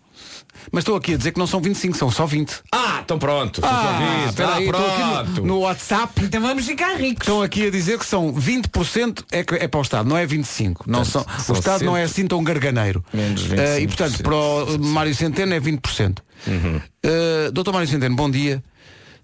Mas 0.72 0.82
estou 0.82 0.96
aqui 0.96 1.14
a 1.14 1.16
dizer 1.16 1.30
que 1.30 1.38
não 1.38 1.46
são 1.46 1.60
25, 1.60 1.96
são 1.96 2.10
só 2.10 2.26
20. 2.26 2.60
Ah, 2.72 3.00
então 3.04 3.18
pronto. 3.20 3.60
são 3.60 3.68
só 3.70 3.76
Ah, 3.76 4.18
20. 4.24 4.28
espera 4.30 4.48
Ah, 4.48 4.56
aqui 4.56 4.66
pronto. 4.66 5.40
no, 5.42 5.46
no 5.46 5.58
WhatsApp. 5.60 6.24
Então 6.24 6.40
vamos 6.42 6.66
ficar 6.66 6.96
ricos. 6.96 7.22
Estão 7.24 7.40
aqui 7.40 7.68
a 7.68 7.70
dizer 7.70 7.98
que 8.00 8.04
são 8.06 8.32
20% 8.32 9.22
é, 9.30 9.44
que- 9.44 9.54
é 9.54 9.68
para 9.68 9.78
o 9.78 9.82
Estado, 9.82 10.08
não 10.08 10.16
é 10.16 10.26
25. 10.26 10.90
Não 10.90 11.04
são, 11.04 11.22
Portanto, 11.22 11.40
o 11.40 11.44
são 11.44 11.54
Estado 11.56 11.84
não 11.84 11.96
é 11.96 12.02
assim 12.02 12.26
tão 12.26 12.42
garganeiro. 12.42 13.04
Menos 13.14 13.42
Eh, 13.52 13.80
e 13.82 13.86
25%. 13.86 13.88
portanto, 13.96 14.22
para 14.24 14.34
o 14.34 14.78
Mário 14.88 15.14
Centeno 15.14 15.54
é 15.54 15.60
20%. 15.60 16.20
Uhum. 16.48 16.80
Eh, 17.04 17.50
Doutor 17.52 17.72
Mário 17.72 17.86
Centeno, 17.88 18.16
bom 18.16 18.28
dia. 18.28 18.60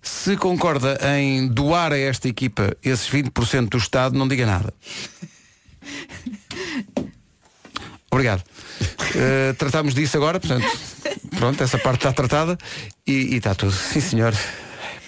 Se 0.03 0.37
concorda 0.37 0.99
em 1.17 1.47
doar 1.47 1.93
a 1.93 1.99
esta 1.99 2.29
equipa 2.29 2.77
esses 2.83 3.09
20% 3.09 3.69
do 3.69 3.79
Estado, 3.79 4.19
não 4.19 4.27
diga 4.27 4.45
nada. 4.45 4.75
Obrigado. 8.11 8.43
Eh, 9.15 9.55
tratamos 9.57 9.95
disso 9.95 10.17
agora, 10.17 10.41
portanto, 10.41 10.67
pronto, 11.39 11.63
essa 11.63 11.79
parte 11.79 12.01
está 12.01 12.13
tratada 12.13 12.59
e, 13.07 13.13
e 13.35 13.37
está 13.37 13.55
tudo. 13.55 13.73
Sim, 13.73 14.01
senhor. 14.01 14.35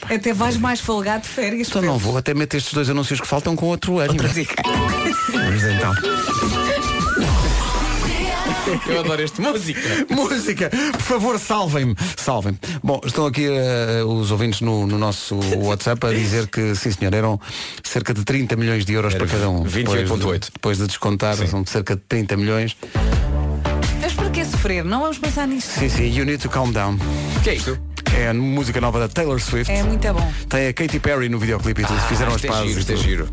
Até 0.08 0.32
vais 0.32 0.56
mais 0.56 0.80
folgado 0.80 1.22
de 1.22 1.28
férias. 1.28 1.68
Então 1.68 1.82
não 1.82 1.98
vou, 1.98 2.16
até 2.16 2.32
meter 2.34 2.58
estes 2.58 2.72
dois 2.72 2.88
anúncios 2.88 3.20
que 3.20 3.26
faltam 3.26 3.56
com 3.56 3.66
outro 3.66 3.98
ânimo. 3.98 4.22
Vamos 4.22 5.64
então. 5.64 5.92
Eu 8.86 9.00
adoro 9.00 9.22
este 9.22 9.40
música. 9.40 9.80
Música, 10.10 10.70
por 10.92 11.00
favor, 11.02 11.38
salvem-me. 11.38 11.94
Salvem-me. 12.16 12.58
Bom, 12.82 13.00
estão 13.04 13.26
aqui 13.26 13.46
eh, 13.46 14.02
os 14.04 14.30
ouvintes 14.30 14.60
no, 14.60 14.86
no 14.86 14.98
nosso 14.98 15.38
WhatsApp 15.56 16.06
a 16.06 16.10
dizer 16.10 16.46
que, 16.48 16.74
sim 16.74 16.90
senhor, 16.90 17.12
eram 17.14 17.40
cerca 17.82 18.12
de 18.14 18.24
30 18.24 18.56
milhões 18.56 18.84
de 18.84 18.92
euros 18.94 19.14
Era 19.14 19.24
para 19.24 19.34
cada 19.36 19.50
um. 19.50 19.64
28,8. 19.64 20.04
Depois 20.18 20.40
de- 20.40 20.50
Depois 20.52 20.78
de 20.78 20.86
descontar, 20.86 21.36
são 21.48 21.62
de 21.62 21.70
cerca 21.70 21.94
de 21.96 22.02
30 22.08 22.36
milhões. 22.36 22.76
Mas 24.00 24.12
para 24.12 24.30
que 24.30 24.44
sofrer? 24.44 24.84
Não 24.84 25.00
vamos 25.00 25.18
pensar 25.18 25.46
nisto. 25.46 25.68
Sim, 25.78 25.88
sim, 25.88 26.04
you 26.16 26.24
need 26.24 26.38
to 26.38 26.48
calm 26.48 26.70
down. 26.72 26.98
Que 27.42 27.50
é 27.50 27.54
isto? 27.56 27.78
É 28.16 28.28
a 28.28 28.34
música 28.34 28.80
nova 28.80 29.00
da 29.00 29.08
Taylor 29.08 29.40
Swift. 29.40 29.72
É 29.72 29.82
muito 29.82 30.06
bom. 30.12 30.32
Tem 30.48 30.68
a 30.68 30.72
Katy 30.72 31.00
Perry 31.00 31.28
no 31.28 31.38
videoclipe 31.38 31.82
e 31.82 31.84
tudo. 31.84 31.98
Fizeram 32.02 32.32
as 32.34 32.44
é 32.44 32.48
pazes. 32.48 32.68
giro, 32.68 32.80
é 32.80 32.84
tudo. 32.84 32.96
giro. 33.02 33.28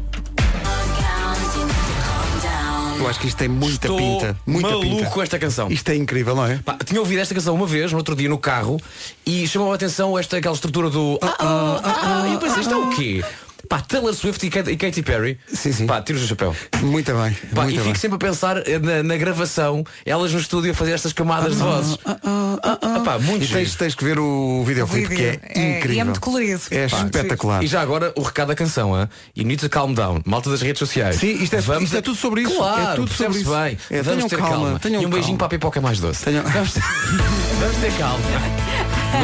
Eu 3.01 3.07
acho 3.07 3.19
que 3.19 3.27
isto 3.27 3.37
tem 3.37 3.47
muita 3.47 3.87
Estou 3.87 3.97
pinta. 3.97 4.37
Muita 4.45 4.69
maluco 4.69 4.97
pinta. 4.97 5.09
com 5.09 5.21
esta 5.23 5.39
canção. 5.39 5.71
Isto 5.71 5.89
é 5.89 5.95
incrível, 5.95 6.35
não 6.35 6.45
é? 6.45 6.57
Pá, 6.57 6.77
tinha 6.85 6.99
ouvido 6.99 7.19
esta 7.19 7.33
canção 7.33 7.55
uma 7.55 7.65
vez, 7.65 7.91
no 7.91 7.97
outro 7.97 8.15
dia, 8.15 8.29
no 8.29 8.37
carro, 8.37 8.79
e 9.25 9.47
chamou 9.47 9.71
a 9.71 9.75
atenção 9.75 10.19
esta 10.19 10.37
aquela 10.37 10.53
estrutura 10.53 10.87
do. 10.87 11.17
Ah, 11.19 11.35
ah, 11.39 11.81
ah, 11.83 12.21
ah, 12.23 12.27
e 12.29 12.33
eu 12.33 12.39
pensei, 12.39 12.61
isto 12.61 12.71
é 12.71 12.77
o 12.77 12.89
quê? 12.91 13.23
Pá, 13.69 13.79
Taylor 13.81 14.13
Swift 14.13 14.45
e 14.45 14.49
Katy, 14.49 14.71
e 14.71 14.77
Katy 14.77 15.01
Perry. 15.01 15.39
Sim, 15.51 15.71
sim. 15.71 15.85
Pá, 15.87 16.01
tiros 16.01 16.21
do 16.21 16.27
chapéu. 16.27 16.55
Muito 16.81 17.11
bem. 17.13 17.37
Pá, 17.53 17.63
muito 17.63 17.73
e 17.75 17.77
bem. 17.77 17.85
fico 17.87 17.97
sempre 17.99 18.15
a 18.15 18.19
pensar 18.19 18.57
eh, 18.67 18.79
na, 18.79 19.03
na 19.03 19.17
gravação, 19.17 19.83
elas 20.05 20.33
no 20.33 20.39
estúdio 20.39 20.71
a 20.71 20.73
fazer 20.73 20.91
estas 20.93 21.13
camadas 21.13 21.53
de 21.55 21.61
vozes. 21.61 21.97
Ah, 22.05 23.01
pá, 23.03 23.17
muito 23.19 23.45
E 23.45 23.47
tens, 23.47 23.75
tens 23.75 23.95
que 23.95 24.03
ver 24.03 24.19
o 24.19 24.63
videoclipe 24.65 25.07
vídeo. 25.07 25.17
que 25.17 25.23
é, 25.23 25.39
É- 25.53 25.59
e 25.59 25.73
é 25.73 25.77
incrível. 25.79 26.05
muito 26.05 26.19
colorido. 26.21 26.61
É 26.71 26.87
Pá, 26.87 26.97
espetacular. 27.03 27.63
E 27.63 27.67
já 27.67 27.81
agora 27.81 28.11
o 28.15 28.21
recado 28.21 28.49
da 28.49 28.55
canção, 28.55 28.99
hein? 28.99 29.07
You 29.35 29.45
need 29.45 29.61
to 29.61 29.69
calm 29.69 29.93
down. 29.93 30.21
Malta 30.25 30.49
das 30.49 30.61
redes 30.61 30.79
sociais. 30.79 31.15
Sim, 31.17 31.41
isto 31.41 31.55
é- 31.55 31.61
Vamos 31.61 31.83
isto 31.85 31.97
é 31.97 32.01
tudo 32.01 32.17
sobre 32.17 32.41
isso. 32.41 32.55
Claro, 32.55 32.91
É 32.91 32.95
tudo 32.95 33.13
sobre 33.13 33.39
isso. 33.39 33.49
bem. 33.51 33.77
É, 33.89 34.01
Vamos 34.01 34.05
tenham 34.25 34.29
ter 34.29 34.37
calma, 34.37 34.55
calma. 34.65 34.79
tenham 34.79 35.01
e 35.01 35.05
um 35.05 35.09
beijinho 35.09 35.37
calma. 35.37 35.37
para 35.37 35.45
a 35.47 35.49
pipoca 35.49 35.81
mais 35.81 35.99
doce. 35.99 36.23
Tenham- 36.25 36.43
Vamos, 36.43 36.73
ter... 36.73 36.81
Vamos 37.59 37.77
ter 37.77 37.91
calma. 37.97 38.23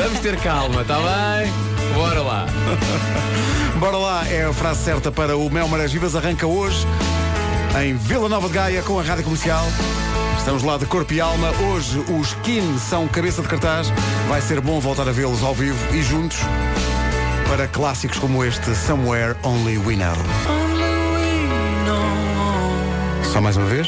Vamos 0.04 0.20
ter 0.20 0.38
calma, 0.42 0.82
está 0.82 0.96
bem? 0.98 1.77
Bora 1.94 2.22
lá. 2.22 2.46
Bora 3.80 3.98
lá, 3.98 4.28
é 4.28 4.46
a 4.46 4.54
frase 4.54 4.84
certa 4.84 5.12
para 5.12 5.38
o 5.38 5.50
Mel 5.50 5.68
Marés 5.68 5.92
Vivas. 5.92 6.16
Arranca 6.16 6.48
hoje 6.48 6.86
em 7.84 7.96
Vila 7.96 8.28
Nova 8.28 8.48
de 8.48 8.54
Gaia 8.54 8.82
com 8.82 9.00
a 9.00 9.04
Rádio 9.04 9.24
Comercial. 9.24 9.66
Estamos 10.38 10.64
lá 10.64 10.78
de 10.78 10.86
corpo 10.86 11.14
e 11.14 11.22
alma. 11.22 11.52
Hoje 11.72 12.00
os 12.00 12.30
Skin 12.30 12.78
são 12.80 13.08
cabeça 13.08 13.42
de 13.42 13.48
cartaz. 13.48 13.92
Vai 14.28 14.42
ser 14.42 14.62
bom 14.62 14.80
voltar 14.80 15.08
a 15.08 15.12
vê-los 15.12 15.44
ao 15.44 15.54
vivo 15.54 15.78
e 15.94 16.02
juntos 16.02 16.38
para 17.48 17.68
clássicos 17.68 18.18
como 18.18 18.44
este 18.44 18.76
Somewhere 18.76 19.36
Only 19.44 19.78
We 19.78 19.96
Know. 19.96 20.16
Só 23.32 23.42
mais 23.42 23.58
uma 23.58 23.68
vez? 23.68 23.88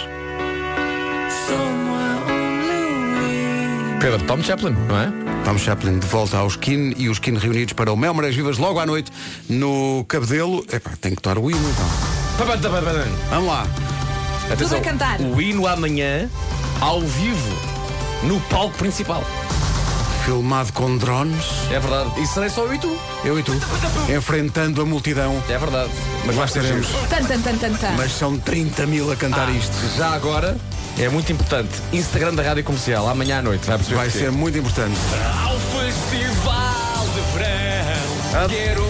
Pedro, 3.99 4.19
Tom 4.25 4.41
Chaplin, 4.41 4.75
não 4.87 4.99
é? 4.99 5.28
Tom 5.43 5.57
Chaplin 5.57 5.99
de 5.99 6.07
volta 6.07 6.37
ao 6.37 6.47
Skin 6.47 6.93
e 6.97 7.09
os 7.09 7.17
Skin 7.17 7.37
reunidos 7.37 7.73
para 7.73 7.91
o 7.91 7.97
Mel 7.97 8.13
Marés 8.13 8.35
Vivas 8.35 8.57
logo 8.57 8.79
à 8.79 8.85
noite 8.85 9.11
no 9.49 10.05
Cabedelo. 10.07 10.65
Epá, 10.71 10.91
tem 10.99 11.15
que 11.15 11.21
tocar 11.21 11.37
o 11.37 11.49
hino 11.49 11.69
então. 11.69 11.85
Vamos 13.29 13.47
lá. 13.47 13.67
Atenção, 14.51 14.77
a 14.77 14.81
cantar. 14.81 15.19
o 15.21 15.41
hino 15.41 15.67
amanhã, 15.67 16.29
ao 16.81 17.01
vivo, 17.01 17.55
no 18.23 18.39
palco 18.41 18.77
principal. 18.77 19.23
Filmado 20.29 20.71
com 20.73 20.95
drones. 20.95 21.43
É 21.71 21.79
verdade. 21.79 22.11
E 22.21 22.27
serei 22.27 22.51
só 22.51 22.61
eu 22.61 22.75
e 22.75 22.77
tu. 22.77 22.95
Eu 23.25 23.39
e 23.39 23.41
tu. 23.41 23.51
Enfrentando 24.15 24.79
a 24.79 24.85
multidão. 24.85 25.41
É 25.49 25.57
verdade. 25.57 25.89
Mas 26.23 26.35
Lá 26.35 26.45
estaremos. 26.45 26.85
giro. 26.85 26.99
Tan, 27.09 27.23
tan, 27.23 27.41
tan, 27.41 27.57
tan, 27.57 27.73
tan. 27.73 27.91
Mas 27.97 28.11
são 28.11 28.37
30 28.37 28.85
mil 28.85 29.11
a 29.11 29.15
cantar 29.15 29.47
Ah, 29.47 29.51
isto. 29.51 29.73
Já 29.97 30.09
agora, 30.13 30.55
é 30.99 31.09
muito 31.09 31.31
importante. 31.31 31.71
Instagram 31.91 32.35
da 32.35 32.43
Rádio 32.43 32.63
Comercial, 32.63 33.09
amanhã 33.09 33.39
à 33.39 33.41
noite, 33.41 33.65
vai 33.65 33.77
perceber 33.77 33.95
Vai 33.97 34.09
ser 34.11 34.31
muito 34.31 34.55
importante. 34.59 34.99
Ao 35.47 35.57
festival 35.59 37.07
de 37.15 37.21
verão 37.39 38.49
Quero 38.49 38.85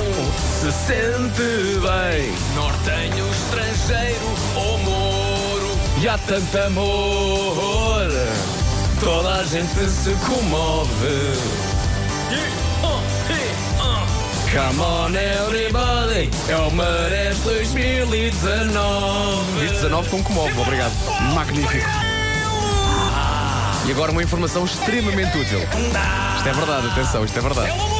se 0.59 0.71
sente 0.73 1.79
bem 1.79 2.33
Nortenho, 2.53 3.25
estrangeiro 3.31 4.25
ou 4.57 4.77
moro 4.79 5.77
E 6.01 6.09
há 6.09 6.17
tanto 6.17 6.57
amor 6.57 7.78
Toda 8.99 9.35
a 9.35 9.43
gente 9.43 9.89
se 9.89 10.11
comove. 10.25 11.69
Come 14.51 14.81
on 14.81 15.15
everybody. 15.15 16.29
É 16.49 16.55
o 16.55 16.71
Marés 16.71 17.37
2019 17.39 19.51
2019 19.53 20.09
com 20.09 20.23
comove, 20.23 20.59
obrigado. 20.59 20.91
Magnífico. 21.35 21.87
E 23.85 23.91
agora 23.91 24.11
uma 24.11 24.23
informação 24.23 24.65
extremamente 24.65 25.37
útil. 25.37 25.59
Isto 25.59 26.49
é 26.49 26.53
verdade, 26.53 26.87
atenção, 26.87 27.23
isto 27.23 27.37
é 27.37 27.41
verdade 27.41 27.98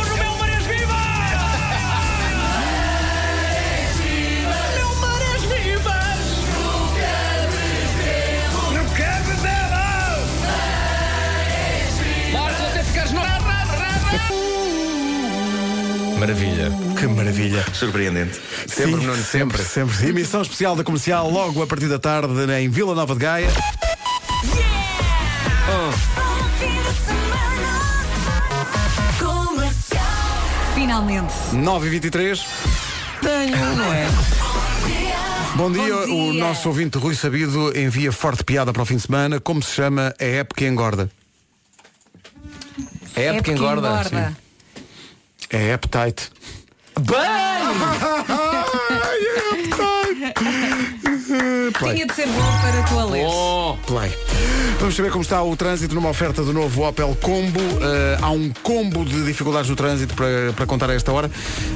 Maravilha. 16.20 16.70
Que 17.00 17.08
maravilha. 17.08 17.66
Surpreendente. 17.74 18.40
Sempre, 18.68 19.06
Nuno, 19.06 19.16
sempre. 19.16 19.64
sempre. 19.64 20.10
Emissão 20.10 20.42
especial 20.42 20.76
da 20.76 20.84
comercial 20.84 21.30
logo 21.32 21.64
a 21.64 21.68
partir 21.68 21.88
da 21.88 21.98
tarde 21.98 22.34
em 22.60 22.70
Vila 22.70 22.94
Nova 22.94 23.14
de 23.14 23.22
Gaia. 23.22 23.50
Finalmente. 30.76 31.34
9h23. 31.54 32.46
Tenho, 33.22 33.76
não 33.76 33.94
é? 33.94 34.08
Bom 35.56 35.72
dia, 35.72 35.94
Bom 35.94 36.06
dia. 36.06 36.14
o 36.16 36.34
nosso 36.34 36.68
ouvinte 36.70 36.98
Rui 36.98 37.16
Sabido 37.16 37.78
envia 37.78 38.12
forte 38.12 38.44
piada 38.44 38.72
para 38.72 38.82
o 38.82 38.86
fim 38.86 38.96
de 38.96 39.04
semana. 39.04 39.40
Como 39.40 39.62
se 39.62 39.74
chama 39.74 40.14
a 40.20 40.24
época 40.24 40.66
engorda? 40.66 41.10
É 43.16 43.26
época 43.26 43.52
engorda. 43.52 43.88
engorda. 43.90 44.49
É 45.50 45.74
appetite. 45.74 46.32
Tinha 51.80 52.06
de 52.06 52.14
ser 52.14 52.28
bom 52.28 52.52
para 52.62 52.84
tu 52.84 53.00
a 53.00 53.06
ler. 53.06 53.26
Oh, 53.26 53.78
Play. 53.88 54.12
Vamos 54.80 54.96
saber 54.96 55.12
como 55.12 55.22
está 55.22 55.44
o 55.44 55.56
trânsito 55.58 55.94
numa 55.94 56.10
oferta 56.10 56.42
do 56.42 56.54
novo 56.54 56.88
Opel 56.88 57.16
Combo. 57.22 57.60
Eh, 57.60 58.18
há 58.22 58.30
um 58.32 58.50
combo 58.64 59.04
de 59.04 59.26
dificuldades 59.26 59.70
no 59.70 59.76
trânsito 59.76 60.16
para, 60.16 60.54
para 60.56 60.66
contar 60.66 60.90
a 60.90 60.94
esta 60.94 61.12
hora. 61.12 61.30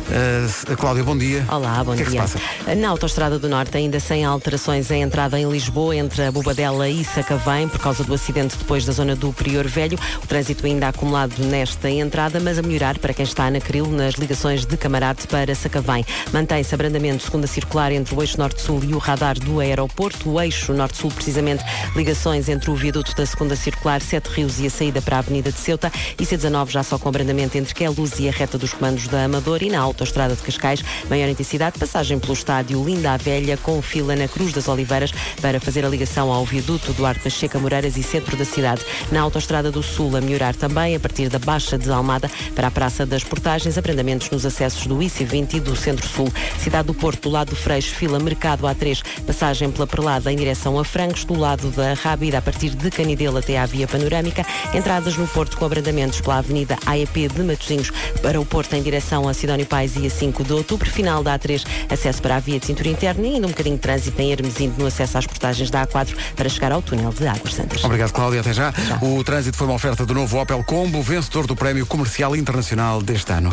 Eh, 0.10 0.76
Cláudia, 0.76 1.04
bom 1.04 1.18
dia. 1.18 1.46
Olá, 1.50 1.84
bom 1.84 1.94
o 1.94 1.98
que 1.98 2.04
dia. 2.06 2.22
É 2.22 2.24
que 2.24 2.30
se 2.30 2.38
passa? 2.38 2.76
Na 2.76 2.88
Autostrada 2.90 3.38
do 3.38 3.50
Norte, 3.50 3.76
ainda 3.76 4.00
sem 4.00 4.24
alterações 4.24 4.90
em 4.90 5.02
entrada 5.02 5.38
em 5.38 5.50
Lisboa, 5.50 5.96
entre 5.96 6.24
a 6.24 6.32
Bobadela 6.32 6.88
e 6.88 7.04
Sacavém, 7.04 7.68
por 7.68 7.80
causa 7.80 8.06
do 8.06 8.14
acidente 8.14 8.58
depois 8.58 8.86
da 8.86 8.94
zona 8.94 9.18
do 9.18 9.34
Prior 9.34 9.68
Velho. 9.68 10.00
O 10.24 10.28
trânsito 10.28 10.66
ainda 10.66 10.88
acumulado 10.88 11.44
nesta 11.44 11.90
entrada, 11.90 12.40
mas 12.40 12.58
a 12.58 12.62
melhorar 12.62 12.98
para 13.00 13.14
quem 13.14 13.26
está 13.26 13.52
na 13.52 13.60
Cril, 13.60 13.88
nas 13.88 14.14
ligações 14.16 14.66
de 14.66 14.78
Camarate 14.78 15.28
para 15.28 15.54
Sacavém. 15.56 16.06
Mantém-se 16.32 16.74
abrandamento 16.74 17.24
segunda 17.24 17.48
circular 17.48 17.92
entre 17.92 18.16
o 18.16 18.22
eixo 18.22 18.38
Norte-Sul 18.38 18.82
e 18.86 18.94
o 18.94 18.98
radar 18.98 19.38
do 19.38 19.60
aeroporto. 19.60 19.93
O 20.26 20.42
eixo 20.42 20.74
Norte-Sul, 20.74 21.12
precisamente, 21.12 21.64
ligações 21.96 22.50
entre 22.50 22.72
o 22.72 22.76
viaduto 22.76 23.16
da 23.16 23.26
segunda 23.26 23.56
circular, 23.56 24.02
Sete 24.02 24.28
Rios 24.28 24.60
e 24.60 24.66
a 24.66 24.70
saída 24.70 25.02
para 25.02 25.18
a 25.18 25.20
Avenida 25.20 25.52
de 25.52 25.60
Ceuta. 25.60 25.92
E 26.20 26.26
C19 26.26 26.70
já 26.70 26.82
só 26.82 26.98
com 26.98 27.10
abrandamento 27.10 27.58
entre 27.58 27.76
Queluz 27.76 28.20
e 28.20 28.28
a 28.28 28.32
reta 28.32 28.58
dos 28.58 28.74
comandos 28.74 29.08
da 29.08 29.24
Amador 29.26 29.62
e 29.62 29.70
na 29.70 29.80
Autostrada 29.80 30.36
de 30.36 30.42
Cascais, 30.42 30.84
maior 31.10 31.30
intensidade, 31.30 31.78
passagem 31.78 32.18
pelo 32.18 32.34
estádio 32.34 32.84
Linda 32.84 33.12
a 33.14 33.18
Velha, 33.18 33.56
com 33.58 33.82
fila 33.82 34.16
na 34.16 34.28
Cruz 34.28 34.52
das 34.52 34.68
Oliveiras 34.68 35.12
para 35.42 35.60
fazer 35.60 35.86
a 35.86 35.90
ligação 35.90 36.32
ao 36.32 36.44
viaduto 36.44 36.92
Duarte 36.94 37.22
Pacheco 37.22 37.60
Moreiras 37.60 37.96
e 37.96 38.02
centro 38.02 38.36
da 38.36 38.46
cidade. 38.46 38.82
Na 39.12 39.22
Autostrada 39.22 39.72
do 39.72 39.84
Sul, 39.84 40.18
a 40.18 40.22
melhorar 40.22 40.56
também, 40.56 40.96
a 40.96 41.00
partir 41.00 41.30
da 41.30 41.38
Baixa 41.38 41.78
de 41.78 41.90
Almada 41.92 42.30
para 42.56 42.68
a 42.68 42.72
Praça 42.72 43.06
das 43.06 43.24
Portagens, 43.24 43.78
abrandamentos 43.78 44.30
nos 44.32 44.46
acessos 44.46 44.88
do 44.88 44.98
IC20 44.98 45.54
e 45.54 45.60
do 45.60 45.76
Centro-Sul. 45.76 46.32
Cidade 46.58 46.88
do 46.88 46.94
Porto, 46.94 47.24
do 47.24 47.30
lado 47.30 47.50
do 47.52 47.56
Freixo, 47.56 47.94
fila 47.94 48.20
Mercado 48.20 48.64
A3, 48.64 49.04
passagem 49.26 49.72
pela 49.72 49.83
Perlada 49.88 50.32
em 50.32 50.36
direção 50.36 50.80
a 50.80 50.86
Francos, 50.86 51.26
do 51.26 51.38
lado 51.38 51.70
da 51.72 51.94
Rábida, 51.94 52.38
a 52.38 52.42
partir 52.42 52.72
de 52.72 52.90
Canidelo 52.90 53.38
até 53.38 53.58
à 53.58 53.66
Via 53.66 53.88
Panorâmica, 53.88 54.46
entradas 54.74 55.18
no 55.18 55.28
Porto 55.28 55.58
com 55.58 55.66
abrandamentos 55.66 56.22
pela 56.22 56.38
Avenida 56.38 56.78
AEP 56.86 57.28
de 57.28 57.44
Matosinhos 57.44 57.92
para 58.22 58.40
o 58.40 58.46
Porto 58.46 58.74
em 58.74 58.82
direção 58.82 59.28
a 59.28 59.34
Sidónio 59.34 59.66
Pais 59.66 59.96
e 59.96 60.06
a 60.06 60.10
5 60.10 60.44
de 60.44 60.54
outubro, 60.54 60.90
final 60.90 61.24
da 61.24 61.38
A3, 61.38 61.66
acesso 61.90 62.22
para 62.22 62.36
a 62.36 62.40
Via 62.40 62.60
de 62.60 62.66
Cintura 62.66 62.90
Interna 62.90 63.26
e 63.26 63.36
ainda 63.36 63.48
um 63.48 63.52
bocadinho 63.52 63.76
de 63.76 63.82
trânsito 63.82 64.22
em 64.22 64.32
Hermesinde 64.32 64.74
no 64.78 64.86
acesso 64.86 65.18
às 65.18 65.28
portagens 65.28 65.70
da 65.70 65.86
A4 65.86 66.16
para 66.36 66.50
chegar 66.50 66.72
ao 66.72 66.82
túnel 66.82 67.12
de 67.12 67.28
Águas 67.28 67.54
Santas. 67.54 67.84
Obrigado, 67.84 68.12
Cláudia. 68.12 68.42
Até 68.42 68.54
já. 68.54 68.74
O 69.02 69.24
trânsito 69.24 69.58
foi 69.58 69.68
uma 69.68 69.76
oferta 69.76 70.06
do 70.06 70.14
novo 70.14 70.40
Opel 70.40 70.64
Combo, 70.64 71.02
vencedor 71.02 71.48
do 71.48 71.56
Prémio 71.56 71.86
Comercial 71.86 72.36
Internacional 72.36 73.02
deste 73.02 73.32
ano. 73.32 73.52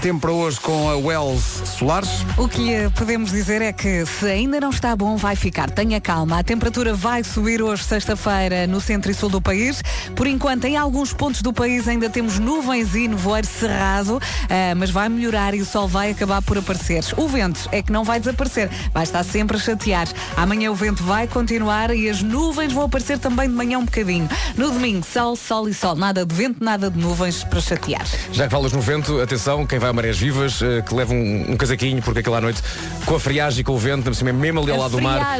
Tempo 0.00 0.20
para 0.20 0.32
hoje 0.32 0.58
com 0.58 0.88
a 0.88 0.96
Wells 0.96 1.62
Solares. 1.66 2.08
O 2.38 2.48
que 2.48 2.72
eh, 2.72 2.88
podemos 2.88 3.30
dizer 3.30 3.60
é 3.60 3.70
que 3.70 4.06
se 4.06 4.24
ainda 4.24 4.58
não 4.58 4.70
está 4.70 4.96
bom, 4.96 5.14
vai 5.14 5.36
ficar. 5.36 5.68
Tenha 5.68 6.00
calma. 6.00 6.38
A 6.38 6.42
temperatura 6.42 6.94
vai 6.94 7.22
subir 7.22 7.60
hoje, 7.60 7.84
sexta-feira, 7.84 8.66
no 8.66 8.80
centro 8.80 9.10
e 9.10 9.14
sul 9.14 9.28
do 9.28 9.42
país. 9.42 9.82
Por 10.16 10.26
enquanto, 10.26 10.64
em 10.64 10.74
alguns 10.74 11.12
pontos 11.12 11.42
do 11.42 11.52
país 11.52 11.86
ainda 11.86 12.08
temos 12.08 12.38
nuvens 12.38 12.94
e 12.94 13.08
nevoeiro 13.08 13.46
cerrado, 13.46 14.18
eh, 14.48 14.72
mas 14.74 14.88
vai 14.88 15.10
melhorar 15.10 15.54
e 15.54 15.60
o 15.60 15.66
sol 15.66 15.86
vai 15.86 16.12
acabar 16.12 16.40
por 16.40 16.56
aparecer. 16.56 17.04
O 17.18 17.28
vento 17.28 17.68
é 17.70 17.82
que 17.82 17.92
não 17.92 18.02
vai 18.02 18.18
desaparecer, 18.18 18.70
vai 18.94 19.02
estar 19.02 19.22
sempre 19.22 19.58
a 19.58 19.60
chatear. 19.60 20.08
Amanhã 20.34 20.70
o 20.70 20.74
vento 20.74 21.04
vai 21.04 21.26
continuar 21.26 21.94
e 21.94 22.08
as 22.08 22.22
nuvens 22.22 22.72
vão 22.72 22.84
aparecer 22.84 23.18
também 23.18 23.50
de 23.50 23.54
manhã 23.54 23.78
um 23.78 23.84
bocadinho. 23.84 24.28
No 24.56 24.70
domingo, 24.70 25.04
sol, 25.04 25.36
sol 25.36 25.68
e 25.68 25.74
sol. 25.74 25.94
Nada 25.94 26.24
de 26.24 26.34
vento, 26.34 26.64
nada 26.64 26.90
de 26.90 26.98
nuvens 26.98 27.44
para 27.44 27.60
chatear. 27.60 28.06
Já 28.32 28.44
que 28.44 28.50
falas 28.50 28.72
no 28.72 28.80
vento, 28.80 29.20
atenção, 29.20 29.66
quem 29.66 29.78
vai 29.78 29.89
a 29.90 29.92
Marés 29.92 30.18
Vivas, 30.18 30.62
eh, 30.62 30.82
que 30.82 30.94
leva 30.94 31.12
um, 31.12 31.52
um 31.52 31.56
casaquinho, 31.56 32.00
porque 32.00 32.20
aquela 32.20 32.40
noite, 32.40 32.62
com 33.04 33.14
a 33.16 33.20
friagem 33.20 33.60
e 33.60 33.64
com 33.64 33.72
o 33.72 33.78
vento, 33.78 34.04
mesmo, 34.08 34.32
mesmo 34.38 34.60
ali 34.60 34.70
ao 34.70 34.78
A 34.78 34.80
lado 34.82 34.92
do 34.92 35.02
mar, 35.02 35.38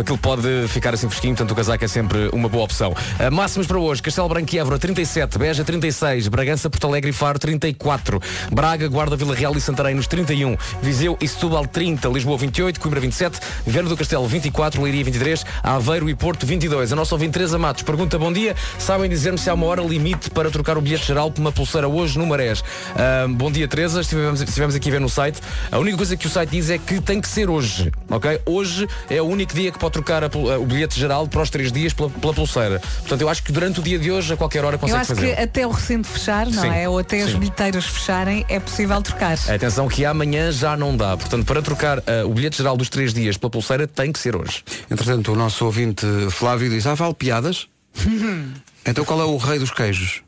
aquilo 0.00 0.18
pode 0.18 0.66
ficar 0.68 0.92
assim 0.92 1.08
fresquinho, 1.08 1.34
portanto 1.34 1.52
o 1.52 1.54
casaco 1.54 1.84
é 1.84 1.88
sempre 1.88 2.28
uma 2.32 2.48
boa 2.48 2.64
opção. 2.64 2.90
Uh, 2.92 3.32
máximas 3.32 3.66
para 3.66 3.78
hoje, 3.78 4.02
Castelo 4.02 4.28
Branco 4.28 4.54
e 4.54 4.58
Évora 4.58 4.78
37, 4.78 5.38
Beja 5.38 5.64
36, 5.64 6.28
Bragança, 6.28 6.68
Porto 6.68 6.86
Alegre 6.86 7.10
e 7.10 7.12
Faro 7.12 7.38
34, 7.38 8.20
Braga, 8.52 8.88
Guarda, 8.88 9.16
Vila 9.16 9.34
Real 9.34 9.56
e 9.56 9.60
Santarém 9.60 9.94
nos 9.94 10.06
31, 10.06 10.56
Viseu 10.82 11.16
e 11.20 11.28
Setúbal 11.28 11.66
30, 11.66 12.08
Lisboa 12.08 12.36
28, 12.38 12.80
Coimbra 12.80 13.00
27, 13.00 13.38
Viana 13.66 13.88
do 13.88 13.96
Castelo 13.96 14.26
24, 14.26 14.82
Leiria 14.82 15.04
23, 15.04 15.44
Aveiro 15.62 16.10
e 16.10 16.14
Porto 16.14 16.44
22. 16.44 16.92
A 16.92 16.96
nossa 16.96 17.14
ouvinte 17.14 17.32
Teresa 17.32 17.58
Matos 17.58 17.82
pergunta 17.82 18.18
bom 18.18 18.32
dia, 18.32 18.56
sabem 18.78 19.08
dizer-me 19.08 19.38
se 19.38 19.48
há 19.48 19.54
uma 19.54 19.66
hora 19.66 19.82
limite 19.82 20.30
para 20.30 20.50
trocar 20.50 20.76
o 20.76 20.80
bilhete 20.80 21.06
geral 21.06 21.30
por 21.30 21.40
uma 21.40 21.52
pulseira 21.52 21.88
hoje 21.88 22.18
no 22.18 22.26
Marés? 22.26 22.64
Ah, 22.96 23.26
bom 23.28 23.50
dia 23.50 23.68
Teresa, 23.68 23.91
estivemos, 24.00 24.40
estivemos 24.40 24.74
aqui 24.74 24.88
a 24.88 24.92
ver 24.92 25.00
no 25.00 25.08
site. 25.08 25.40
A 25.70 25.78
única 25.78 25.96
coisa 25.96 26.16
que 26.16 26.26
o 26.26 26.30
site 26.30 26.50
diz 26.50 26.70
é 26.70 26.78
que 26.78 27.00
tem 27.00 27.20
que 27.20 27.28
ser 27.28 27.48
hoje, 27.50 27.92
ok? 28.08 28.40
Hoje 28.46 28.88
é 29.10 29.20
o 29.20 29.26
único 29.26 29.54
dia 29.54 29.70
que 29.70 29.78
pode 29.78 29.92
trocar 29.92 30.24
a 30.24 30.28
pul- 30.30 30.50
o 30.60 30.64
bilhete 30.66 30.98
geral 30.98 31.26
para 31.28 31.42
os 31.42 31.50
três 31.50 31.70
dias 31.72 31.92
pela, 31.92 32.10
pela 32.10 32.34
pulseira. 32.34 32.80
Portanto, 33.00 33.20
eu 33.20 33.28
acho 33.28 33.42
que 33.42 33.52
durante 33.52 33.80
o 33.80 33.82
dia 33.82 33.98
de 33.98 34.10
hoje, 34.10 34.32
a 34.32 34.36
qualquer 34.36 34.64
hora, 34.64 34.74
Eu 34.76 34.80
consegue 34.80 35.00
acho 35.00 35.14
fazer. 35.14 35.34
que 35.36 35.40
até 35.42 35.66
o 35.66 35.70
recinto 35.70 36.08
fechar, 36.08 36.46
não 36.46 36.62
Sim, 36.62 36.68
é? 36.68 36.88
Ou 36.88 36.98
até 36.98 37.22
as 37.22 37.30
sim. 37.30 37.38
bilheteiras 37.38 37.84
fecharem, 37.84 38.44
é 38.48 38.58
possível 38.60 39.00
trocar. 39.02 39.36
Atenção 39.48 39.88
que 39.88 40.04
amanhã 40.04 40.50
já 40.52 40.76
não 40.76 40.96
dá. 40.96 41.16
Portanto, 41.16 41.44
para 41.46 41.60
trocar 41.62 41.98
ah, 42.00 42.24
o 42.26 42.34
bilhete 42.34 42.56
geral 42.58 42.76
dos 42.76 42.88
três 42.88 43.12
dias 43.14 43.36
pela 43.36 43.50
pulseira, 43.50 43.86
tem 43.86 44.12
que 44.12 44.18
ser 44.18 44.36
hoje. 44.36 44.62
Entretanto, 44.90 45.32
o 45.32 45.36
nosso 45.36 45.64
ouvinte 45.64 46.06
Flávio 46.30 46.68
diz, 46.70 46.86
ah, 46.86 46.94
vale 46.94 47.14
piadas? 47.14 47.66
então 48.86 49.04
qual 49.04 49.20
é 49.20 49.24
o 49.24 49.36
rei 49.36 49.58
dos 49.58 49.70
queijos? 49.70 50.22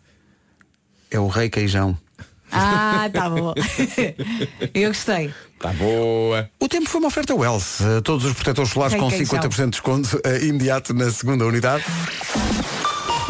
É 1.11 1.19
o 1.19 1.29
rei 1.29 1.49
queijão. 1.49 1.97
Ah, 2.55 3.11
tá 3.13 3.29
bom. 3.29 3.53
Eu 4.73 4.89
gostei. 4.89 5.33
Tá 5.59 5.73
boa. 5.73 6.49
O 6.61 6.69
tempo 6.69 6.89
foi 6.89 7.01
uma 7.01 7.09
oferta 7.09 7.35
Wells. 7.35 7.83
Uh, 7.83 8.03
Todos 8.03 8.25
os 8.25 8.33
protetores 8.35 8.71
solares 8.71 8.95
com 8.97 9.09
queijão. 9.09 9.41
50% 9.41 9.65
de 9.65 9.71
desconto 9.71 10.17
uh, 10.17 10.45
imediato 10.45 10.95
na 10.95 11.11
segunda 11.11 11.45
unidade. 11.47 11.85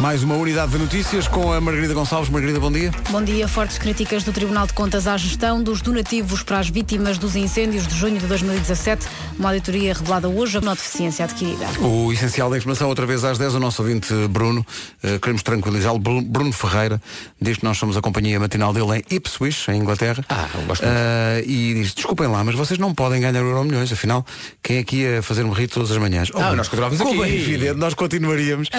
Mais 0.05 0.21
uma 0.21 0.35
unidade 0.35 0.71
de 0.71 0.77
notícias 0.77 1.27
com 1.27 1.51
a 1.51 1.59
Margarida 1.59 1.91
Gonçalves. 1.95 2.29
Margarida, 2.29 2.59
bom 2.59 2.71
dia. 2.71 2.91
Bom 3.09 3.23
dia. 3.23 3.47
Fortes 3.47 3.79
críticas 3.79 4.23
do 4.23 4.31
Tribunal 4.31 4.67
de 4.67 4.73
Contas 4.73 5.07
à 5.07 5.17
gestão 5.17 5.63
dos 5.63 5.81
donativos 5.81 6.43
para 6.43 6.59
as 6.59 6.69
vítimas 6.69 7.17
dos 7.17 7.35
incêndios 7.35 7.87
de 7.87 7.95
junho 7.95 8.19
de 8.19 8.27
2017. 8.27 9.07
Uma 9.39 9.49
auditoria 9.49 9.95
revelada 9.95 10.29
hoje 10.29 10.61
na 10.61 10.75
deficiência 10.75 11.25
adquirida. 11.25 11.65
O 11.81 12.13
essencial 12.13 12.51
da 12.51 12.57
informação, 12.57 12.87
outra 12.87 13.07
vez 13.07 13.23
às 13.23 13.39
10, 13.39 13.55
o 13.55 13.59
nosso 13.59 13.81
ouvinte 13.81 14.13
Bruno, 14.29 14.63
uh, 15.03 15.19
queremos 15.19 15.41
tranquilizá-lo. 15.41 15.97
Bru- 15.97 16.21
Bruno 16.21 16.51
Ferreira 16.53 17.01
diz 17.41 17.57
que 17.57 17.63
nós 17.63 17.75
somos 17.75 17.97
a 17.97 18.01
companhia 18.01 18.39
matinal 18.39 18.73
dele 18.73 19.03
em 19.09 19.15
Ipswich, 19.15 19.71
em 19.71 19.77
Inglaterra. 19.79 20.23
Ah, 20.29 20.47
eu 20.53 20.61
gosto 20.67 20.85
Uh, 20.85 21.41
e 21.47 21.73
diz, 21.81 21.95
desculpem 21.95 22.27
lá, 22.27 22.43
mas 22.43 22.53
vocês 22.53 22.77
não 22.77 22.93
podem 22.93 23.21
ganhar 23.21 23.39
Euro 23.39 23.63
milhões, 23.63 23.91
afinal, 23.91 24.23
quem 24.61 24.77
é 24.77 24.83
que 24.83 24.97
ia 24.97 25.23
fazer-me 25.23 25.51
rir 25.51 25.67
todas 25.67 25.89
as 25.89 25.97
manhãs? 25.97 26.29
Ah, 26.35 26.53
nós 26.55 26.67
continuávamos 26.67 27.01
como 27.03 27.23
aqui. 27.23 27.31
é 27.31 27.35
evidente, 27.35 27.73
nós 27.79 27.95
continuaríamos 27.95 28.69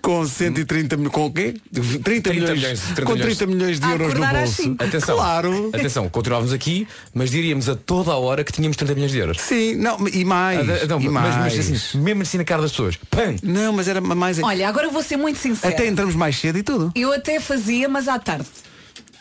com 0.00 0.24
130 0.24 0.67
milhões, 0.76 1.12
com 1.12 1.26
o 1.26 1.32
quê? 1.32 1.54
30, 1.72 2.30
milhões, 2.32 2.50
milhões, 2.58 2.80
30 2.80 3.02
com 3.04 3.12
milhões. 3.14 3.36
30 3.36 3.52
milhões 3.54 3.80
de 3.80 3.90
euros 3.90 4.14
no 4.14 4.26
bolso. 4.26 4.76
Atenção. 4.78 5.16
Claro. 5.16 5.70
Atenção, 5.72 6.08
continuávamos 6.08 6.52
aqui, 6.52 6.86
mas 7.14 7.30
diríamos 7.30 7.68
a 7.68 7.76
toda 7.76 8.12
a 8.12 8.16
hora 8.16 8.44
que 8.44 8.52
tínhamos 8.52 8.76
30 8.76 8.94
milhões 8.94 9.12
de 9.12 9.18
euros. 9.18 9.40
Sim, 9.40 9.74
não, 9.76 10.06
e 10.08 10.24
mais. 10.24 10.60
Ah, 10.60 10.86
não, 10.86 11.00
e 11.00 11.08
mas, 11.08 11.36
mais. 11.36 11.56
mas 11.56 11.72
assim, 11.72 11.98
mesmo 11.98 12.22
assim 12.22 12.38
na 12.38 12.44
cara 12.44 12.62
das 12.62 12.70
pessoas. 12.70 12.96
Pam! 13.10 13.36
Não, 13.42 13.72
mas 13.72 13.88
era 13.88 14.00
mais. 14.00 14.38
Olha, 14.42 14.68
agora 14.68 14.86
eu 14.86 14.90
vou 14.90 15.02
ser 15.02 15.16
muito 15.16 15.38
sincera. 15.38 15.72
Até 15.74 15.86
entramos 15.86 16.14
mais 16.14 16.36
cedo 16.38 16.58
e 16.58 16.62
tudo. 16.62 16.92
Eu 16.94 17.12
até 17.12 17.40
fazia, 17.40 17.88
mas 17.88 18.08
à 18.08 18.18
tarde. 18.18 18.46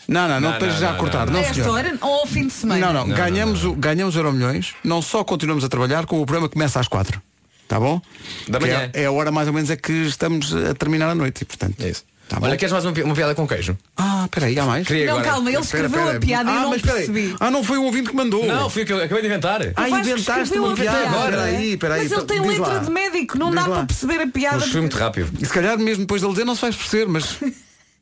Não, 0.07 0.21
não, 0.27 0.39
não, 0.39 0.49
Não, 0.49 0.51
estejas 0.53 0.75
não, 0.75 0.81
já 0.81 0.87
a 0.89 0.91
não, 0.93 0.99
cortar. 0.99 1.25
não, 1.25 1.33
Não, 1.33 1.39
esta 1.41 1.53
senhor. 1.53 1.69
hora 1.69 1.97
ou 2.01 2.13
ao 2.21 2.25
fim 2.25 2.47
de 2.47 2.53
semana. 2.53 2.85
Não, 2.85 2.93
não, 2.93 3.07
Não, 3.07 3.15
ganhamos, 3.15 3.65
O, 3.65 3.73
ganhamos 3.73 4.15
Euro 4.15 4.31
milhões, 4.31 4.73
não 4.83 5.01
só 5.01 5.21
continuamos 5.23 5.65
a 5.65 5.69
trabalhar, 5.69 6.05
como 6.05 6.21
o 6.21 6.25
programa 6.25 6.47
começa 6.47 6.79
às 6.79 6.87
quatro. 6.87 7.21
Tá 7.67 7.79
bom? 7.79 8.01
Da 8.47 8.59
Que 8.59 8.65
manhã. 8.65 8.89
É, 8.93 9.03
é 9.03 9.05
a 9.05 9.11
hora 9.11 9.31
mais 9.31 9.47
ou 9.47 9.53
menos 9.53 9.69
é 9.69 9.75
que 9.75 9.91
estamos 9.91 10.55
a 10.55 10.73
terminar 10.73 11.09
a 11.09 11.15
noite, 11.15 11.41
e, 11.41 11.45
portanto. 11.45 11.75
É 11.79 11.89
isso. 11.89 12.03
Tá 12.29 12.39
bom? 12.41 12.45
Olha, 12.47 12.57
queres 12.57 12.73
mais 12.73 12.83
uma, 12.83 12.91
pi- 12.93 13.03
uma 13.03 13.15
piada 13.15 13.33
com 13.35 13.47
queijo? 13.47 13.77
Ah, 13.95 14.27
peraí, 14.29 14.59
há 14.59 14.65
mais? 14.65 14.85
Queria 14.85 15.05
Não, 15.05 15.13
agora. 15.13 15.29
calma, 15.31 15.49
ele 15.49 15.59
escreveu 15.61 15.99
espera. 15.99 16.17
a 16.17 16.19
piada 16.19 16.49
e 16.49 16.53
ah, 16.53 16.55
eu 16.57 16.61
não 16.63 16.69
mas 16.71 16.81
percebi. 16.81 17.35
Ah, 17.39 17.49
não 17.51 17.63
foi 17.63 17.77
um 17.77 17.83
ouvinte 17.85 18.09
que 18.09 18.15
mandou. 18.15 18.45
Não, 18.45 18.69
fui 18.69 18.83
o 18.83 18.85
que 18.85 18.91
eu 18.91 18.97
acabei 19.01 19.21
de 19.21 19.27
inventar. 19.29 19.61
Ah, 19.75 19.87
O 19.87 19.89
Vasco 19.89 20.09
inventaste 20.09 20.59
uma 20.59 20.73
piada. 20.75 21.09
piada. 21.09 21.29
Peraí, 21.29 21.77
peraí. 21.77 22.03
Mas 22.03 22.11
ele 22.11 22.25
tem 22.25 22.41
diz 22.41 22.49
letra 22.51 22.73
lá. 22.73 22.79
de 22.79 22.89
médico, 22.91 23.37
não 23.39 23.47
Diz 23.51 23.55
dá 23.55 23.67
lá. 23.67 23.75
para 23.77 23.85
perceber 23.85 24.21
a 24.21 24.27
piada. 24.27 24.57
Mas 24.59 24.69
fui 24.71 24.81
muito 24.81 24.97
rápido. 24.97 25.31
E 25.41 25.45
se 25.45 25.53
calhar 25.53 25.77
mesmo 25.79 26.01
depois 26.03 26.21
dele 26.21 26.33
dizer 26.33 26.45
não 26.45 26.55
se 26.55 26.61
vai 26.61 26.71
perceber, 26.73 27.05
mas. 27.07 27.37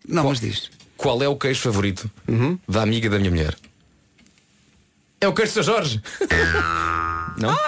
Não, 0.08 0.24
mas 0.24 0.40
diz. 0.40 0.70
Qual 0.98 1.22
é 1.24 1.28
o 1.28 1.36
queijo 1.36 1.62
favorito 1.62 2.10
Uhum. 2.28 2.58
da 2.70 2.82
amiga 2.84 3.10
da 3.10 3.18
minha 3.20 3.30
mulher? 3.32 3.56
É 5.22 5.28
o 5.28 5.34
queijo 5.34 5.52
de 5.54 5.60
Sr. 5.60 5.64
Jorge. 5.64 6.02
Não? 7.38 7.50
Ele 7.52 7.60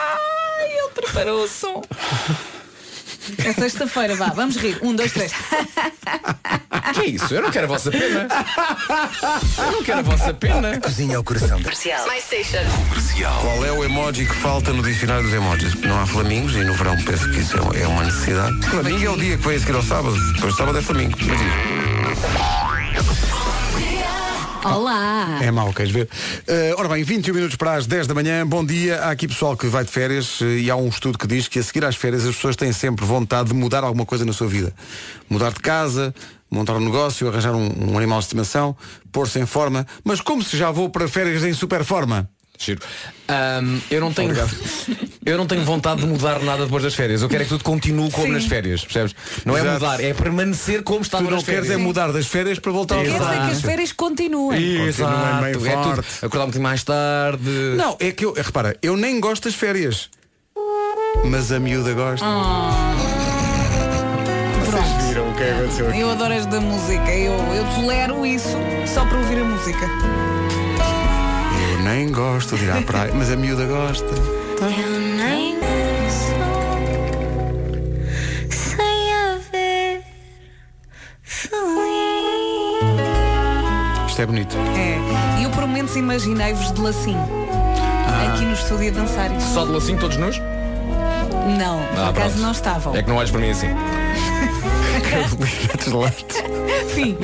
preparou 1.01 1.43
o 1.43 1.47
som. 1.47 1.81
É 3.43 3.51
sexta-feira, 3.51 4.15
vá, 4.15 4.27
vamos 4.27 4.55
rir. 4.55 4.79
Um, 4.81 4.95
dois, 4.95 5.11
três. 5.11 5.33
Que 6.93 7.01
é 7.01 7.05
isso? 7.07 7.33
Eu 7.33 7.41
não 7.41 7.51
quero 7.51 7.65
a 7.65 7.67
vossa 7.67 7.91
pena. 7.91 8.27
Eu 9.57 9.71
não 9.71 9.83
quero 9.83 9.99
a 9.99 10.01
vossa 10.03 10.33
pena. 10.33 10.79
Cozinha 10.79 11.17
ao 11.17 11.23
coração. 11.23 11.59
Qual 13.41 13.65
é 13.65 13.71
o 13.71 13.83
emoji 13.83 14.25
que 14.25 14.35
falta 14.35 14.71
no 14.71 14.81
dicionário 14.81 15.23
dos 15.23 15.33
emojis? 15.33 15.75
Não 15.75 16.01
há 16.01 16.05
flamingos 16.05 16.55
e 16.55 16.63
no 16.63 16.73
verão 16.73 16.95
penso 17.03 17.29
que 17.31 17.39
isso 17.39 17.57
é 17.57 17.81
é 17.81 17.87
uma 17.87 18.03
necessidade. 18.03 18.65
Flamingo 18.67 19.05
é 19.05 19.09
o 19.09 19.17
dia 19.17 19.37
que 19.37 19.47
vem 19.47 19.57
a 19.57 19.59
seguir 19.59 19.75
ao 19.75 19.83
sábado. 19.83 20.15
Depois 20.33 20.53
do 20.53 20.57
sábado 20.57 20.77
é 20.77 20.81
flamingo. 20.81 21.17
Mas 21.19 21.39
diz. 21.39 22.66
Olá. 24.75 25.39
É 25.41 25.49
mau, 25.49 25.71
queres 25.73 25.91
ver? 25.91 26.09
Eh, 26.45 26.73
ora 26.77 26.89
bem, 26.89 27.01
21 27.01 27.33
minutos 27.33 27.55
para 27.55 27.75
as 27.75 27.87
10 27.87 28.05
da 28.05 28.13
manhã. 28.13 28.45
Bom 28.45 28.65
dia. 28.65 28.99
Há 28.99 29.11
aqui 29.11 29.25
pessoal 29.25 29.55
que 29.55 29.65
vai 29.67 29.85
de 29.85 29.89
férias 29.89 30.39
eh, 30.41 30.59
e 30.59 30.69
há 30.69 30.75
um 30.75 30.89
estudo 30.89 31.17
que 31.17 31.25
diz 31.25 31.47
que 31.47 31.57
a 31.59 31.63
seguir 31.63 31.85
às 31.85 31.95
férias 31.95 32.25
as 32.25 32.35
pessoas 32.35 32.57
têm 32.57 32.73
sempre 32.73 33.05
vontade 33.05 33.49
de 33.49 33.55
mudar 33.55 33.85
alguma 33.85 34.05
coisa 34.05 34.25
na 34.25 34.33
sua 34.33 34.47
vida. 34.47 34.73
Mudar 35.29 35.51
de 35.53 35.59
casa, 35.61 36.13
montar 36.51 36.75
um 36.75 36.81
negócio, 36.81 37.29
arranjar 37.29 37.55
um, 37.55 37.91
um 37.91 37.97
animal 37.97 38.19
de 38.19 38.25
estimação, 38.25 38.75
pôr-se 39.09 39.39
em 39.39 39.45
forma. 39.45 39.87
Mas 40.03 40.19
como 40.19 40.43
se 40.43 40.57
já 40.57 40.69
vou 40.69 40.89
para 40.89 41.07
férias 41.07 41.45
em 41.45 41.53
super 41.53 41.85
forma? 41.85 42.29
Giro. 42.57 42.81
Ahm, 43.27 43.79
eu 43.91 44.01
não 44.01 44.11
tenho 44.11 44.33
eu 45.25 45.37
não 45.37 45.45
tenho 45.45 45.63
vontade 45.63 46.01
de 46.01 46.07
mudar 46.07 46.39
nada 46.41 46.63
depois 46.65 46.81
das 46.83 46.95
férias. 46.95 47.21
Eu 47.21 47.29
quero 47.29 47.41
é 47.41 47.45
que 47.45 47.49
tudo 47.49 47.63
continue 47.63 48.09
como 48.11 48.27
Sim. 48.27 48.33
nas 48.33 48.45
férias, 48.45 48.81
percebes? 48.83 49.13
Não 49.45 49.55
é 49.55 49.61
Exato. 49.61 49.73
mudar, 49.75 50.03
é 50.03 50.13
permanecer 50.13 50.81
como 50.83 51.01
está 51.01 51.17
Tu 51.19 51.25
nas 51.25 51.31
não 51.33 51.41
queres 51.43 51.59
férias. 51.67 51.79
é 51.79 51.83
mudar 51.83 52.11
das 52.11 52.25
férias 52.27 52.57
para 52.59 52.71
voltar 52.71 52.95
ao 52.95 53.03
Quer 53.03 53.11
dizer 53.11 53.25
que 53.45 53.51
as 53.51 53.61
férias 53.61 53.91
continuem. 53.91 54.87
Exato. 54.87 55.41
Bem 55.43 55.49
É 55.49 55.53
tudo 55.53 55.65
forte. 55.65 56.07
acordar 56.25 56.43
um 56.43 56.47
bocadinho 56.47 56.63
mais 56.63 56.83
tarde. 56.83 57.49
Não, 57.77 57.95
é 57.99 58.11
que 58.11 58.25
eu, 58.25 58.33
é, 58.35 58.41
repara, 58.41 58.75
eu 58.81 58.97
nem 58.97 59.19
gosto 59.19 59.43
das 59.43 59.53
férias. 59.55 60.09
Mas 61.25 61.51
a 61.51 61.59
miúda 61.59 61.93
gosta. 61.93 62.25
Vocês 64.65 65.07
viram 65.07 65.29
o 65.29 65.33
que 65.35 65.43
é 65.43 65.45
que 65.45 65.51
aconteceu 65.59 65.89
aqui? 65.89 65.99
Eu 65.99 66.11
adoro 66.11 66.33
esta 66.33 66.59
música. 66.59 67.11
Eu, 67.13 67.33
eu 67.53 67.65
tolero 67.75 68.25
isso 68.25 68.57
só 68.93 69.05
para 69.05 69.17
ouvir 69.17 69.39
a 69.39 69.43
música. 69.43 69.87
Nem 71.87 72.11
gosto 72.11 72.57
de 72.57 72.65
ir 72.65 72.71
à 72.71 72.81
praia, 72.81 73.11
mas 73.15 73.31
a 73.31 73.35
miúda 73.37 73.65
gosta. 73.65 74.05
Eu 74.59 74.99
nem 75.17 75.55
sou 76.09 76.37
sem 78.49 79.13
haver 79.13 80.03
feliz. 81.23 81.55
Isto 84.09 84.21
é 84.21 84.25
bonito. 84.25 84.57
É. 84.57 85.39
E 85.39 85.43
eu 85.43 85.49
por 85.51 85.61
momentos 85.61 85.95
imaginei-vos 85.95 86.73
de 86.73 86.81
lacinho. 86.81 87.25
Ah. 88.05 88.33
Aqui 88.33 88.43
no 88.43 88.51
estúdio 88.53 88.89
a 88.89 88.91
dançar. 88.91 89.29
Só 89.39 89.63
de 89.65 89.71
lacinho 89.71 89.97
todos 89.99 90.17
nus? 90.17 90.37
Não, 91.57 91.79
por 91.85 91.99
Ah, 91.99 92.09
acaso 92.09 92.29
pronto. 92.33 92.41
não 92.41 92.51
estavam. 92.51 92.95
É 92.97 93.01
que 93.01 93.07
não 93.09 93.15
olhes 93.15 93.31
para 93.31 93.39
mim 93.39 93.51
assim. 93.51 93.67
Fim. 96.93 97.17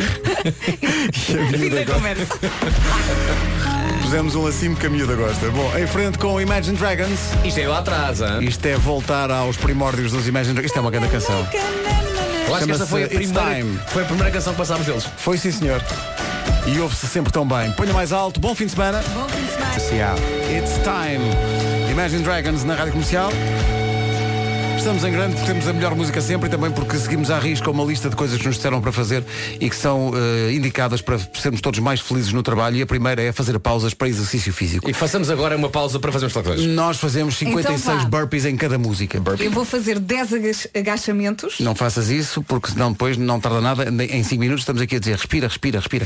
Fim 1.57 1.69
da 1.69 1.85
conversa. 1.93 2.33
Pusemos 4.13 4.35
um 4.35 4.43
lacinho 4.43 4.75
que 4.75 4.85
a 4.85 4.89
miúda 4.91 5.15
gosta. 5.15 5.49
Bom, 5.49 5.75
em 5.75 5.87
frente 5.87 6.19
com 6.19 6.39
Imagine 6.39 6.77
Dragons. 6.77 7.19
Isto 7.43 7.59
é 7.59 7.67
lá 7.67 7.79
atrás, 7.79 8.21
hein? 8.21 8.43
Isto 8.43 8.63
é 8.67 8.77
voltar 8.77 9.31
aos 9.31 9.57
primórdios 9.57 10.11
dos 10.11 10.27
Imagine 10.27 10.53
Dragons. 10.53 10.67
Isto 10.67 10.77
é 10.77 10.81
uma 10.81 10.91
grande 10.91 11.07
canção. 11.07 11.47
Eu 12.47 12.53
acho 12.53 12.65
que 12.67 12.71
esta 12.73 12.85
foi 12.85 13.05
a, 13.05 13.07
primeira, 13.07 13.55
Time. 13.55 13.79
foi 13.87 14.03
a 14.03 14.05
primeira 14.05 14.29
canção 14.29 14.53
que 14.53 14.59
passámos 14.59 14.85
deles. 14.85 15.03
Foi 15.17 15.35
sim, 15.39 15.51
senhor. 15.51 15.81
E 16.67 16.79
ouve-se 16.79 17.07
sempre 17.07 17.33
tão 17.33 17.43
bem. 17.47 17.71
Ponha 17.71 17.91
mais 17.91 18.13
alto. 18.13 18.39
Bom 18.39 18.53
fim 18.53 18.65
de 18.65 18.73
semana. 18.73 19.03
Bom 19.15 19.27
fim 19.29 19.43
de 19.43 19.51
semana. 19.81 20.15
It's 20.55 20.73
time. 20.83 21.91
Imagine 21.91 22.21
Dragons 22.21 22.63
na 22.63 22.75
rádio 22.75 22.91
comercial. 22.91 23.31
Estamos 24.83 25.05
em 25.05 25.11
grande 25.13 25.35
porque 25.35 25.47
temos 25.47 25.65
a 25.65 25.71
melhor 25.71 25.95
música 25.95 26.19
sempre 26.19 26.47
e 26.47 26.51
também 26.51 26.69
porque 26.69 26.97
seguimos 26.97 27.31
à 27.31 27.39
risca 27.39 27.71
uma 27.71 27.85
lista 27.85 28.09
de 28.09 28.17
coisas 28.17 28.37
que 28.37 28.45
nos 28.45 28.57
disseram 28.57 28.81
para 28.81 28.91
fazer 28.91 29.23
e 29.57 29.69
que 29.69 29.75
são 29.77 30.11
eh, 30.13 30.51
indicadas 30.51 31.01
para 31.01 31.17
sermos 31.33 31.61
todos 31.61 31.79
mais 31.79 32.01
felizes 32.01 32.33
no 32.33 32.43
trabalho. 32.43 32.75
E 32.75 32.81
a 32.81 32.85
primeira 32.85 33.21
é 33.23 33.31
fazer 33.31 33.57
pausas 33.59 33.93
para 33.93 34.09
exercício 34.09 34.51
físico. 34.51 34.89
E 34.89 34.93
façamos 34.93 35.29
agora 35.29 35.55
uma 35.55 35.69
pausa 35.69 36.01
para 36.01 36.11
fazermos 36.11 36.33
tal 36.33 36.43
coisa. 36.43 36.67
Nós 36.67 36.97
fazemos 36.97 37.37
56 37.37 37.79
Então 37.81 38.09
burpees 38.09 38.43
em 38.43 38.57
cada 38.57 38.77
música. 38.77 39.21
Eu 39.39 39.51
vou 39.51 39.63
fazer 39.63 39.99
10 39.99 40.33
agach- 40.33 40.67
agachamentos. 40.75 41.61
Não 41.61 41.73
faças 41.73 42.09
isso, 42.09 42.43
porque 42.43 42.71
senão 42.71 42.91
depois 42.91 43.15
não 43.15 43.39
tarda 43.39 43.61
nada. 43.61 43.85
Em 44.03 44.21
5 44.21 44.37
minutos 44.41 44.63
estamos 44.63 44.81
aqui 44.81 44.97
a 44.97 44.99
dizer 44.99 45.15
respira, 45.15 45.47
respira, 45.47 45.79
respira. 45.79 46.05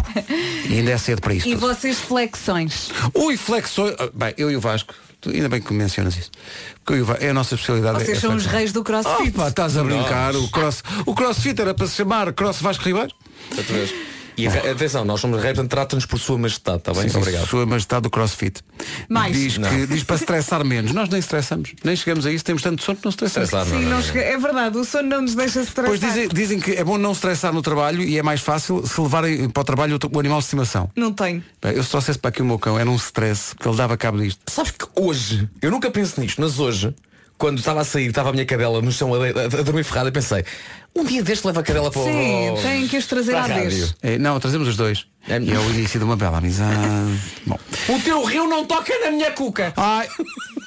e 0.66 0.78
ainda 0.78 0.92
é 0.92 0.98
cedo 0.98 1.20
para 1.20 1.34
isso. 1.34 1.46
E 1.46 1.52
tudo. 1.54 1.60
vocês 1.60 2.00
flexões. 2.00 2.88
Ui, 3.12 3.36
flexões. 3.36 3.94
Ah, 3.98 4.08
Bem, 4.14 4.32
eu 4.38 4.50
e 4.50 4.56
o 4.56 4.60
Vasco, 4.60 4.94
ainda 5.26 5.48
bem 5.48 5.60
que 5.60 5.72
mencionas 5.72 6.16
isso. 6.16 6.30
Porque 6.84 7.02
é 7.24 7.30
a 7.30 7.34
nossa 7.34 7.54
especialidade. 7.54 8.04
Vocês 8.04 8.18
é 8.18 8.20
são 8.20 8.34
os 8.34 8.46
reis 8.46 8.72
do 8.72 8.84
crossfit. 8.84 9.32
Oh, 9.34 9.38
pá, 9.38 9.48
estás 9.48 9.76
a 9.76 9.84
brincar. 9.84 10.34
O, 10.36 10.48
cross, 10.48 10.82
o 11.06 11.14
crossfit 11.14 11.60
era 11.60 11.74
para 11.74 11.86
se 11.86 11.96
chamar 11.96 12.32
Cross 12.32 12.60
Vasco 12.60 12.84
Ribeiro. 12.84 13.12
Outra 13.56 13.74
vez. 13.74 14.17
E 14.38 14.46
atenção, 14.46 15.04
nós 15.04 15.20
somos 15.20 15.40
portanto 15.40 15.68
trata-nos 15.68 16.06
por 16.06 16.18
sua 16.18 16.38
majestade, 16.38 16.78
está 16.78 16.92
bem? 16.94 17.08
Sim, 17.08 17.18
Obrigado. 17.18 17.46
Sua 17.46 17.66
Majestade 17.66 18.02
do 18.02 18.10
CrossFit. 18.10 18.62
Mais. 19.08 19.32
Diz, 19.36 19.58
Não. 19.58 19.68
que, 19.68 19.86
diz 19.86 20.04
para 20.04 20.16
estressar 20.16 20.64
menos. 20.64 20.92
Nós 20.92 21.08
nem 21.08 21.18
estressamos. 21.18 21.72
Nem 21.82 21.96
chegamos 21.96 22.24
a 22.26 22.30
isso. 22.32 22.44
Temos 22.44 22.62
tanto 22.62 22.82
sono 22.82 22.98
que 22.98 23.04
não 23.04 23.10
estressamos. 23.10 23.48
Estressar, 23.48 23.78
Sim, 23.78 23.84
não 23.86 24.02
chega- 24.02 24.20
é 24.20 24.38
verdade, 24.38 24.78
o 24.78 24.84
sono 24.84 25.08
não 25.08 25.22
nos 25.22 25.34
deixa 25.34 25.64
se 25.64 25.72
Pois 25.72 25.94
estressar. 25.94 26.08
dizem, 26.14 26.28
dizem 26.28 26.60
que 26.60 26.72
é 26.72 26.84
bom 26.84 26.96
não 26.98 27.12
estressar 27.12 27.52
no 27.52 27.62
trabalho 27.62 28.02
e 28.02 28.16
é 28.18 28.22
mais 28.22 28.40
fácil 28.40 28.86
se 28.86 29.00
levarem 29.00 29.48
para 29.48 29.60
o 29.60 29.64
trabalho 29.64 29.98
o, 30.12 30.18
animal 30.20 30.38
de 30.38 30.44
estimação. 30.44 30.90
Não. 30.94 31.12
Bem, 31.18 31.42
eu 31.74 31.82
se 31.82 31.90
trouxesse 31.90 32.18
para 32.18 32.28
aqui 32.28 32.40
o 32.42 32.44
meu 32.44 32.58
cão, 32.58 32.78
era 32.78 32.88
um 32.88 32.94
stress, 32.96 33.54
porque 33.54 33.68
ele 33.68 33.76
dava 33.76 33.96
cabo 33.96 34.18
disto. 34.18 34.40
Sabes 34.48 34.70
que 34.70 34.86
hoje, 34.94 35.48
eu 35.60 35.70
nunca 35.70 35.90
penso 35.90 36.20
nisto, 36.20 36.40
mas 36.40 36.58
hoje, 36.60 36.94
quando 37.38 37.58
estava 37.58 37.80
a 37.80 37.84
sair, 37.84 38.08
estava 38.08 38.30
a 38.30 38.32
minha 38.32 38.44
cadela 38.44 38.82
no 38.82 38.90
chão 38.90 39.14
a, 39.14 39.18
a, 39.18 39.60
a 39.60 39.62
dormir 39.62 39.84
ferrada, 39.84 40.10
pensei, 40.10 40.44
um 40.94 41.04
dia 41.04 41.22
deste 41.22 41.46
leva 41.46 41.60
a 41.60 41.62
cadela 41.62 41.90
para 41.90 42.00
o. 42.00 42.04
Sim, 42.04 42.54
tem 42.60 42.88
que 42.88 42.96
os 42.96 43.06
trazer 43.06 43.36
à 43.36 43.42
vez. 43.42 43.94
É, 44.02 44.18
não, 44.18 44.38
trazemos 44.40 44.66
os 44.66 44.76
dois. 44.76 45.06
E 45.28 45.32
é 45.32 45.58
o 45.58 45.70
início 45.70 45.98
de 46.00 46.04
uma 46.04 46.16
bela 46.16 46.38
amizade. 46.38 46.76
Bom. 47.46 47.58
O 47.88 48.00
teu 48.00 48.24
rio 48.24 48.48
não 48.48 48.64
toca 48.64 48.92
na 48.98 49.10
minha 49.10 49.30
cuca. 49.30 49.72
Ai, 49.76 50.08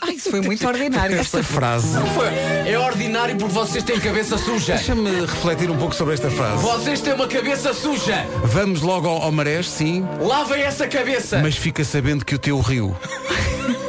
Ai, 0.03 0.13
isso 0.13 0.29
foi 0.29 0.39
muito 0.41 0.65
ordinário. 0.67 1.17
esta 1.19 1.43
frase. 1.43 1.87
Foi. 2.13 2.27
É 2.71 2.77
ordinário 2.79 3.35
porque 3.37 3.53
vocês 3.53 3.83
têm 3.83 3.99
cabeça 3.99 4.37
suja. 4.37 4.75
Deixa-me 4.75 5.09
refletir 5.21 5.69
um 5.69 5.77
pouco 5.77 5.95
sobre 5.95 6.13
esta 6.13 6.29
frase. 6.29 6.61
Vocês 6.61 7.01
têm 7.01 7.13
uma 7.13 7.27
cabeça 7.27 7.73
suja. 7.73 8.25
Vamos 8.43 8.81
logo 8.81 9.07
ao, 9.07 9.23
ao 9.23 9.31
Marés, 9.31 9.67
sim, 9.67 10.05
Lavem 10.21 10.61
essa 10.61 10.87
cabeça. 10.87 11.39
mas 11.39 11.55
fica 11.57 11.83
sabendo 11.83 12.23
que 12.23 12.35
o 12.35 12.39
teu 12.39 12.59
rio 12.61 12.95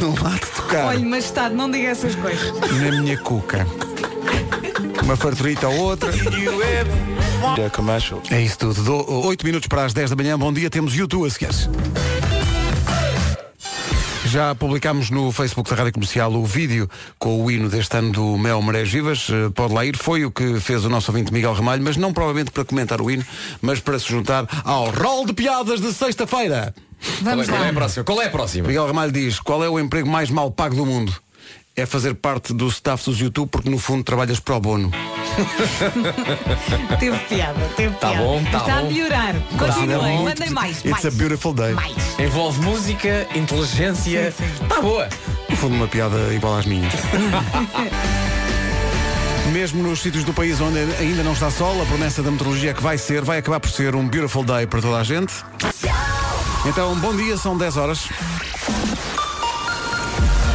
não 0.00 0.14
há 0.26 0.34
de 0.34 0.46
tocar 0.46 0.86
Olha, 0.86 1.00
majestade, 1.06 1.54
não 1.54 1.70
diga 1.70 1.88
essas 1.88 2.14
coisas. 2.14 2.52
na 2.80 3.00
minha 3.00 3.16
cuca. 3.18 3.66
Uma 5.02 5.16
farturita 5.16 5.68
ou 5.68 5.76
outra. 5.76 6.10
É 8.30 8.40
isso 8.42 8.58
tudo. 8.58 8.82
Dou 8.82 9.26
8 9.26 9.44
minutos 9.44 9.68
para 9.68 9.84
as 9.84 9.92
10 9.92 10.10
da 10.10 10.16
manhã. 10.16 10.38
Bom 10.38 10.52
dia, 10.52 10.70
temos 10.70 10.94
YouTube 10.94 11.26
a 11.26 11.30
seguir. 11.30 11.50
Já 14.26 14.54
publicámos 14.54 15.10
no 15.10 15.30
Facebook 15.30 15.68
da 15.70 15.76
Rádio 15.76 15.92
Comercial 15.92 16.32
o 16.32 16.44
vídeo 16.44 16.88
com 17.18 17.44
o 17.44 17.50
hino 17.50 17.68
deste 17.68 17.96
ano 17.96 18.10
do 18.10 18.38
Mel 18.38 18.60
Marés 18.62 18.90
Vivas. 18.90 19.28
Eh, 19.30 19.50
Pode 19.54 19.72
lá 19.74 19.84
ir. 19.84 19.96
Foi 19.96 20.24
o 20.24 20.30
que 20.30 20.58
fez 20.58 20.84
o 20.84 20.88
nosso 20.88 21.12
ouvinte 21.12 21.32
Miguel 21.32 21.52
Ramalho, 21.52 21.82
mas 21.84 21.96
não 21.96 22.12
provavelmente 22.12 22.50
para 22.50 22.64
comentar 22.64 23.00
o 23.00 23.10
hino, 23.10 23.24
mas 23.62 23.78
para 23.80 23.96
se 23.98 24.08
juntar 24.08 24.46
ao 24.64 24.90
rol 24.90 25.24
de 25.26 25.34
piadas 25.34 25.80
de 25.80 25.92
sexta-feira. 25.92 26.74
Qual 27.04 27.32
é, 27.32 27.36
Vamos 27.36 27.46
qual 27.48 27.58
é 27.58 27.62
a 27.62 27.66
lá. 27.66 27.72
próxima? 27.72 28.04
Qual 28.04 28.22
é 28.22 28.26
a 28.26 28.30
próxima? 28.30 28.66
Miguel 28.68 28.86
Ramalho 28.86 29.12
diz, 29.12 29.38
qual 29.40 29.62
é 29.64 29.68
o 29.68 29.78
emprego 29.78 30.08
mais 30.08 30.30
mal 30.30 30.50
pago 30.50 30.74
do 30.74 30.86
mundo? 30.86 31.14
É 31.76 31.84
fazer 31.86 32.14
parte 32.14 32.54
do 32.54 32.68
staff 32.68 33.04
dos 33.04 33.18
YouTube 33.20 33.48
porque 33.50 33.68
no 33.68 33.78
fundo 33.78 34.02
trabalhas 34.04 34.38
pro 34.40 34.58
bono. 34.60 34.90
Teve 37.00 37.18
piada, 37.28 37.58
teve 37.76 37.92
Tá 37.96 38.10
piada. 38.10 38.24
bom, 38.24 38.44
tá 38.44 38.58
Está 38.58 38.78
a 38.78 38.82
bom. 38.82 38.90
melhorar. 38.92 39.34
Continuem, 39.58 40.22
mandem 40.24 40.50
mais. 40.50 40.76
It's 40.78 40.90
mais. 40.90 41.04
a 41.06 41.10
beautiful 41.10 41.52
day. 41.52 41.72
Mais. 41.74 41.96
Envolve 42.20 42.60
música, 42.60 43.26
inteligência. 43.34 44.30
Sim, 44.30 44.44
sim. 44.60 44.66
Tá 44.68 44.80
boa. 44.80 45.08
No 45.48 45.56
fundo 45.56 45.74
uma 45.74 45.88
piada 45.88 46.16
igual 46.32 46.56
às 46.58 46.66
minhas. 46.66 46.92
Mesmo 49.52 49.82
nos 49.82 50.00
sítios 50.00 50.22
do 50.24 50.32
país 50.32 50.60
onde 50.60 50.78
ainda 50.78 51.22
não 51.24 51.32
está 51.32 51.50
sol, 51.50 51.80
a 51.82 51.86
promessa 51.86 52.22
da 52.22 52.30
meteorologia 52.30 52.70
é 52.70 52.74
que 52.74 52.82
vai 52.82 52.96
ser, 52.98 53.22
vai 53.24 53.38
acabar 53.38 53.58
por 53.60 53.70
ser 53.70 53.94
um 53.96 54.06
beautiful 54.08 54.44
day 54.44 54.66
para 54.66 54.80
toda 54.80 54.98
a 54.98 55.04
gente. 55.04 55.32
Então, 56.66 56.94
bom 56.98 57.14
dia, 57.14 57.36
são 57.36 57.56
10 57.56 57.76
horas. 57.76 58.08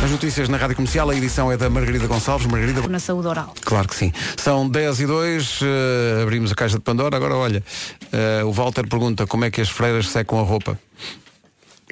As 0.04 0.10
notícias 0.10 0.50
na 0.50 0.58
Rádio 0.58 0.76
Comercial, 0.76 1.10
a 1.10 1.16
edição 1.16 1.52
é 1.52 1.58
da 1.58 1.70
Margarida 1.70 2.08
Gonçalves. 2.08 2.48
Margarida, 2.48 2.88
Na 2.88 3.00
saúde 3.00 3.28
oral. 3.28 3.54
Claro 3.64 3.88
que 3.88 3.96
sim. 3.96 4.12
São 4.38 4.68
10 4.68 5.02
e 5.02 5.06
2, 5.06 5.60
eh, 5.62 6.24
abrimos 6.24 6.52
a 6.52 6.56
caixa 6.56 6.78
de 6.78 6.84
Pandora. 6.84 7.16
Agora, 7.16 7.36
olha, 7.36 7.64
eh, 8.12 8.44
o 8.44 8.52
Walter 8.52 8.88
pergunta 8.88 9.28
como 9.28 9.46
é 9.46 9.52
que 9.52 9.62
as 9.62 9.70
freiras 9.70 10.08
secam 10.08 10.40
a 10.40 10.44
roupa. 10.44 10.80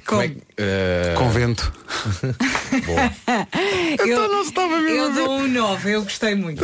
Como 0.08 0.22
é 0.22 0.30
que, 0.30 0.38
eh, 0.58 1.14
Com 1.18 1.30
vento. 1.30 1.72
Eu, 4.00 4.08
eu 4.08 5.14
dou 5.14 5.40
um 5.40 5.48
9, 5.48 5.96
eu 5.96 6.04
gostei 6.04 6.36
muito. 6.36 6.64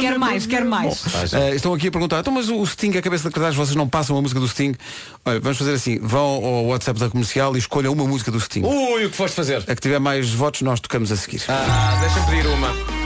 Quero 0.00 0.18
mais, 0.18 0.46
quero 0.46 0.68
mais. 0.68 1.02
Eh, 1.32 1.54
estão 1.54 1.74
aqui 1.74 1.88
a 1.88 1.90
perguntar, 1.90 2.20
então 2.20 2.32
mas 2.32 2.48
o 2.48 2.64
Sting, 2.64 2.96
a 2.96 3.02
cabeça 3.02 3.28
de 3.28 3.34
cartaz, 3.34 3.54
vocês 3.54 3.76
não 3.76 3.88
passam 3.88 4.16
a 4.16 4.22
música 4.22 4.40
do 4.40 4.48
Sting? 4.48 4.74
Olha, 5.24 5.40
vamos 5.40 5.58
fazer 5.58 5.74
assim, 5.74 5.98
vão 5.98 6.44
ao 6.44 6.66
WhatsApp 6.66 6.98
da 6.98 7.10
comercial 7.10 7.54
e 7.56 7.58
escolham 7.58 7.92
uma 7.92 8.04
música 8.04 8.30
do 8.30 8.40
Sting. 8.40 8.62
Ui, 8.64 9.06
o 9.06 9.10
que 9.10 9.16
foste 9.16 9.34
fazer? 9.34 9.64
A 9.66 9.74
que 9.74 9.80
tiver 9.80 9.98
mais 9.98 10.30
votos, 10.30 10.62
nós 10.62 10.80
tocamos 10.80 11.12
a 11.12 11.16
seguir. 11.16 11.42
Ah, 11.48 11.98
deixa-me 12.00 12.26
pedir 12.26 12.46
uma. 12.46 12.99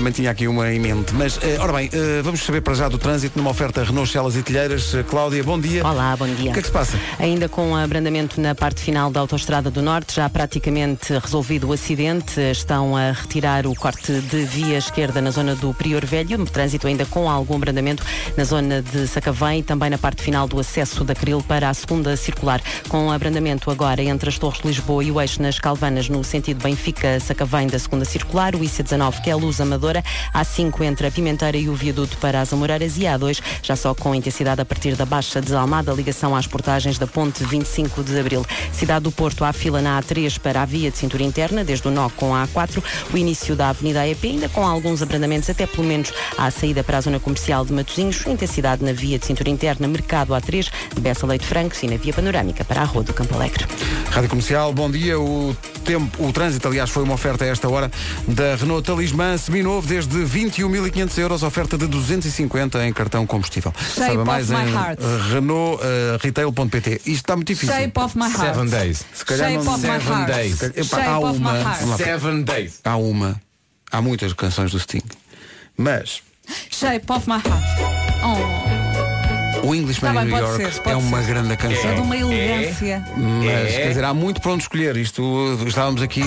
Também 0.00 0.14
tinha 0.14 0.30
aqui 0.30 0.48
uma 0.48 0.72
em 0.72 0.80
mente. 0.80 1.12
Mas, 1.12 1.38
eh, 1.42 1.58
ora 1.60 1.74
bem, 1.74 1.90
eh, 1.92 2.22
vamos 2.22 2.40
saber 2.40 2.62
para 2.62 2.72
já 2.72 2.88
do 2.88 2.96
trânsito 2.96 3.36
numa 3.36 3.50
oferta 3.50 3.84
Renault 3.84 4.10
Celas 4.10 4.34
e 4.34 4.42
Telheiras. 4.42 4.94
Eh, 4.94 5.02
Cláudia, 5.02 5.44
bom 5.44 5.60
dia. 5.60 5.86
Olá, 5.86 6.16
bom 6.16 6.26
dia. 6.26 6.48
O 6.48 6.54
que 6.54 6.58
é 6.58 6.62
que 6.62 6.68
se 6.68 6.72
passa? 6.72 6.98
Ainda 7.18 7.50
com 7.50 7.76
abrandamento 7.76 8.40
na 8.40 8.54
parte 8.54 8.80
final 8.80 9.10
da 9.10 9.20
Autostrada 9.20 9.70
do 9.70 9.82
Norte, 9.82 10.16
já 10.16 10.26
praticamente 10.30 11.12
resolvido 11.18 11.68
o 11.68 11.74
acidente, 11.74 12.40
estão 12.40 12.96
a 12.96 13.12
retirar 13.12 13.66
o 13.66 13.74
corte 13.74 14.10
de 14.22 14.42
via 14.44 14.78
esquerda 14.78 15.20
na 15.20 15.30
zona 15.30 15.54
do 15.54 15.74
Prior 15.74 16.06
Velho, 16.06 16.46
trânsito 16.46 16.86
ainda 16.86 17.04
com 17.04 17.28
algum 17.28 17.56
abrandamento 17.56 18.02
na 18.38 18.44
zona 18.44 18.80
de 18.80 19.06
Sacavém, 19.06 19.62
também 19.62 19.90
na 19.90 19.98
parte 19.98 20.22
final 20.22 20.48
do 20.48 20.58
acesso 20.58 21.04
da 21.04 21.14
Cril 21.14 21.44
para 21.46 21.68
a 21.68 21.74
segunda 21.74 22.16
circular, 22.16 22.62
com 22.88 23.12
abrandamento 23.12 23.70
agora 23.70 24.02
entre 24.02 24.30
as 24.30 24.38
Torres 24.38 24.62
de 24.62 24.68
Lisboa 24.68 25.04
e 25.04 25.12
o 25.12 25.20
eixo 25.20 25.42
nas 25.42 25.58
Calvanas 25.58 26.08
no 26.08 26.24
sentido 26.24 26.62
Benfica-Sacavém 26.62 27.66
da 27.66 27.78
segunda 27.78 28.06
circular, 28.06 28.56
o 28.56 28.60
IC19 28.60 29.20
que 29.20 29.28
é 29.28 29.34
a 29.34 29.36
Luz 29.36 29.60
Amadora, 29.90 30.04
A5 30.32 30.82
entre 30.84 31.06
a 31.06 31.10
Pimenteira 31.10 31.56
e 31.56 31.68
o 31.68 31.74
viaduto 31.74 32.16
para 32.18 32.40
as 32.40 32.52
Amoreiras 32.52 32.96
e 32.96 33.06
a 33.06 33.18
A2 33.18 33.40
já 33.62 33.74
só 33.74 33.94
com 33.94 34.14
intensidade 34.14 34.60
a 34.60 34.64
partir 34.64 34.94
da 34.94 35.04
Baixa 35.04 35.40
de 35.40 35.54
Almada, 35.54 35.92
ligação 35.92 36.34
às 36.34 36.46
portagens 36.46 36.98
da 36.98 37.06
Ponte 37.06 37.44
25 37.44 38.02
de 38.04 38.18
Abril. 38.18 38.46
Cidade 38.72 39.04
do 39.04 39.12
Porto, 39.12 39.44
há 39.44 39.52
fila 39.52 39.82
na 39.82 40.00
A3 40.00 40.38
para 40.38 40.62
a 40.62 40.64
via 40.64 40.90
de 40.90 40.98
cintura 40.98 41.22
interna, 41.22 41.64
desde 41.64 41.88
o 41.88 41.90
nó 41.90 42.08
com 42.10 42.34
a 42.34 42.46
A4, 42.46 42.82
o 43.12 43.16
início 43.16 43.56
da 43.56 43.70
Avenida 43.70 44.00
AEP, 44.00 44.28
ainda 44.28 44.48
com 44.48 44.66
alguns 44.66 45.02
abrandamentos, 45.02 45.50
até 45.50 45.66
pelo 45.66 45.86
menos 45.86 46.12
à 46.38 46.50
saída 46.50 46.84
para 46.84 46.98
a 46.98 47.00
zona 47.00 47.18
comercial 47.18 47.64
de 47.64 47.72
Matosinhos, 47.72 48.26
intensidade 48.26 48.84
na 48.84 48.92
via 48.92 49.18
de 49.18 49.26
cintura 49.26 49.50
interna, 49.50 49.88
Mercado 49.88 50.32
A3, 50.32 50.70
de 50.94 51.00
Bessa 51.00 51.26
Leite 51.26 51.46
Francos 51.46 51.82
e 51.82 51.88
na 51.88 51.96
via 51.96 52.12
panorâmica 52.12 52.64
para 52.64 52.82
a 52.82 52.84
Rua 52.84 53.02
do 53.02 53.12
Campo 53.12 53.34
Alegre. 53.34 53.66
Rádio 54.10 54.30
Comercial, 54.30 54.72
bom 54.72 54.90
dia. 54.90 55.18
O 55.18 55.56
tempo, 55.90 56.24
o 56.24 56.32
trânsito, 56.32 56.68
aliás, 56.68 56.88
foi 56.88 57.02
uma 57.02 57.14
oferta 57.14 57.44
a 57.44 57.48
esta 57.48 57.68
hora 57.68 57.90
da 58.28 58.54
Renault 58.54 58.86
Talismã 58.86 59.36
seminovo 59.36 59.84
desde 59.86 60.16
21.500 60.18 61.18
euros, 61.18 61.42
oferta 61.42 61.76
de 61.76 61.86
250 61.88 62.86
em 62.86 62.92
cartão 62.92 63.26
combustível. 63.26 63.72
Shape 63.76 63.92
Saiba 63.94 64.22
of 64.22 64.30
mais 64.30 64.48
my 64.50 64.56
em 64.56 64.72
heart. 64.72 65.00
Renault 65.32 65.80
eh, 65.82 66.18
retail.pt. 66.22 66.90
Isto 67.06 67.10
está 67.10 67.34
muito 67.34 67.48
difícil. 67.48 67.74
Shape 67.74 67.98
of 67.98 68.16
my 68.16 68.24
heart. 68.26 68.54
Seven 68.54 68.66
days. 68.68 69.04
Se 69.12 69.24
calhar 69.24 69.50
Shape 69.50 69.64
não- 69.64 69.74
of 69.74 69.80
my 69.80 69.92
Seven 69.92 70.12
heart. 70.12 70.26
days. 70.32 70.62
Epá, 70.62 71.02
há 71.04 71.18
of 71.18 71.38
uma, 71.38 71.52
my. 71.52 71.96
Seven 71.96 72.42
days. 72.44 72.80
há 72.84 72.96
uma, 72.96 73.40
há 73.90 74.00
muitas 74.00 74.32
canções 74.32 74.70
do 74.70 74.78
Sting, 74.78 75.02
mas 75.76 76.22
Shape 76.70 77.04
of 77.12 77.28
my 77.28 77.36
heart. 77.36 78.59
O 79.62 79.74
Englishman 79.74 80.14
Tá 80.14 80.22
in 80.22 80.26
New 80.28 80.38
York 80.38 80.72
ser, 80.72 80.82
é 80.90 80.96
uma 80.96 81.20
ser. 81.22 81.26
grande 81.26 81.48
Oh, 81.50 81.52
é 81.52 81.56
canção. 81.56 81.94
de 81.94 82.00
uma 82.00 82.16
elegância. 82.16 83.02
Mas, 83.16 83.46
É. 83.74 83.82
quer 83.82 83.88
dizer, 83.88 84.04
há 84.04 84.14
muito 84.14 84.40
para 84.40 84.52
onde 84.52 84.62
escolher. 84.62 84.96
Isto, 84.96 85.58
estávamos 85.66 86.02
aqui, 86.02 86.22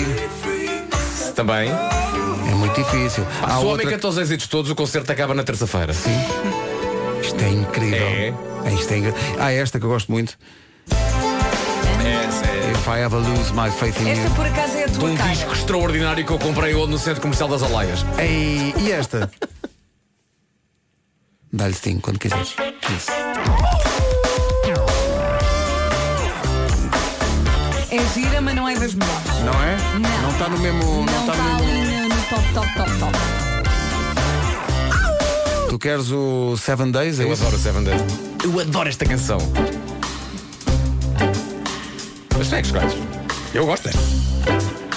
Também. 1.34 1.70
é 1.70 2.54
muito 2.54 2.74
difícil. 2.82 3.26
Há 3.42 3.54
Há 3.54 3.58
o 3.58 3.62
homem 3.62 3.72
outra... 3.72 3.90
canta 3.90 4.08
os 4.08 4.18
êxitos 4.18 4.46
todos, 4.48 4.70
o 4.70 4.74
concerto 4.74 5.10
acaba 5.10 5.34
na 5.34 5.42
terça-feira. 5.42 5.92
Sim. 5.92 6.10
Isto 7.22 7.42
é 7.42 7.48
incrível. 7.50 7.98
É. 8.06 8.32
Isto 8.74 8.92
é 8.92 8.98
incrível. 8.98 9.20
Há 9.38 9.52
esta 9.52 9.78
que 9.78 9.84
eu 9.84 9.90
gosto 9.90 10.10
muito. 10.12 10.36
É, 12.04 12.70
If 12.72 12.86
I 12.88 13.00
ever 13.00 13.18
lose 13.18 13.52
my 13.54 13.70
faith 13.70 13.98
in 14.00 14.08
Esta 14.10 14.24
you. 14.24 14.30
por 14.34 14.46
acaso 14.46 14.76
é 14.76 14.84
a 14.84 14.86
De 14.86 14.98
tua 14.98 15.08
um 15.10 15.16
cara. 15.16 15.30
disco 15.30 15.52
extraordinário 15.52 16.24
que 16.24 16.30
eu 16.30 16.38
comprei 16.38 16.74
ontem 16.74 16.90
no 16.92 16.98
centro 16.98 17.22
comercial 17.22 17.48
das 17.48 17.62
Alaias. 17.62 18.04
Ei, 18.18 18.74
e 18.78 18.92
esta? 18.92 19.30
Dá-lhe 21.54 21.74
Sting 21.74 22.00
quando 22.00 22.18
quiseres. 22.18 22.54
Isso. 22.96 23.10
É 27.90 27.98
gira, 28.14 28.40
mas 28.40 28.54
não 28.56 28.68
é 28.68 28.74
das 28.74 28.94
melhores. 28.94 29.24
Não 29.44 29.52
é? 29.62 29.76
Não. 30.00 30.22
Não 30.22 30.30
está 30.30 30.48
no 30.48 30.58
mesmo. 30.58 31.04
Não, 31.04 31.20
está 31.20 31.34
no 31.36 31.44
mesmo. 31.44 31.62
ali 31.62 31.84
no, 31.86 32.08
no 32.08 32.22
top, 32.28 32.42
top, 32.54 32.68
top, 32.76 32.90
top. 32.98 33.12
queres 35.80 36.10
o 36.10 36.56
Seven 36.56 36.90
Days? 36.90 37.20
É 37.20 37.24
Eu 37.24 37.32
isso? 37.32 37.42
adoro 37.42 37.56
o 37.56 37.60
Seven 37.60 37.84
Days. 37.84 38.00
Eu 38.42 38.58
adoro 38.60 38.88
esta 38.88 39.04
canção. 39.04 39.36
Mas 42.38 42.48
tu 42.48 42.54
é 42.54 42.60
que 42.62 42.66
escolhes. 42.68 42.94
Eu 43.52 43.66
gosto 43.66 43.84
desta. 43.84 44.00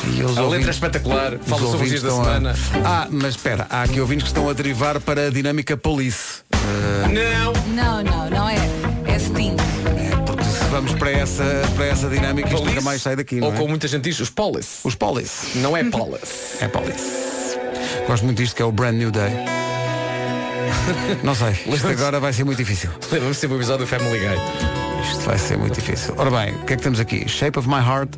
E 0.10 0.22
A 0.22 0.26
ouvintes- 0.26 0.50
letra 0.52 0.68
é 0.70 0.72
espetacular, 0.72 1.38
fala 1.46 1.62
os 1.62 1.72
sobre 1.72 1.84
os 1.88 1.90
dias 1.90 2.04
ouvintes 2.04 2.04
da 2.04 2.08
estão 2.10 2.22
a- 2.22 2.26
semana. 2.56 2.56
Ah, 2.88 3.08
mas 3.12 3.36
espera, 3.36 3.68
há 3.70 3.84
aqui 3.84 4.00
ouvintes 4.00 4.24
que 4.24 4.30
estão 4.30 4.50
a 4.50 4.54
derivar 4.54 5.02
para 5.02 5.28
a 5.28 5.30
dinâmica 5.30 5.76
police. 5.76 6.42
Uh, 6.68 7.08
Não! 7.14 7.54
Não, 7.76 8.04
não, 8.04 8.30
não 8.30 8.50
é. 8.50 8.56
É 9.08 9.20
Sting. 9.20 9.56
porque 10.26 10.44
se 10.44 10.64
vamos 10.66 10.94
para 10.96 11.12
essa, 11.12 11.44
para 11.76 11.86
essa 11.86 12.10
dinâmica, 12.10 12.50
isto 12.54 12.66
nunca 12.66 12.82
mais 12.82 13.02
sai 13.02 13.16
daqui, 13.16 13.36
Ou 13.36 13.42
não 13.42 13.54
é? 13.54 13.56
como 13.58 13.70
muita 13.70 13.88
gente 13.88 14.04
diz, 14.04 14.20
os 14.20 14.30
Police. 14.30 14.80
Os 14.84 14.96
police. 14.96 15.58
Não 15.60 15.76
é 15.78 15.84
Police. 15.84 16.58
É 16.60 16.68
police. 16.68 17.58
Gosto 18.08 18.24
muito 18.26 18.38
disto 18.42 18.56
que 18.56 18.62
é 18.62 18.66
o 18.66 18.72
Brand 18.72 18.96
New 18.96 19.12
Day. 19.12 19.32
Não 21.24 21.36
sei, 21.36 21.52
isto 21.74 21.88
agora 21.88 22.20
vai 22.20 22.34
ser 22.34 22.44
muito 22.44 22.58
difícil. 22.58 22.90
Lembra-me 23.12 23.34
sempre 23.36 23.56
o 23.56 23.60
episódio 23.60 23.86
do 23.86 23.88
Family 23.90 24.20
Guy. 24.20 24.38
Isto 25.10 25.20
vai 25.26 25.38
ser 25.38 25.58
muito 25.58 25.76
difícil. 25.76 26.14
Ora 26.18 26.30
bem, 26.32 26.54
o 26.56 26.66
que 26.66 26.74
é 26.74 26.76
que 26.78 26.84
temos 26.84 27.00
aqui? 27.00 27.28
Shape 27.30 27.58
of 27.60 27.68
My 27.68 27.76
Heart, 27.80 28.16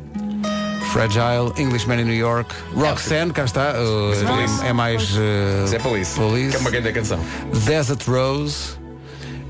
Fragile, 0.92 1.52
Englishman 1.56 2.00
in 2.00 2.04
New 2.04 2.16
York, 2.16 2.52
Roxanne, 2.74 3.32
cá 3.32 3.44
está, 3.44 3.74
uh, 3.74 4.26
Police. 4.26 4.66
é 4.66 4.72
mais 4.72 5.10
uh, 5.16 5.72
é 5.74 5.78
Police. 5.78 6.14
Police. 6.16 6.50
Que 6.50 6.56
é 6.56 6.58
uma 6.60 6.70
grande 6.70 6.92
canção. 6.92 7.18
Desert 7.64 8.06
Rose, 8.08 8.76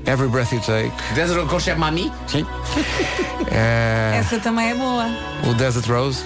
Every 0.05 0.29
Breath 0.29 0.51
You 0.51 0.59
Take. 0.61 0.91
Desert 1.15 1.47
com 1.47 1.59
Chef 1.59 1.79
Mami? 1.79 2.11
Sim. 2.27 2.45
É, 3.51 4.17
Essa 4.21 4.39
também 4.39 4.71
é 4.71 4.75
boa. 4.75 5.05
o 5.49 5.53
Desert 5.55 5.87
Rose. 5.89 6.23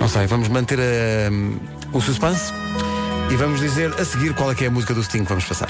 Não 0.00 0.08
sei, 0.08 0.26
vamos 0.26 0.48
manter 0.48 0.78
uh, 0.78 1.60
o 1.92 2.00
suspense 2.00 2.52
e 3.30 3.36
vamos 3.36 3.60
dizer 3.60 3.92
a 4.00 4.04
seguir 4.04 4.34
qual 4.34 4.50
é 4.50 4.54
que 4.54 4.64
é 4.64 4.68
a 4.68 4.70
música 4.70 4.94
do 4.94 5.02
Sting 5.02 5.22
que 5.22 5.28
vamos 5.28 5.44
passar. 5.44 5.68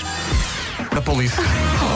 A 0.96 1.00
Police. 1.00 1.34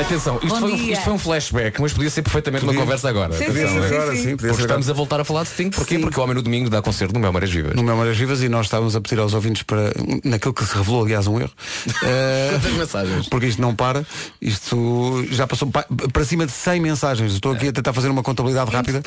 Atenção, 0.00 0.38
isto 0.42 0.58
foi, 0.58 0.72
um, 0.72 0.76
isto 0.76 1.04
foi 1.04 1.12
um 1.12 1.18
flashback, 1.18 1.80
mas 1.80 1.92
podia 1.92 2.08
ser 2.10 2.22
perfeitamente 2.22 2.64
uma 2.64 2.68
Podia. 2.72 2.80
conversa 2.84 3.08
agora. 3.08 3.32
Sim, 3.32 3.46
ser 3.52 3.68
sim, 3.68 3.76
agora, 3.78 4.16
sim. 4.16 4.22
sim, 4.22 4.36
Porque 4.36 4.54
ser 4.54 4.60
estamos 4.62 4.86
agora. 4.86 4.90
a 4.90 4.94
voltar 4.94 5.20
a 5.20 5.24
falar 5.24 5.42
de 5.42 5.48
Sting. 5.50 5.70
Porquê? 5.70 5.96
Sim. 5.96 6.00
Porque 6.00 6.18
o 6.18 6.22
homem 6.22 6.34
no 6.36 6.42
domingo 6.42 6.70
dá 6.70 6.80
concerto 6.80 7.12
no 7.14 7.20
Mel 7.20 7.32
Marés 7.32 7.50
Vivas. 7.50 7.74
no 7.74 7.82
Memórias 7.82 8.16
Vivas 8.16 8.42
e 8.42 8.48
nós 8.48 8.66
estávamos 8.66 8.94
a 8.94 9.00
pedir 9.00 9.18
aos 9.18 9.34
ouvintes 9.34 9.62
para, 9.64 9.92
naquilo 10.24 10.54
que 10.54 10.64
se 10.64 10.74
revelou, 10.76 11.02
aliás, 11.04 11.26
um 11.26 11.40
erro. 11.40 11.50
Eh, 12.04 12.48
Quantas 12.52 12.72
mensagens? 12.72 13.28
porque 13.28 13.46
isto 13.46 13.60
não 13.60 13.74
para, 13.74 14.06
isto 14.40 15.26
já 15.30 15.46
passou 15.46 15.68
pa- 15.70 15.84
para 16.12 16.24
cima 16.24 16.46
de 16.46 16.52
100 16.52 16.80
mensagens. 16.80 17.32
Estou 17.34 17.52
aqui 17.52 17.68
a 17.68 17.72
tentar 17.72 17.92
fazer 17.92 18.08
uma 18.08 18.22
contabilidade 18.22 18.70
rápida. 18.70 19.02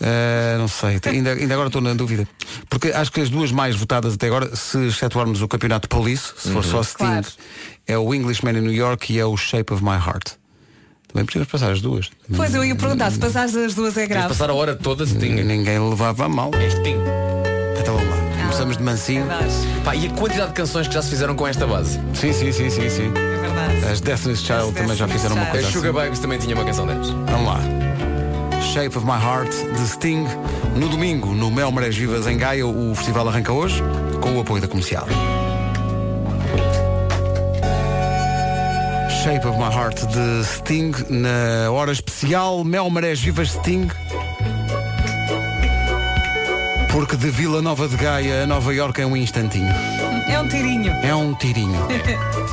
Eh, 0.00 0.56
não 0.58 0.68
sei, 0.68 0.98
ainda, 1.06 1.32
ainda 1.32 1.54
agora 1.54 1.68
estou 1.68 1.80
na 1.82 1.92
dúvida. 1.94 2.26
Porque 2.68 2.88
acho 2.88 3.12
que 3.12 3.20
as 3.20 3.28
duas 3.30 3.52
mais 3.52 3.76
votadas 3.76 4.14
até 4.14 4.26
agora, 4.26 4.54
se 4.56 4.78
excetuarmos 4.86 5.42
o 5.42 5.48
campeonato 5.48 5.88
Police, 5.88 6.32
se 6.36 6.50
for 6.50 6.64
só 6.64 6.82
Sting, 6.82 6.96
Claro. 7.04 7.26
É 7.86 7.98
o 7.98 8.14
Englishman 8.14 8.56
in 8.56 8.62
New 8.62 8.72
York 8.72 9.12
e 9.12 9.18
é 9.18 9.26
o 9.26 9.36
Shape 9.36 9.72
of 9.72 9.82
My 9.82 9.92
Heart. 9.96 10.32
Também 11.08 11.26
podíamos 11.26 11.48
passar 11.50 11.70
as 11.70 11.80
duas. 11.80 12.10
Pois 12.34 12.54
eu 12.54 12.64
ia 12.64 12.74
perguntar, 12.74 13.10
se 13.12 13.18
passares 13.18 13.54
as 13.54 13.74
duas 13.74 13.96
é 13.96 14.06
grave. 14.06 14.28
passar 14.28 14.50
a 14.50 14.54
hora 14.54 14.74
toda 14.74 15.04
de 15.06 15.12
Sting. 15.12 15.34
Ninguém 15.42 15.78
levava 15.78 16.24
a 16.24 16.28
mal. 16.28 16.50
É 16.54 16.70
Sting. 16.70 16.96
Então 17.80 17.96
vamos 17.96 18.10
lá. 18.10 18.16
Começamos 18.42 18.76
de 18.76 18.82
mansinho. 18.82 19.24
Verdade. 19.26 19.52
Pá, 19.84 19.94
e 19.94 20.06
a 20.06 20.10
quantidade 20.10 20.48
de 20.48 20.54
canções 20.54 20.88
que 20.88 20.94
já 20.94 21.02
se 21.02 21.10
fizeram 21.10 21.34
com 21.36 21.46
esta 21.46 21.66
base? 21.66 22.00
Sim, 22.14 22.32
sim, 22.32 22.50
sim, 22.52 22.68
sim, 22.70 22.88
sim. 22.90 23.12
É 23.14 23.48
verdade. 23.48 23.92
As 23.92 24.00
Destiny's 24.00 24.40
Child 24.40 24.68
As 24.68 24.74
também 24.74 24.96
já 24.96 25.06
Destiny's 25.06 25.12
fizeram 25.12 25.36
uma 25.36 25.44
Child. 25.44 25.50
coisa 25.52 25.68
A 25.68 25.70
Sugar 25.72 25.90
assim. 25.90 25.98
Babies 26.00 26.18
também 26.20 26.38
tinha 26.38 26.54
uma 26.56 26.64
canção 26.64 26.86
deles. 26.86 27.08
Vamos 27.10 27.46
lá. 27.46 27.60
Shape 28.72 28.96
of 28.98 29.06
My 29.06 29.12
Heart 29.22 29.52
de 29.76 29.86
Sting. 29.88 30.24
No 30.76 30.88
domingo, 30.88 31.32
no 31.32 31.48
Mel 31.50 31.70
Marés 31.70 31.96
Vivas 31.96 32.26
em 32.26 32.36
Gaia, 32.36 32.66
o 32.66 32.92
festival 32.96 33.28
arranca 33.28 33.52
hoje 33.52 33.80
com 34.20 34.36
o 34.36 34.40
apoio 34.40 34.60
da 34.60 34.66
comercial. 34.66 35.06
Shape 39.24 39.48
of 39.48 39.56
My 39.56 39.74
Heart 39.74 40.06
de 40.08 40.44
Sting 40.44 40.92
na 41.08 41.70
hora 41.70 41.92
especial 41.92 42.62
Mel 42.62 42.90
Marés 42.90 43.18
Vivas 43.20 43.52
Sting. 43.52 43.88
Porque 46.92 47.16
de 47.16 47.30
Vila 47.30 47.62
Nova 47.62 47.88
de 47.88 47.96
Gaia 47.96 48.42
a 48.42 48.46
Nova 48.46 48.74
York 48.74 49.00
é 49.00 49.06
um 49.06 49.16
instantinho. 49.16 49.72
É 50.28 50.38
um 50.38 50.46
tirinho. 50.46 50.92
É 51.02 51.14
um 51.14 51.32
tirinho. 51.32 51.80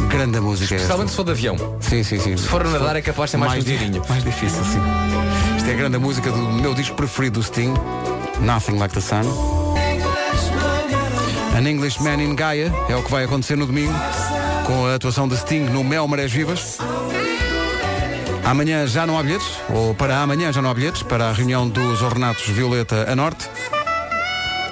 Grande 0.07 0.37
a 0.37 0.41
música. 0.41 0.73
é 0.73 0.77
esta. 0.77 0.93
Especialmente 0.93 1.09
se 1.09 1.15
for 1.17 1.25
de 1.25 1.31
avião. 1.31 1.57
Sim, 1.81 2.03
sim, 2.05 2.17
sim. 2.17 2.37
Se 2.37 2.47
for 2.47 2.65
a 2.65 2.69
nadar 2.69 2.95
é 2.95 3.01
capaz 3.01 3.27
de 3.27 3.31
ser 3.31 3.37
mais, 3.37 3.61
um 3.61 3.67
tirinho. 3.67 4.01
Mais 4.07 4.23
difícil, 4.23 4.63
sim. 4.63 4.79
Isto 5.57 5.69
é 5.69 5.73
a 5.73 5.75
grande 5.75 5.97
música 5.97 6.31
do 6.31 6.37
meu 6.37 6.73
disco 6.73 6.95
preferido 6.95 7.41
do 7.41 7.43
Sting, 7.43 7.73
Nothing 8.39 8.77
Like 8.77 8.93
the 8.93 9.01
Sun. 9.01 9.23
An 11.53 11.67
Englishman 11.67 12.23
in 12.23 12.33
Gaia 12.33 12.73
é 12.87 12.95
o 12.95 13.03
que 13.03 13.11
vai 13.11 13.25
acontecer 13.25 13.57
no 13.57 13.65
domingo, 13.65 13.93
com 14.65 14.85
a 14.85 14.95
atuação 14.95 15.27
de 15.27 15.37
Sting 15.37 15.61
no 15.61 15.83
Mel 15.83 16.07
Marés 16.07 16.31
Vivas. 16.31 16.77
Amanhã 18.43 18.85
já 18.87 19.05
não 19.05 19.17
há 19.17 19.23
bilhetes, 19.23 19.47
ou 19.69 19.93
para 19.93 20.19
amanhã 20.21 20.51
já 20.51 20.61
não 20.61 20.69
há 20.69 20.73
bilhetes, 20.73 21.03
para 21.03 21.29
a 21.29 21.31
reunião 21.31 21.67
dos 21.67 22.01
Ornatos 22.01 22.45
Violeta 22.47 23.09
a 23.09 23.15
Norte. 23.15 23.49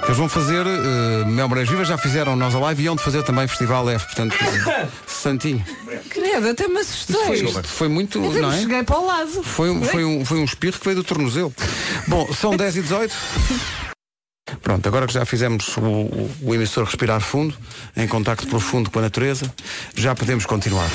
Eles 0.04 0.16
vão 0.16 0.28
fazer 0.28 0.66
uh, 0.66 1.26
Mel 1.26 1.48
Marés 1.48 1.68
Vivas, 1.68 1.86
já 1.86 1.96
fizeram 1.96 2.34
nós 2.34 2.54
a 2.54 2.58
live 2.58 2.82
e 2.82 2.84
iam 2.86 2.96
de 2.96 3.02
fazer 3.02 3.22
também 3.22 3.46
Festival 3.46 3.88
F, 3.90 4.06
portanto, 4.06 4.36
Santinho. 5.06 5.64
Credo, 6.08 6.48
até 6.48 6.66
me 6.66 6.80
assustei. 6.80 7.46
Foi, 7.46 7.62
foi 7.62 7.88
muito, 7.88 8.18
Até 8.28 8.40
não 8.40 8.52
é? 8.52 8.58
cheguei 8.58 8.82
para 8.82 8.98
o 8.98 9.06
lado. 9.06 9.42
Foi 9.42 9.70
um, 9.70 9.82
foi, 9.84 10.04
um, 10.04 10.24
foi 10.24 10.38
um 10.38 10.44
espirro 10.44 10.78
que 10.78 10.84
veio 10.84 10.96
do 10.96 11.04
tornozelo. 11.04 11.54
Bom, 12.08 12.28
são 12.32 12.56
10 12.56 12.76
e 12.76 12.82
18. 12.82 13.14
Pronto, 14.62 14.86
agora 14.86 15.06
que 15.06 15.12
já 15.12 15.24
fizemos 15.24 15.76
o, 15.76 15.80
o, 15.80 16.30
o 16.42 16.54
emissor 16.54 16.84
respirar 16.84 17.20
fundo, 17.20 17.54
em 17.96 18.06
contacto 18.06 18.46
profundo 18.46 18.90
com 18.90 18.98
a 18.98 19.02
natureza, 19.02 19.52
já 19.94 20.14
podemos 20.14 20.46
continuar. 20.46 20.90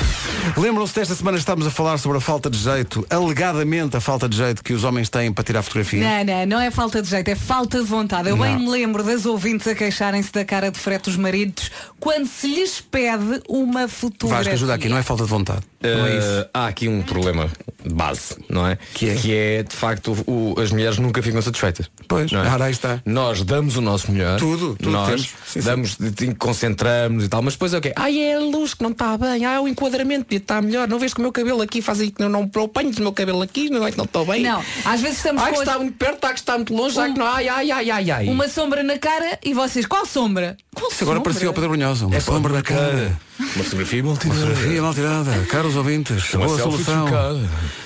Lembram-se 0.56 0.94
desta 0.94 1.14
semana 1.14 1.38
estamos 1.38 1.66
a 1.66 1.70
falar 1.70 1.98
sobre 1.98 2.18
a 2.18 2.20
falta 2.20 2.48
de 2.48 2.58
jeito, 2.58 3.06
alegadamente 3.10 3.96
a 3.96 4.00
falta 4.00 4.28
de 4.28 4.36
jeito 4.36 4.62
que 4.62 4.72
os 4.72 4.84
homens 4.84 5.08
têm 5.08 5.32
para 5.32 5.44
tirar 5.44 5.62
fotografia? 5.62 6.24
Não, 6.24 6.24
não, 6.24 6.46
não 6.46 6.60
é 6.60 6.70
falta 6.70 7.02
de 7.02 7.08
jeito, 7.08 7.28
é 7.28 7.34
falta 7.34 7.78
de 7.78 7.84
vontade. 7.84 8.28
Eu 8.28 8.36
bem 8.36 8.52
Não. 8.52 8.60
me 8.60 8.70
lembro 8.70 9.02
das 9.02 9.26
ouvintes 9.26 9.66
a 9.66 9.74
queixarem-se 9.74 10.32
da 10.32 10.44
cara 10.44 10.70
de 10.70 10.78
frete 10.78 11.04
dos 11.04 11.16
maridos 11.16 11.70
quando 11.98 12.26
se 12.26 12.46
lhes 12.46 12.80
pede 12.80 13.42
uma 13.48 13.88
fotografia. 13.88 14.44
Vasco, 14.44 14.54
ajuda 14.54 14.74
aqui, 14.74 14.88
não 14.88 14.98
é 14.98 15.02
falta 15.02 15.24
de 15.24 15.30
vontade. 15.30 15.62
É. 15.88 16.42
Uh, 16.42 16.48
há 16.54 16.66
aqui 16.66 16.88
um 16.88 17.02
problema 17.02 17.50
de 17.84 17.94
base, 17.94 18.36
não 18.48 18.66
é? 18.66 18.76
Que 18.94 19.32
é, 19.34 19.62
de 19.62 19.74
facto, 19.74 20.16
o- 20.26 20.54
as 20.60 20.70
mulheres 20.72 20.98
nunca 20.98 21.22
ficam 21.22 21.40
satisfeitas. 21.40 21.88
Pois, 22.08 22.30
não 22.32 22.44
é? 22.44 22.48
ora, 22.50 22.64
aí 22.64 22.72
está. 22.72 23.00
Nós 23.04 23.42
damos 23.42 23.76
o 23.76 23.80
nosso 23.80 24.10
melhor. 24.10 24.38
Tudo, 24.38 24.74
tudo 24.76 24.90
Nós 24.90 25.06
temos. 25.08 25.22
Sim, 25.46 25.60
sim. 25.60 25.60
damos, 25.60 25.96
de- 25.96 26.34
concentramos 26.34 27.24
e 27.24 27.28
tal, 27.28 27.42
mas 27.42 27.54
depois 27.54 27.72
é 27.74 27.78
o 27.78 27.80
quê? 27.80 27.92
Ai, 27.96 28.18
é 28.18 28.34
a 28.36 28.40
luz 28.40 28.74
que 28.74 28.82
não 28.82 28.90
está 28.90 29.16
bem, 29.16 29.44
ah, 29.44 29.60
o 29.60 29.68
enquadramento 29.68 30.24
podia 30.24 30.38
estar 30.38 30.60
melhor, 30.62 30.88
não 30.88 30.98
vês 30.98 31.12
que 31.14 31.20
o 31.20 31.22
meu 31.22 31.32
cabelo 31.32 31.62
aqui 31.62 31.80
faz 31.82 32.00
aí 32.00 32.10
que 32.10 32.20
não, 32.20 32.28
não, 32.28 32.48
ponho 32.48 32.90
o 32.90 33.00
meu 33.02 33.12
cabelo 33.12 33.42
aqui, 33.42 33.70
não 33.70 33.86
é 33.86 33.90
que 33.90 33.98
não 33.98 34.04
estou 34.04 34.24
bem. 34.26 34.42
Não, 34.42 34.62
às 34.84 35.00
vezes 35.00 35.18
estamos 35.18 35.42
Ai, 35.42 35.52
que 35.52 35.58
está 35.58 35.78
muito 35.78 35.96
perto, 35.96 36.24
ai, 36.24 36.32
que 36.32 36.38
está 36.40 36.54
muito 36.56 36.74
longe, 36.74 36.98
ai, 36.98 37.12
que 37.12 37.18
não, 37.18 37.26
ai, 37.26 37.48
ai, 37.48 37.70
ai, 37.70 37.90
ai, 37.90 38.10
ai. 38.10 38.28
uma 38.28 38.48
sombra 38.48 38.82
na 38.82 38.98
cara 38.98 39.38
e 39.44 39.54
vocês, 39.54 39.86
qual 39.86 40.04
sombra? 40.06 40.56
Qual 40.74 40.90
Isso 40.90 41.04
agora 41.04 41.18
sombra? 41.18 41.30
parecia 41.32 41.50
o 41.50 41.54
Pedro 41.54 41.70
Brunhosa. 41.70 42.06
Uma 42.06 42.16
É 42.16 42.20
sombra 42.20 42.52
na 42.52 42.62
cara. 42.62 43.18
Uma 43.38 43.64
fotografia 43.64 44.02
Uma 44.02 44.16
fotografia 44.16 44.82
mal 44.82 44.94
tirada. 44.94 45.46
Caros 45.50 45.76
ouvintes, 45.76 46.30
boa 46.32 46.48
selfie 46.48 46.62
solução 46.62 47.06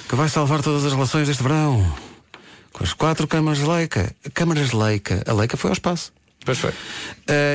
que 0.09 0.15
vai 0.15 0.29
salvar 0.29 0.63
todas 0.63 0.85
as 0.85 0.93
relações 0.93 1.29
deste 1.29 1.43
verão. 1.43 1.85
Com 2.73 2.85
as 2.85 2.93
quatro 2.93 3.27
câmaras 3.27 3.61
Leica. 3.61 4.15
Câmaras 4.33 4.73
Leica. 4.73 5.23
A 5.27 5.33
Leica 5.33 5.57
foi 5.57 5.71
ao 5.71 5.73
espaço. 5.73 6.13
Depois 6.41 6.59
foi. 6.59 6.71
Uh, 6.71 6.75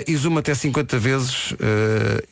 e 0.07 0.15
zoom 0.15 0.37
até 0.37 0.53
50 0.53 0.97
vezes. 0.99 1.51
uh, 1.53 1.57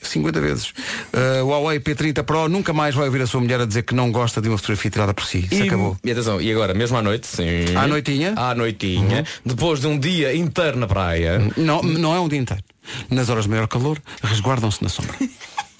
50 0.01 0.39
vezes. 0.39 0.69
Uh, 1.11 1.43
o 1.43 1.47
Huawei 1.49 1.79
P30 1.79 2.23
Pro 2.23 2.47
nunca 2.47 2.71
mais 2.71 2.93
vai 2.95 3.05
ouvir 3.07 3.21
a 3.23 3.27
sua 3.27 3.41
mulher 3.41 3.59
a 3.59 3.65
dizer 3.65 3.81
que 3.83 3.95
não 3.95 4.11
gosta 4.11 4.39
de 4.39 4.49
uma 4.49 4.57
fotografia 4.57 4.91
tirada 4.91 5.13
por 5.13 5.25
si. 5.25 5.47
Isso 5.51 5.63
E, 5.63 5.67
acabou. 5.67 5.97
e 6.03 6.11
atenção, 6.11 6.39
e 6.39 6.51
agora, 6.51 6.73
mesmo 6.75 6.95
à 6.97 7.01
noite, 7.01 7.25
sim. 7.27 7.75
À 7.75 7.87
noitinha? 7.87 8.33
À 8.37 8.53
noitinha. 8.53 9.25
Depois 9.45 9.79
de 9.81 9.87
um 9.87 9.97
dia 9.97 10.35
inteiro 10.35 10.77
na 10.77 10.85
praia. 10.87 11.41
Não, 11.57 11.81
não 11.81 12.13
é 12.15 12.19
um 12.19 12.27
dia 12.29 12.39
inteiro. 12.39 12.63
Nas 13.09 13.29
horas 13.29 13.45
de 13.45 13.49
maior 13.49 13.67
calor, 13.67 13.97
resguardam-se 14.21 14.83
na 14.83 14.89
sombra. 14.89 15.15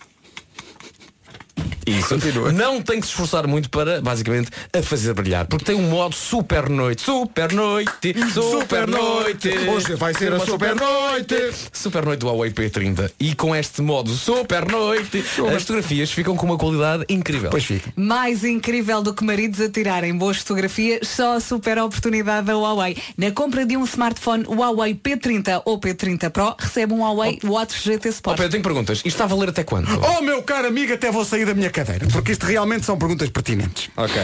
Isso. 1.86 2.16
Não 2.54 2.82
tem 2.82 3.00
que 3.00 3.06
se 3.06 3.12
esforçar 3.12 3.46
muito 3.46 3.70
para, 3.70 4.02
basicamente, 4.02 4.50
a 4.72 4.82
fazer 4.82 5.14
brilhar. 5.14 5.46
Porque 5.46 5.66
tem 5.66 5.76
um 5.76 5.90
modo 5.90 6.16
super 6.16 6.70
noite. 6.70 7.02
Super 7.02 7.52
noite. 7.52 8.16
Super 8.32 8.88
noite. 8.88 9.50
Hoje 9.68 9.96
vai 9.96 10.14
ser 10.14 10.34
a 10.34 10.40
super 10.40 10.76
noite. 10.76 11.36
Super 11.74 12.06
noite 12.06 12.20
do 12.22 12.28
Huawei 12.28 12.52
P30. 12.52 13.12
E 13.20 13.36
com 13.36 13.54
este 13.56 13.82
modo 13.82 14.12
super 14.12 14.66
noite, 14.72 15.20
as 15.54 15.62
fotografias 15.64 16.12
ficam 16.12 16.38
com 16.38 16.46
uma 16.46 16.58
qualidade 16.58 17.04
incrível. 17.10 17.50
Pois 17.50 17.66
fica. 17.66 17.92
Mais 17.96 18.44
incrível 18.46 19.02
do 19.04 19.14
que 19.14 19.24
maridos 19.24 19.60
a 19.60 19.70
tirarem 19.70 20.16
boas 20.16 20.38
fotografias, 20.38 21.08
só 21.10 21.36
a 21.36 21.40
super 21.42 21.78
oportunidade 21.80 22.48
da 22.48 22.54
Huawei. 22.58 22.96
Na 23.18 23.32
compra 23.32 23.66
de 23.66 23.76
um 23.76 23.84
smartphone 23.84 24.46
Huawei 24.46 24.96
P30 24.96 25.62
ou 25.66 25.78
P30 25.80 26.30
Pro, 26.30 26.56
recebe 26.58 26.94
um 26.94 27.02
Huawei 27.02 27.40
Watch 27.44 27.78
GT 27.84 28.08
Oh, 28.08 28.12
Sport. 28.12 28.38
Pedro, 28.38 28.52
tenho 28.52 28.64
perguntas. 28.64 28.98
Isto 29.00 29.08
está 29.08 29.24
a 29.26 29.28
valer 29.28 29.50
até 29.50 29.64
quando? 29.64 29.88
Oh 30.18 30.22
meu 30.22 30.42
caro 30.44 30.68
amigo, 30.68 30.94
até 30.94 31.12
vou 31.12 31.26
da 31.46 31.54
minha 31.54 31.70
cadeira, 31.70 32.08
porque 32.12 32.32
isto 32.32 32.46
realmente 32.46 32.86
são 32.86 32.98
perguntas 32.98 33.30
pertinentes. 33.30 33.90
Ok. 33.96 34.22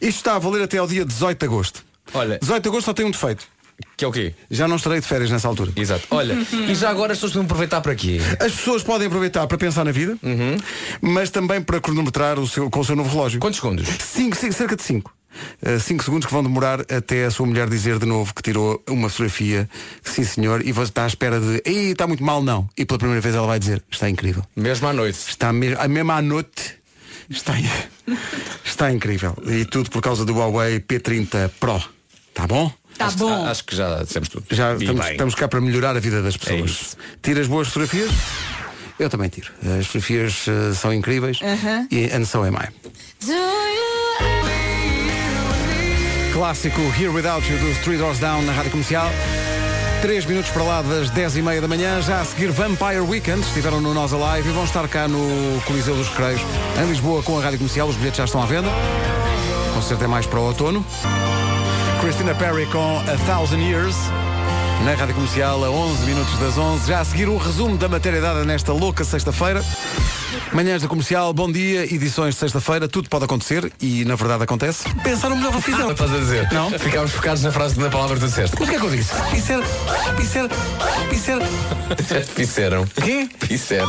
Isto 0.00 0.18
está 0.18 0.36
a 0.36 0.38
valer 0.38 0.62
até 0.62 0.78
ao 0.78 0.86
dia 0.86 1.04
18 1.04 1.38
de 1.38 1.46
agosto. 1.46 1.84
Olha. 2.14 2.38
18 2.40 2.62
de 2.62 2.68
agosto 2.68 2.86
só 2.86 2.92
tem 2.92 3.06
um 3.06 3.10
defeito. 3.10 3.46
Que 3.96 4.04
é 4.04 4.08
o 4.08 4.12
quê? 4.12 4.34
Já 4.50 4.68
não 4.68 4.76
estarei 4.76 5.00
de 5.00 5.06
férias 5.06 5.30
nessa 5.30 5.48
altura. 5.48 5.72
Exato. 5.74 6.06
Olha, 6.10 6.36
e 6.68 6.74
já 6.74 6.90
agora 6.90 7.12
as 7.12 7.18
pessoas 7.18 7.32
vão 7.32 7.44
aproveitar 7.44 7.80
para 7.80 7.94
quê? 7.94 8.18
As 8.38 8.52
pessoas 8.52 8.82
podem 8.82 9.06
aproveitar 9.06 9.46
para 9.46 9.58
pensar 9.58 9.84
na 9.84 9.90
vida, 9.90 10.16
mas 11.00 11.30
também 11.30 11.60
para 11.60 11.80
cronometrar 11.80 12.38
o 12.38 12.46
seu, 12.46 12.70
com 12.70 12.80
o 12.80 12.84
seu 12.84 12.94
novo 12.94 13.10
relógio. 13.10 13.40
Quantos 13.40 13.60
segundos? 13.60 13.88
Cinco, 14.00 14.36
cinco, 14.36 14.52
cerca 14.52 14.76
de 14.76 14.82
5. 14.82 15.12
5 15.80 16.04
segundos 16.04 16.26
que 16.26 16.32
vão 16.32 16.42
demorar 16.42 16.80
até 16.82 17.24
a 17.24 17.30
sua 17.30 17.46
mulher 17.46 17.68
dizer 17.68 17.98
de 17.98 18.06
novo 18.06 18.34
que 18.34 18.42
tirou 18.42 18.82
uma 18.88 19.08
fotografia, 19.08 19.68
sim 20.02 20.24
senhor, 20.24 20.66
e 20.66 20.72
você 20.72 20.90
está 20.90 21.04
à 21.04 21.06
espera 21.06 21.40
de 21.40 21.62
Ei, 21.64 21.92
está 21.92 22.06
muito 22.06 22.22
mal, 22.22 22.42
não. 22.42 22.68
E 22.76 22.84
pela 22.84 22.98
primeira 22.98 23.20
vez 23.20 23.34
ela 23.34 23.46
vai 23.46 23.58
dizer, 23.58 23.82
está 23.90 24.08
incrível. 24.10 24.44
Mesmo 24.56 24.88
à 24.88 24.92
noite. 24.92 25.18
Está 25.28 25.52
mesmo, 25.52 25.80
a 25.80 25.88
mesma 25.88 26.14
à 26.16 26.22
noite. 26.22 26.74
Está, 27.30 27.54
está 28.64 28.92
incrível. 28.92 29.36
E 29.46 29.64
tudo 29.64 29.90
por 29.90 30.02
causa 30.02 30.24
do 30.24 30.34
Huawei 30.34 30.80
P30 30.80 31.48
Pro. 31.60 31.82
Tá 32.34 32.46
bom? 32.46 32.72
Tá 32.98 33.06
Acho- 33.06 33.16
bom. 33.18 33.46
Acho 33.46 33.64
que 33.64 33.74
já 33.76 34.02
dissemos 34.02 34.28
tudo. 34.28 34.44
Já 34.50 34.72
E 34.74 34.78
estamos, 34.78 35.06
estamos 35.10 35.34
cá 35.34 35.48
para 35.48 35.60
melhorar 35.60 35.96
a 35.96 36.00
vida 36.00 36.20
das 36.22 36.34
É 36.34 36.38
pessoas. 36.38 36.70
isso. 36.70 36.96
Tiras 37.22 37.46
boas 37.46 37.68
fotografias? 37.68 38.10
Eu 38.98 39.08
também 39.08 39.28
tiro. 39.30 39.50
As 39.78 39.86
fotografias 39.86 40.44
eh, 40.46 40.74
são 40.74 40.92
incríveis 40.92 41.38
Aham. 41.42 41.88
e 41.90 42.04
and 42.12 42.24
so 42.26 42.42
am 42.42 42.54
I. 42.56 42.68
Clássico 46.32 46.80
Here 46.98 47.08
Without 47.08 47.46
You 47.50 47.58
dos 47.58 47.78
Three 47.78 47.98
Doors 47.98 48.18
Down 48.18 48.42
na 48.42 48.52
Rádio 48.52 48.70
Comercial. 48.70 49.06
Três 50.00 50.24
minutos 50.24 50.50
para 50.50 50.62
lá 50.62 50.82
das 50.82 51.10
10 51.10 51.36
e 51.36 51.42
meia 51.42 51.60
da 51.60 51.68
manhã, 51.68 52.00
já 52.00 52.20
a 52.20 52.24
seguir 52.24 52.50
Vampire 52.50 53.00
Weekend, 53.00 53.40
estiveram 53.42 53.80
no 53.80 53.92
Nós 53.92 54.12
Alive 54.12 54.48
e 54.48 54.52
vão 54.52 54.64
estar 54.64 54.88
cá 54.88 55.06
no 55.06 55.60
Coliseu 55.66 55.94
dos 55.94 56.08
Recreios, 56.08 56.40
em 56.82 56.88
Lisboa, 56.88 57.22
com 57.22 57.38
a 57.38 57.42
Rádio 57.42 57.58
Comercial. 57.58 57.86
Os 57.86 57.96
bilhetes 57.96 58.16
já 58.16 58.24
estão 58.24 58.42
à 58.42 58.46
venda. 58.46 58.68
O 59.70 59.74
concerto 59.74 60.02
é 60.02 60.06
mais 60.06 60.26
para 60.26 60.40
o 60.40 60.44
outono. 60.44 60.84
Christina 62.00 62.34
Perry 62.34 62.66
com 62.66 62.98
A 63.00 63.26
Thousand 63.26 63.60
Years. 63.60 63.96
Na 64.84 64.94
Rádio 64.94 65.14
Comercial, 65.14 65.64
a 65.64 65.70
11 65.70 66.04
minutos 66.06 66.38
das 66.38 66.58
11. 66.58 66.88
Já 66.88 67.00
a 67.00 67.04
seguir 67.04 67.28
o 67.28 67.36
resumo 67.36 67.76
da 67.76 67.88
matéria 67.88 68.20
dada 68.20 68.44
nesta 68.44 68.72
louca 68.72 69.04
sexta-feira. 69.04 69.64
Manhãs 70.52 70.82
da 70.82 70.88
Comercial, 70.88 71.32
bom 71.32 71.50
dia, 71.50 71.84
edições 71.94 72.34
de 72.34 72.40
sexta-feira, 72.40 72.88
tudo 72.88 73.08
pode 73.08 73.24
acontecer 73.24 73.72
e 73.80 74.04
na 74.04 74.16
verdade 74.16 74.42
acontece. 74.42 74.84
Pensaram 75.04 75.36
melhor 75.36 75.50
que 75.50 75.54
Não 75.56 75.62
fizeram. 75.62 75.90
estás 75.92 76.12
a 76.12 76.18
dizer? 76.18 76.48
Não? 76.52 76.70
Ficámos 76.70 77.12
focados 77.12 77.42
na 77.42 77.52
frase 77.52 77.78
na 77.78 77.88
palavra 77.90 78.16
que 78.16 78.22
tu 78.22 78.26
disseste. 78.28 78.56
Mas 78.58 78.68
o 78.68 78.70
que 78.70 78.76
é 78.76 78.80
que 78.80 78.86
eu 78.86 78.90
disse? 78.90 79.12
Pisser, 79.30 79.60
pisser, 80.16 80.48
pisser. 81.08 81.38
Pisseram. 82.34 82.84
Quê? 82.86 83.28
Pisseram. 83.46 83.88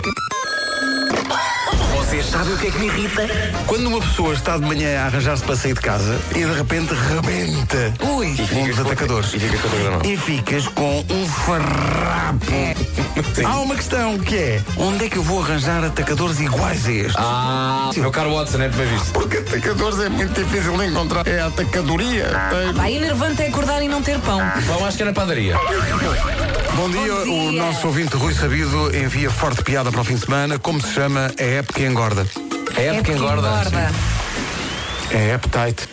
Vocês 2.13 2.27
sabem 2.27 2.53
o 2.53 2.57
que 2.59 2.67
é 2.67 2.69
que 2.69 2.77
me 2.77 2.85
irrita? 2.85 3.23
Quando 3.65 3.87
uma 3.87 3.99
pessoa 3.99 4.35
está 4.35 4.55
de 4.55 4.63
manhã 4.63 5.01
a 5.01 5.05
arranjar-se 5.07 5.43
para 5.43 5.55
sair 5.55 5.73
de 5.73 5.81
casa 5.81 6.15
e 6.29 6.45
de 6.45 6.53
repente 6.53 6.93
rebenta 6.93 7.91
Ui. 8.07 8.27
um 8.51 8.67
dos 8.67 8.79
atacadores 8.79 9.33
E 9.33 9.39
fica 9.39 9.57
com 9.57 9.75
a 9.75 9.89
mão. 9.89 10.01
e 10.05 10.15
ficas 10.15 10.67
com 10.67 11.03
um 11.09 11.25
farrapo. 11.27 12.45
Há 13.43 13.59
uma 13.61 13.73
questão 13.73 14.19
que 14.19 14.35
é 14.35 14.61
onde 14.77 15.05
é 15.05 15.09
que 15.09 15.17
eu 15.17 15.23
vou 15.23 15.41
arranjar 15.41 15.83
atacadores 15.83 16.39
iguais 16.39 16.85
a 16.85 16.91
este? 16.91 17.15
Ah, 17.17 17.89
meu 17.97 18.11
caro 18.11 18.35
Watson, 18.35 18.61
é 18.61 18.69
bem 18.69 18.85
visto. 18.85 19.11
Porque 19.11 19.37
atacadores 19.37 19.99
é 19.99 20.09
muito 20.09 20.39
difícil 20.39 20.77
de 20.77 20.85
encontrar. 20.85 21.25
É 21.27 21.39
a 21.39 21.47
atacadoria. 21.47 22.29
Pá, 22.75 22.91
enervante 22.91 23.41
é 23.41 23.47
acordar 23.47 23.81
e 23.81 23.87
não 23.87 24.03
ter 24.03 24.19
pão. 24.19 24.39
Bom, 24.67 24.85
acho 24.85 24.97
que 24.97 25.01
é 25.01 25.07
na 25.07 25.13
padaria. 25.13 25.55
Bom 26.75 26.89
dia, 26.89 27.15
o 27.15 27.23
dia. 27.23 27.61
nosso 27.61 27.87
ouvinte 27.87 28.15
Rui 28.15 28.33
Sabido 28.33 28.95
envia 28.95 29.29
forte 29.29 29.63
piada 29.63 29.91
para 29.91 30.01
o 30.01 30.03
fim 30.03 30.15
de 30.15 30.21
semana. 30.21 30.57
Como 30.57 30.81
se 30.81 30.91
chama 30.91 31.31
a 31.39 31.43
época 31.43 31.79
que 31.79 31.85
engorda? 31.85 32.25
É 32.75 32.85
época 32.85 32.95
porque 32.95 33.11
engorda. 33.11 33.47
engorda. 33.47 33.91
É 35.11 35.33
appetite. 35.35 35.87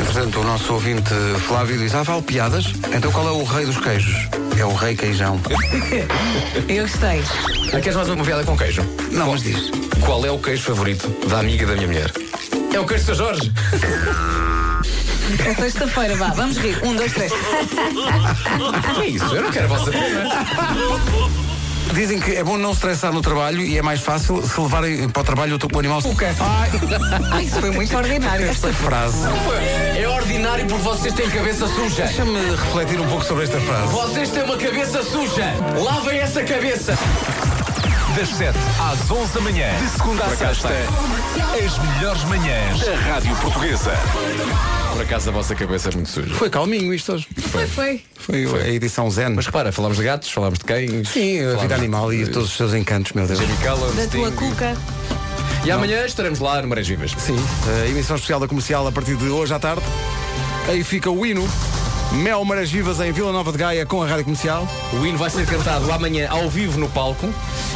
Entretanto, 0.00 0.40
o 0.40 0.44
nosso 0.44 0.72
ouvinte 0.72 1.12
Flávio 1.46 1.76
diz, 1.76 1.94
ah, 1.94 2.02
vale 2.02 2.22
piadas? 2.22 2.72
Então 2.94 3.12
qual 3.12 3.28
é 3.28 3.32
o 3.32 3.44
rei 3.44 3.66
dos 3.66 3.76
queijos? 3.76 4.28
É 4.58 4.64
o 4.64 4.74
rei 4.74 4.96
queijão. 4.96 5.38
Eu 6.68 6.82
gostei. 6.84 7.22
Ah, 7.68 7.80
queres 7.80 7.96
mais 7.96 8.08
uma 8.08 8.24
piada 8.24 8.44
com 8.44 8.56
queijo? 8.56 8.82
Não, 9.10 9.32
mas 9.32 9.42
diz. 9.42 9.70
Qual 10.00 10.24
é 10.24 10.30
o 10.30 10.38
queijo 10.38 10.62
favorito 10.62 11.08
da 11.28 11.40
amiga 11.40 11.66
da 11.66 11.74
minha 11.74 11.86
mulher? 11.86 12.10
É 12.72 12.80
o 12.80 12.86
queijo 12.86 13.04
de 13.04 13.06
São 13.06 13.26
Jorge. 13.26 13.52
É 15.44 15.54
sexta-feira, 15.54 16.16
vá, 16.16 16.28
vamos 16.28 16.56
rir. 16.58 16.78
Um, 16.84 16.94
dois, 16.94 17.12
três. 17.12 17.32
que 17.32 19.00
é 19.00 19.06
isso? 19.06 19.34
Eu 19.34 19.42
não 19.42 19.50
quero 19.50 19.64
a 19.66 19.68
vossa 19.68 19.90
pena. 19.90 20.28
Dizem 21.92 22.18
que 22.18 22.32
é 22.32 22.42
bom 22.42 22.56
não 22.56 22.72
estressar 22.72 23.12
no 23.12 23.20
trabalho 23.20 23.60
e 23.60 23.78
é 23.78 23.82
mais 23.82 24.00
fácil 24.00 24.42
se 24.42 24.60
levarem 24.60 25.08
para 25.08 25.20
o 25.20 25.24
trabalho 25.24 25.56
o, 25.56 25.76
o 25.76 25.78
animal. 25.78 26.02
Cuca. 26.02 26.34
Ai, 27.30 27.44
isso 27.44 27.60
foi 27.60 27.70
muito 27.70 27.96
ordinário. 27.96 28.48
Esta 28.48 28.72
frase. 28.72 29.18
É 29.96 30.08
ordinário 30.08 30.66
porque 30.66 30.82
vocês 30.82 31.14
têm 31.14 31.30
cabeça 31.30 31.68
suja. 31.68 32.04
Deixa-me 32.04 32.50
refletir 32.50 33.00
um 33.00 33.06
pouco 33.06 33.24
sobre 33.24 33.44
esta 33.44 33.60
frase. 33.60 33.92
Vocês 33.92 34.30
têm 34.30 34.42
uma 34.42 34.56
cabeça 34.56 35.02
suja. 35.04 35.54
Lavem 35.82 36.18
essa 36.18 36.42
cabeça. 36.42 36.98
Das 38.16 38.28
7 38.28 38.56
às 38.80 39.10
11 39.10 39.32
da 39.32 39.40
manhã, 39.40 39.66
de 39.80 39.88
segunda 39.88 40.24
à 40.24 40.36
sexta, 40.36 40.68
as 40.68 41.78
melhores 41.78 42.24
manhãs 42.24 42.80
da 42.80 42.94
Rádio 42.94 43.34
Portuguesa. 43.36 43.92
Por 44.92 45.02
acaso 45.02 45.30
a 45.30 45.32
vossa 45.32 45.54
cabeça 45.56 45.88
é 45.88 45.94
muito 45.94 46.10
suja. 46.10 46.32
Foi 46.34 46.48
calminho 46.48 46.94
isto 46.94 47.12
hoje. 47.12 47.26
Foi, 47.50 47.66
foi. 47.66 48.02
Foi, 48.14 48.62
a 48.62 48.68
edição 48.68 49.10
Zen. 49.10 49.30
Mas 49.30 49.46
repara, 49.46 49.72
falámos 49.72 49.96
de 49.96 50.04
gatos, 50.04 50.30
falámos 50.30 50.60
de 50.60 50.64
cães. 50.64 51.08
Sim, 51.08 51.44
a 51.44 51.56
vida 51.56 51.74
animal 51.74 52.12
e 52.12 52.24
todos 52.26 52.50
os 52.50 52.56
seus 52.56 52.72
encantos, 52.72 53.12
meu 53.12 53.26
Deus. 53.26 53.40
Da 53.40 54.06
tua 54.06 54.30
cuca. 54.30 54.76
E 55.64 55.70
amanhã 55.70 56.04
estaremos 56.04 56.38
lá 56.38 56.62
no 56.62 56.68
Marés 56.68 56.86
Vivas. 56.86 57.10
Sim, 57.18 57.36
a 57.82 57.88
emissão 57.88 58.14
especial 58.14 58.38
da 58.38 58.46
comercial 58.46 58.86
a 58.86 58.92
partir 58.92 59.16
de 59.16 59.28
hoje 59.28 59.52
à 59.52 59.58
tarde. 59.58 59.82
Aí 60.68 60.84
fica 60.84 61.10
o 61.10 61.26
hino. 61.26 61.48
Mel 62.12 62.44
Marés 62.44 62.70
Vivas 62.70 63.00
em 63.00 63.10
Vila 63.12 63.32
Nova 63.32 63.50
de 63.50 63.58
Gaia 63.58 63.84
com 63.84 64.02
a 64.02 64.06
rádio 64.06 64.24
comercial. 64.24 64.68
O 64.92 65.04
hino 65.04 65.18
vai 65.18 65.28
ser 65.30 65.46
cantado 65.46 65.90
amanhã 65.92 66.28
ao 66.30 66.48
vivo 66.48 66.78
no 66.78 66.88
palco. 66.88 67.28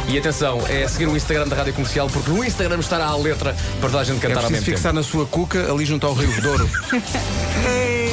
E 0.07 0.17
atenção, 0.17 0.61
é 0.67 0.87
seguir 0.87 1.07
o 1.07 1.15
Instagram 1.15 1.47
da 1.47 1.55
Rádio 1.55 1.73
Comercial, 1.73 2.07
porque 2.07 2.31
no 2.31 2.43
Instagram 2.43 2.79
estará 2.79 3.05
a 3.07 3.15
letra 3.15 3.55
para 3.79 3.89
toda 3.89 4.01
a 4.01 4.03
gente 4.03 4.17
É 4.17 4.21
cantar 4.21 4.43
ao 4.43 4.47
preciso 4.47 4.51
mesmo 4.51 4.65
tempo. 4.65 4.77
fixar 4.77 4.93
na 4.93 5.03
sua 5.03 5.25
cuca 5.25 5.71
ali 5.71 5.85
junto 5.85 6.07
ao 6.07 6.13
Rio 6.13 6.41
Douro. 6.41 6.69